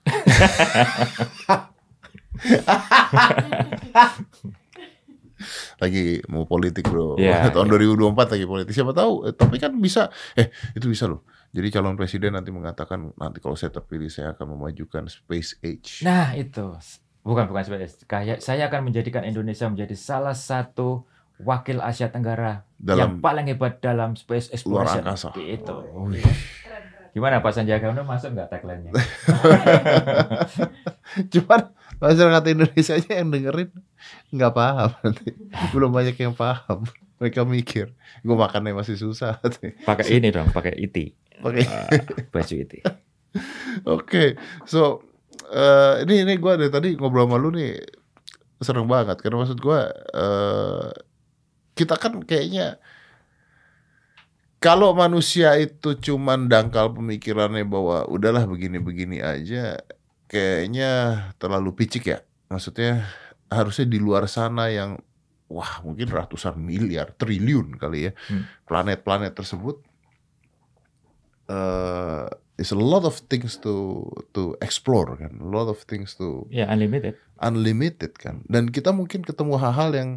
[5.82, 7.94] lagi mau politik bro Iya, tahun iya.
[8.12, 11.96] 2024 lagi politik siapa tahu eh, tapi kan bisa eh itu bisa loh jadi calon
[11.96, 16.76] presiden nanti mengatakan nanti kalau saya terpilih saya akan memajukan space age Nah, itu.
[17.24, 17.88] Bukan bukan sebenarnya.
[18.04, 21.04] Kayak saya akan menjadikan Indonesia menjadi salah satu
[21.40, 25.02] wakil Asia Tenggara yang dalam paling hebat dalam space luar exploration.
[25.04, 25.76] angkasa Itu.
[27.16, 28.92] Gimana Pak Sandiaga Uno masuk nggak tagline-nya?
[31.32, 31.60] cuman
[31.98, 33.70] masyarakat Indonesia aja yang dengerin
[34.30, 35.34] nggak paham nanti
[35.74, 36.86] belum banyak yang paham
[37.18, 37.90] mereka mikir
[38.22, 39.42] gue makannya masih susah
[39.82, 40.96] Pakai ini dong, pakai IT.
[41.42, 42.74] pakai Eh, baju IT.
[43.86, 44.34] Oke,
[44.64, 45.02] so
[45.50, 47.74] eh, ini ini gue dari tadi ngobrol sama lu nih
[48.58, 49.80] seneng banget karena maksud gue
[50.14, 50.88] eh,
[51.74, 52.78] kita kan kayaknya
[54.58, 59.78] kalau manusia itu cuman dangkal pemikirannya bahwa udahlah begini-begini aja,
[60.28, 60.90] kayaknya
[61.40, 62.20] terlalu picik ya.
[62.48, 63.08] Maksudnya
[63.48, 65.00] harusnya di luar sana yang
[65.48, 68.44] wah mungkin ratusan miliar, triliun kali ya Hmm.
[68.68, 69.80] planet-planet tersebut
[71.48, 72.26] eh
[72.58, 74.02] is a lot of things to
[74.34, 77.14] to explore kan, a lot of things to Ya, unlimited.
[77.38, 78.42] unlimited kan.
[78.50, 80.10] Dan kita mungkin ketemu hal-hal yang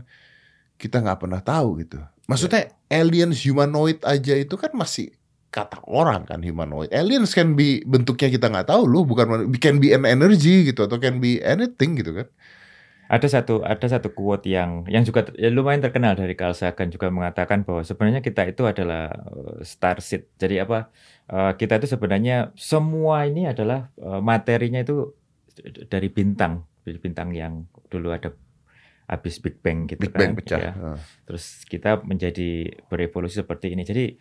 [0.76, 2.02] kita nggak pernah tahu gitu.
[2.26, 5.14] Maksudnya aliens humanoid aja itu kan masih
[5.52, 6.88] kata orang kan humanoid.
[6.96, 10.96] Aliens can be bentuknya kita nggak tahu loh, bukan can be an energy gitu atau
[10.98, 12.28] can be anything gitu kan.
[13.12, 17.12] Ada satu ada satu quote yang yang juga ya, lumayan terkenal dari Carl Sagan juga
[17.12, 20.32] mengatakan bahwa sebenarnya kita itu adalah eh, starseed.
[20.40, 20.88] Jadi apa?
[21.28, 25.12] eh, kita itu sebenarnya semua ini adalah eh, materinya itu
[25.92, 28.32] dari bintang, dari bintang yang dulu ada
[29.12, 30.32] habis Big Bang gitu Big kan.
[30.32, 30.60] Bang pecah.
[30.60, 30.72] ya.
[31.28, 33.84] Terus kita menjadi berevolusi seperti ini.
[33.84, 34.16] Jadi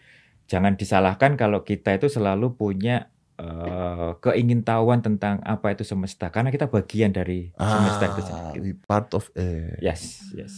[0.51, 3.07] jangan disalahkan kalau kita itu selalu punya
[3.39, 8.59] eh, keingintahuan tentang apa itu semesta karena kita bagian dari semesta itu Ah, sendiri.
[8.59, 9.79] we part of it.
[9.79, 10.55] Yes, yes.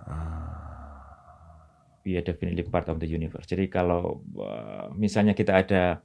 [0.00, 0.56] Ah.
[2.04, 3.48] We are definitely part of the universe.
[3.48, 6.04] Jadi kalau uh, misalnya kita ada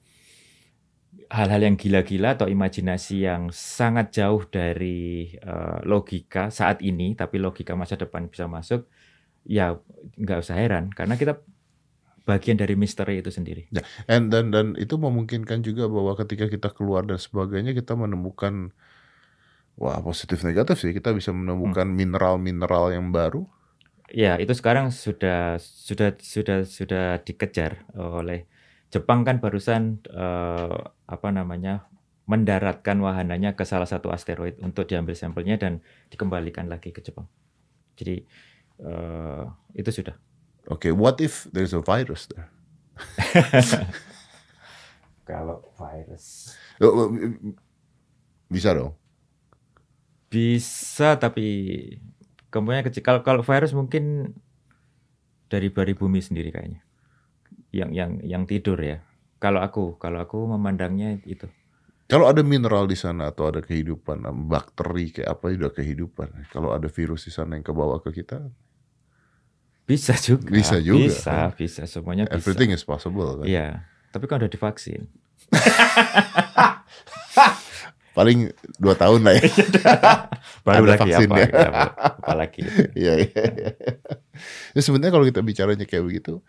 [1.27, 7.75] hal-hal yang gila-gila atau imajinasi yang sangat jauh dari uh, logika saat ini, tapi logika
[7.75, 8.87] masa depan bisa masuk,
[9.43, 9.75] ya
[10.15, 11.43] nggak usah heran karena kita
[12.29, 13.65] bagian dari misteri itu sendiri.
[14.05, 18.69] And dan dan itu memungkinkan juga bahwa ketika kita keluar dan sebagainya kita menemukan
[19.81, 23.49] wah positif negatif sih kita bisa menemukan mineral-mineral yang baru.
[24.09, 28.45] Ya, itu sekarang sudah sudah sudah sudah dikejar oleh
[28.89, 31.85] Jepang kan barusan eh, apa namanya
[32.29, 35.81] mendaratkan wahananya ke salah satu asteroid untuk diambil sampelnya dan
[36.13, 37.29] dikembalikan lagi ke Jepang.
[37.97, 38.25] Jadi
[38.81, 39.43] eh,
[39.77, 40.28] itu sudah.
[40.69, 42.47] Oke, what if there's a virus there?
[45.29, 47.07] Kalau virus Oh, oh,
[48.49, 48.95] Bisa dong.
[50.29, 51.45] bisa tapi
[52.53, 53.01] kemungkinan kecil.
[53.01, 54.37] Kalau kalau virus mungkin
[55.49, 56.85] dari dari bumi sendiri kayaknya.
[57.73, 59.01] Yang yang yang tidur ya.
[59.41, 61.49] Kalau aku kalau aku memandangnya itu.
[62.05, 66.29] Kalau ada mineral di sana atau ada kehidupan, bakteri kayak apa udah kehidupan.
[66.53, 68.49] Kalau ada virus di sana yang kebawa ke kita,
[69.89, 70.53] Bisa juga.
[70.53, 71.57] Bisa juga, Bisa, kan?
[71.57, 72.37] bisa semuanya bisa.
[72.37, 73.45] everything is possible kan.
[73.49, 73.67] Iya.
[74.13, 75.09] Tapi kan udah divaksin.
[78.13, 79.43] Paling dua tahun lah ya.
[80.67, 81.47] Baru Ada lagi vaksin apa, ya.
[81.47, 81.83] apa,
[82.19, 82.61] apa lagi.
[82.93, 83.43] Iya, iya.
[83.47, 83.71] iya.
[84.75, 86.43] Ya, sebenarnya kalau kita bicaranya kayak begitu,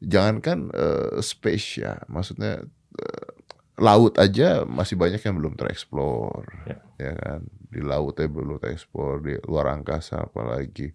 [0.00, 2.64] jangankan eh, space ya, maksudnya
[2.96, 3.28] eh,
[3.76, 6.78] laut aja masih banyak yang belum tereksplor, Ya.
[6.96, 7.40] ya kan?
[7.68, 10.94] Di lautnya belum tereksplor, di luar angkasa apalagi.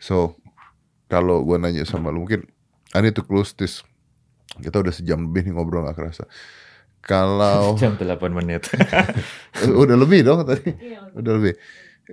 [0.00, 0.40] So,
[1.08, 2.44] kalau gua nanya sama lu, mungkin
[2.90, 3.82] I need to close this.
[4.54, 6.24] Kita udah sejam lebih nih ngobrol gak kerasa.
[6.98, 8.68] Kalau Jam 8 menit.
[9.82, 10.72] udah lebih dong tadi,
[11.14, 11.54] udah lebih.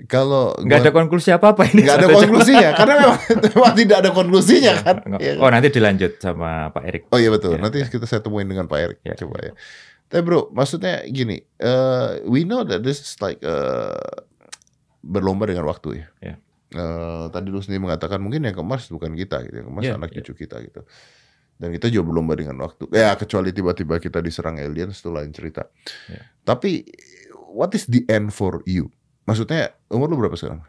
[0.06, 1.88] Kalau Nggak ada konklusi apa-apa ini.
[1.88, 5.40] nggak ada konklusinya karena memang, memang tidak ada konklusinya kan Nggak- Iya kan?
[5.40, 7.04] Oh nanti dilanjut sama Pak Erik.
[7.08, 7.64] oh iya betul Ya.
[7.64, 9.16] nanti kita saya temuin dengan Pak Erik Ya.
[9.16, 9.56] coba ya
[10.06, 14.04] tapi bro maksudnya gini eh, we know that this is like eh,
[15.00, 16.36] berlomba dengan waktu ya Ya.
[16.76, 19.86] Eh, tadi lu sendiri mengatakan mungkin yang ke Mars bukan kita gitu yang ke Mars
[19.88, 20.20] Ya, anak ya.
[20.20, 20.84] cucu kita gitu
[21.56, 25.72] dan kita juga berlomba dengan waktu ya kecuali tiba-tiba kita diserang aliens itu lain cerita
[26.12, 26.20] Ya.
[26.44, 26.84] tapi
[27.48, 28.92] what is the end for you
[29.24, 30.68] maksudnya umur lu berapa sekarang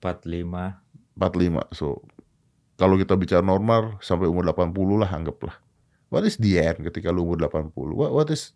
[0.00, 0.80] 45.
[1.16, 1.68] 45.
[1.72, 2.00] So
[2.74, 5.56] kalau kita bicara normal sampai umur 80 lah anggaplah.
[6.08, 7.72] What is the end ketika lu umur 80?
[7.92, 8.52] What, what is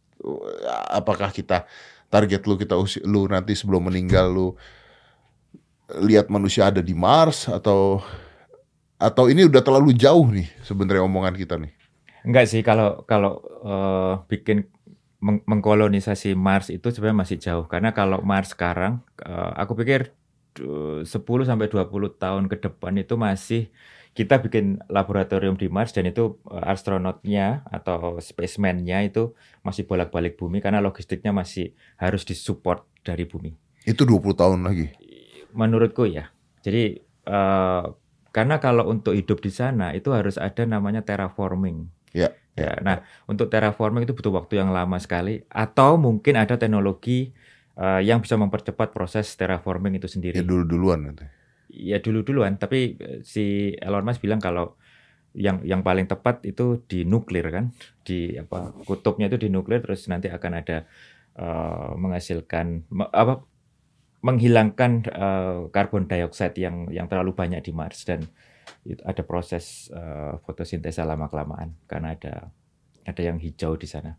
[0.88, 1.64] apakah kita
[2.09, 4.48] target lu kita usi, lu nanti sebelum meninggal lu
[5.89, 8.05] lihat manusia ada di Mars atau
[8.98, 11.73] atau ini udah terlalu jauh nih sebenarnya omongan kita nih.
[12.27, 14.66] Enggak sih kalau kalau eh, bikin
[15.23, 20.12] meng- mengkolonisasi Mars itu sebenarnya masih jauh karena kalau Mars sekarang eh, aku pikir
[20.56, 23.70] du- 10 sampai 20 tahun ke depan itu masih
[24.19, 29.32] kita bikin laboratorium di Mars dan itu eh, astronotnya atau spaceman-nya itu
[29.62, 31.70] masih bolak-balik bumi karena logistiknya masih
[32.02, 33.55] harus disupport dari bumi.
[33.86, 34.90] Itu 20 tahun lagi.
[35.54, 36.30] Menurutku ya.
[36.64, 37.84] Jadi eh,
[38.34, 41.88] karena kalau untuk hidup di sana itu harus ada namanya terraforming.
[42.12, 47.30] Ya, Ya, nah untuk terraforming itu butuh waktu yang lama sekali atau mungkin ada teknologi
[47.78, 50.42] eh, yang bisa mempercepat proses terraforming itu sendiri.
[50.42, 51.24] Ya dulu-duluan nanti.
[51.70, 54.74] Ya dulu-duluan, tapi eh, si Elon Musk bilang kalau
[55.36, 57.70] yang yang paling tepat itu di nuklir kan,
[58.02, 60.82] di apa kutubnya itu di nuklir terus nanti akan ada
[61.38, 63.44] eh, menghasilkan me- apa
[64.19, 68.27] menghilangkan eh, karbon dioksida yang yang terlalu banyak di Mars dan
[69.07, 72.51] ada proses eh, fotosintesa lama kelamaan karena ada
[73.07, 74.19] ada yang hijau di sana.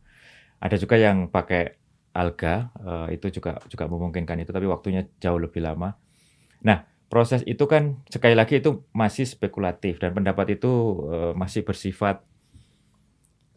[0.60, 1.76] Ada juga yang pakai
[2.16, 6.00] alga eh, itu juga juga memungkinkan itu tapi waktunya jauh lebih lama.
[6.64, 10.72] Nah, proses itu kan sekali lagi itu masih spekulatif dan pendapat itu
[11.12, 12.24] eh, masih bersifat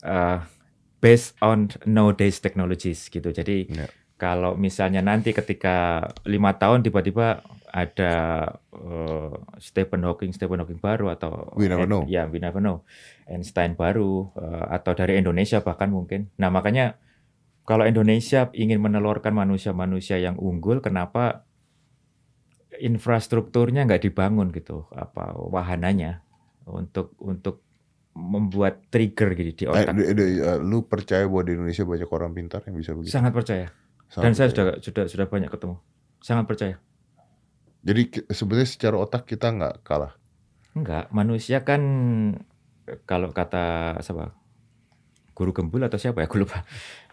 [0.02, 0.38] eh,
[0.98, 3.30] based on nowadays technologies gitu.
[3.30, 3.86] Jadi Ya.
[4.22, 7.42] Kalau misalnya nanti ketika lima tahun tiba-tiba
[7.74, 8.12] ada
[8.70, 12.06] eh, Stephen Hawking, Stephen Hawking baru atau We never know.
[12.06, 12.86] ya we never know,
[13.26, 16.30] Einstein baru eh, atau dari Indonesia bahkan mungkin.
[16.38, 16.94] Nah makanya
[17.66, 21.42] kalau Indonesia ingin menelurkan manusia-manusia yang unggul, kenapa
[22.78, 26.22] infrastrukturnya nggak dibangun gitu, apa wahananya
[26.64, 27.62] untuk untuk
[28.12, 29.94] membuat trigger gitu di Eh, otak.
[29.96, 33.10] eh, lu percaya bahwa di Indonesia banyak orang pintar yang bisa begitu?
[33.10, 33.72] Sangat percaya.
[34.12, 35.80] Sangat Dan saya sudah sudah sudah banyak ketemu.
[36.20, 36.76] Sangat percaya.
[37.82, 40.14] Jadi sebenarnya secara otak kita nggak kalah.
[40.76, 41.82] Enggak, manusia kan
[43.08, 44.36] kalau kata siapa?
[45.32, 46.28] Guru Gembul atau siapa ya?
[46.28, 46.60] Aku lupa.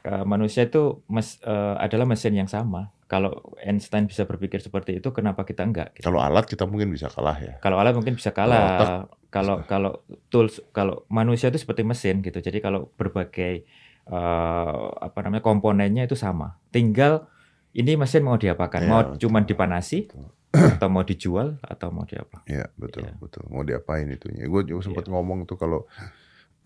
[0.04, 2.92] Eh, Manusia itu mes- eh, adalah mesin yang sama.
[3.08, 5.96] Kalau Einstein bisa berpikir seperti itu, kenapa kita enggak?
[5.98, 6.04] gitu?
[6.04, 7.58] Kalau alat kita mungkin bisa kalah ya.
[7.64, 9.08] Kalau alat mungkin bisa Kalau kalah.
[9.30, 9.92] Kalau kalau
[10.34, 12.42] tools, kalau manusia itu seperti mesin gitu.
[12.42, 13.64] Jadi kalau berbagai
[14.10, 16.58] eh, apa namanya komponennya itu sama.
[16.70, 17.30] Tinggal
[17.72, 18.82] ini mesin mau diapakan?
[18.82, 19.18] Iya, mau betul.
[19.24, 20.26] cuman dipanasi Betul.
[20.50, 22.42] atau mau dijual atau mau diapa?
[22.44, 23.14] Iya betul Iya.
[23.22, 23.44] betul.
[23.48, 24.50] Mau diapain itunya?
[24.50, 25.86] Gue juga sempat ngomong tuh kalau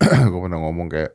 [0.32, 1.12] gue pernah ngomong kayak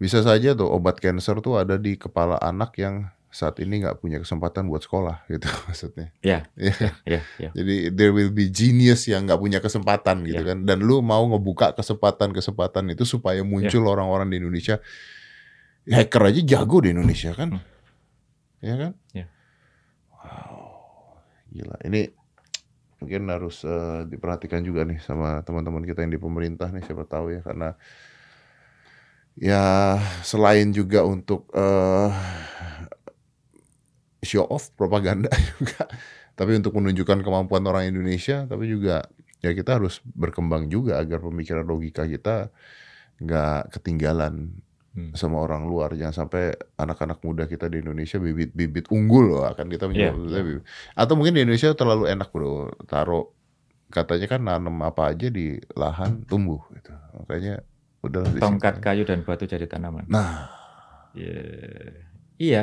[0.00, 4.18] bisa saja tuh obat cancer tuh ada di kepala anak yang saat ini nggak punya
[4.18, 6.08] kesempatan buat sekolah gitu maksudnya.
[6.24, 6.90] Ya, Iya.
[7.06, 7.50] ya, ya.
[7.52, 10.56] Jadi there will be genius yang nggak punya kesempatan gitu Iya.
[10.56, 10.58] kan.
[10.64, 13.90] Dan lu mau ngebuka kesempatan-kesempatan itu supaya muncul Iya.
[13.92, 14.80] orang-orang di Indonesia.
[15.88, 17.56] Hacker aja jago di Indonesia kan.
[17.56, 17.64] Hmm.
[18.60, 18.92] Iya kan?
[19.16, 19.26] Iya.
[20.12, 20.60] Wow.
[21.48, 21.76] Gila.
[21.88, 22.00] Ini
[23.00, 27.32] mungkin harus eh, diperhatikan juga nih sama teman-teman kita yang di pemerintah nih siapa tahu
[27.32, 27.72] ya karena
[29.40, 32.12] ya selain juga untuk eh,
[34.20, 35.88] show off propaganda juga
[36.36, 39.08] tapi untuk menunjukkan kemampuan orang Indonesia tapi juga
[39.40, 42.52] ya kita harus berkembang juga agar pemikiran logika kita
[43.20, 45.14] nggak ketinggalan Hmm.
[45.14, 49.86] sama orang luar jangan sampai anak-anak muda kita di Indonesia bibit-bibit unggul loh akan kita
[49.86, 50.62] Iya, menyebutnya bibit.
[50.92, 52.52] atau mungkin di Indonesia terlalu enak bro
[52.84, 53.30] taruh
[53.86, 57.62] katanya kan nanam apa aja di lahan tumbuh gitu makanya
[58.00, 60.06] udah Tongkat kayu dan batu jadi tanaman.
[60.06, 60.50] nah
[61.10, 61.42] Ya,
[62.36, 62.62] iya,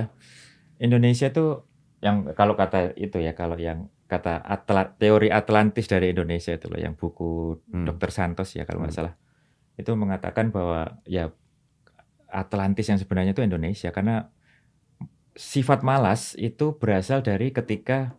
[0.77, 1.67] Indonesia tuh
[1.99, 6.79] yang kalau kata itu ya, kalau yang kata atla- teori Atlantis dari Indonesia itu loh,
[6.79, 7.83] yang buku Hmm.
[7.83, 8.07] Dr.
[8.07, 8.99] Santos ya kalau nggak Hmm.
[9.03, 9.13] salah,
[9.75, 11.27] itu mengatakan bahwa ya
[12.27, 14.29] Atlantis yang sebenarnya itu Indonesia karena
[15.33, 18.17] sifat malas itu berasal dari ketika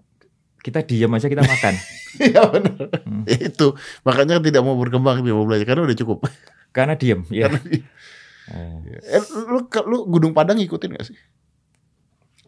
[0.59, 1.75] kita diam aja kita makan.
[2.25, 3.25] iya benar Hmm.
[3.27, 6.19] itu makanya tidak mau berkembang tidak mau belajar karena udah cukup
[6.69, 7.49] Karena diem, ya.
[7.49, 7.65] Karena-
[8.49, 8.81] Eh,
[9.13, 11.17] eh, lu, lu Gunung Padang ngikutin gak sih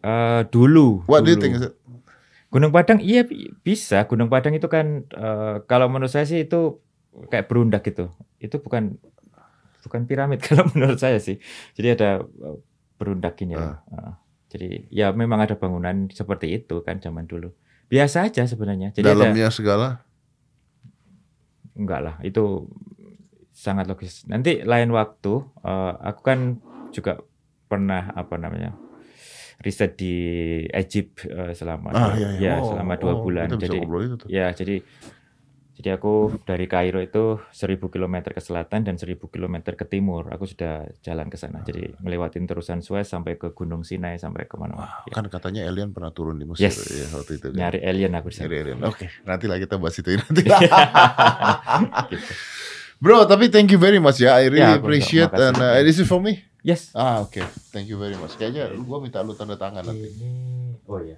[0.01, 1.05] eh, dulu.
[1.05, 1.43] what do you dulu.
[1.61, 1.77] think?
[2.49, 4.03] Gunung Padang iya bi- bisa.
[4.05, 6.81] Gunung Padang itu kan eh, kalau menurut saya sih itu
[7.29, 8.09] kayak berundak gitu.
[8.37, 8.97] Itu bukan
[9.85, 11.37] bukan piramid kalau menurut saya sih.
[11.77, 12.57] Jadi ada eh,
[12.97, 13.81] berundak gini lah.
[13.89, 14.11] Eh,
[14.51, 17.51] jadi ya memang ada bangunan seperti itu kan zaman dulu.
[17.91, 18.91] Biasa aja sebenarnya.
[18.95, 19.87] Jadi ada dalamnya segala
[21.75, 22.67] enggak lah itu
[23.51, 24.23] sangat logis.
[24.27, 25.33] Nanti lain waktu
[25.65, 26.39] eh, aku kan
[26.91, 27.19] juga
[27.71, 28.75] pernah apa namanya
[29.63, 30.13] riset di
[30.73, 32.49] Egypt eh, selama ah dua- iya, iya.
[32.49, 33.47] ya Oh, selama dua oh, bulan.
[33.55, 34.27] Jadi ngobrol itu tuh.
[34.31, 34.81] Ya, jadi
[35.71, 40.29] jadi aku dari Kairo itu 1000 km ke selatan dan 1000 km ke timur.
[40.29, 41.63] Aku sudah jalan ke sana.
[41.63, 45.01] Jadi ngelewatin terusan Suez sampai ke Gunung Sinai sampai ke mana-mana.
[45.07, 46.77] Ya, kan katanya alien pernah turun di Mesir Yes.
[46.85, 47.57] ya waktu itu kan.
[47.57, 48.45] nyari alien aku di sana.
[48.45, 48.77] Nyari alien.
[48.83, 50.43] Oke, nanti lah kita bahas itu nanti.
[52.13, 52.25] Gitu.
[53.01, 54.37] Bro, tapi thank you very much ya.
[54.37, 56.45] I really Ya, appreciate and uh, this is for me.
[56.61, 56.93] Yes.
[56.93, 57.41] Ah, oke.
[57.73, 58.37] Thank you very much.
[58.37, 60.13] Kayaknya gua minta lu tanda tangan nanti.
[60.13, 60.29] Ini
[60.85, 61.17] oh ya.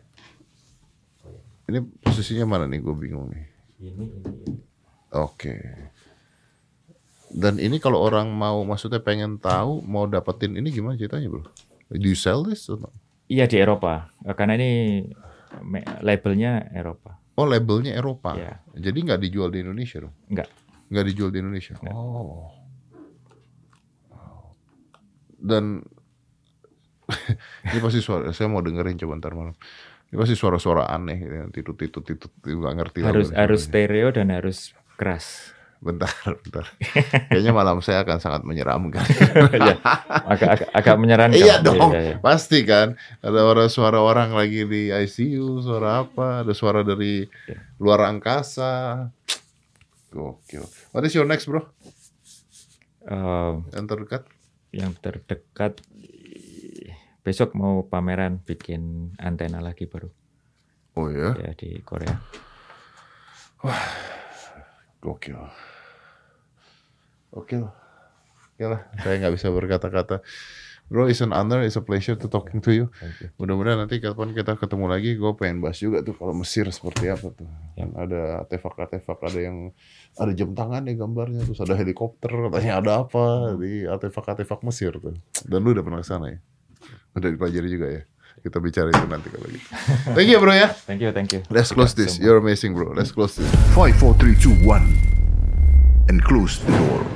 [1.63, 2.79] Ini posisinya mana nih?
[2.79, 3.43] Gue bingung nih.
[3.83, 4.05] Ini ini.
[4.07, 4.55] ini.
[5.11, 5.55] Oke.
[7.33, 11.43] Dan ini kalau orang mau maksudnya pengen tahu mau dapetin ini gimana ceritanya, Bro?
[11.91, 12.71] Do you sell this?
[12.71, 12.95] or not?
[13.27, 14.13] Iya di Eropa.
[14.23, 15.03] Eh, Karena ini
[15.99, 17.19] labelnya Eropa.
[17.35, 18.37] Oh, labelnya Eropa.
[18.37, 18.61] Iya.
[18.77, 20.13] Jadi nggak dijual di Indonesia dong?
[20.29, 20.47] Enggak.
[20.93, 21.73] Nggak dijual di Indonesia.
[21.81, 21.95] Nggak.
[21.97, 22.53] Oh.
[25.43, 25.83] Dan
[27.73, 28.29] ini pasti suara.
[28.31, 29.57] Saya mau dengerin coba ntar malam.
[30.13, 32.99] Ini pasti suara-suara aneh, gitu, yang titut-titut, titut, nggak ngerti.
[33.01, 35.49] lah Harus gua harus stereo dan harus keras.
[35.81, 36.13] Bentar,
[36.45, 36.69] bentar.
[37.27, 39.01] Kayaknya malam saya akan sangat menyeramkan.
[39.57, 41.35] ya, agak, agak agak menyeramkan.
[41.35, 42.15] iya dong, Iya, iya.
[42.21, 42.93] pasti kan.
[43.19, 46.45] Ada orang suara orang lagi di ICU, suara apa?
[46.45, 47.57] Ada suara dari Iya.
[47.81, 49.09] luar angkasa.
[50.07, 50.61] Gokil.
[50.93, 51.65] What is your next bro?
[53.03, 54.23] Eh, Yang terdekat?
[54.71, 55.85] yang terdekat
[57.23, 60.11] besok mau pameran bikin antena lagi baru
[60.93, 62.13] Oh ya, ya di Korea.
[65.01, 65.41] gokil.
[67.33, 67.65] Gokil.
[68.53, 70.21] Oke lah, saya nggak bisa berkata-kata.
[70.93, 72.85] Bro, it's an honor, it's a pleasure to talking to you.
[73.01, 73.33] You.
[73.41, 77.33] Mudah-mudahan nanti kapan kita ketemu lagi, gue pengen bahas juga tuh kalau Mesir seperti apa
[77.33, 77.49] tuh.
[77.73, 77.89] Ya.
[77.89, 79.73] Kan ada artefak-artefak, ada yang
[80.13, 85.17] ada jam tangan ya gambarnya, terus ada helikopter, katanya ada apa di artefak-artefak Mesir tuh.
[85.49, 86.37] Dan lu udah pernah ke sana ya?
[87.13, 88.01] Udah dipelajari juga ya?
[88.43, 89.67] Kita bicara itu nanti kalau gitu.
[90.17, 90.73] Thank you bro ya.
[90.73, 91.45] Thank you, thank you.
[91.53, 92.19] Let's close this.
[92.19, 92.91] You're amazing bro.
[92.91, 93.47] Let's close this.
[93.77, 96.09] 5, 4, 3, 2, 1.
[96.09, 97.12] And close the door.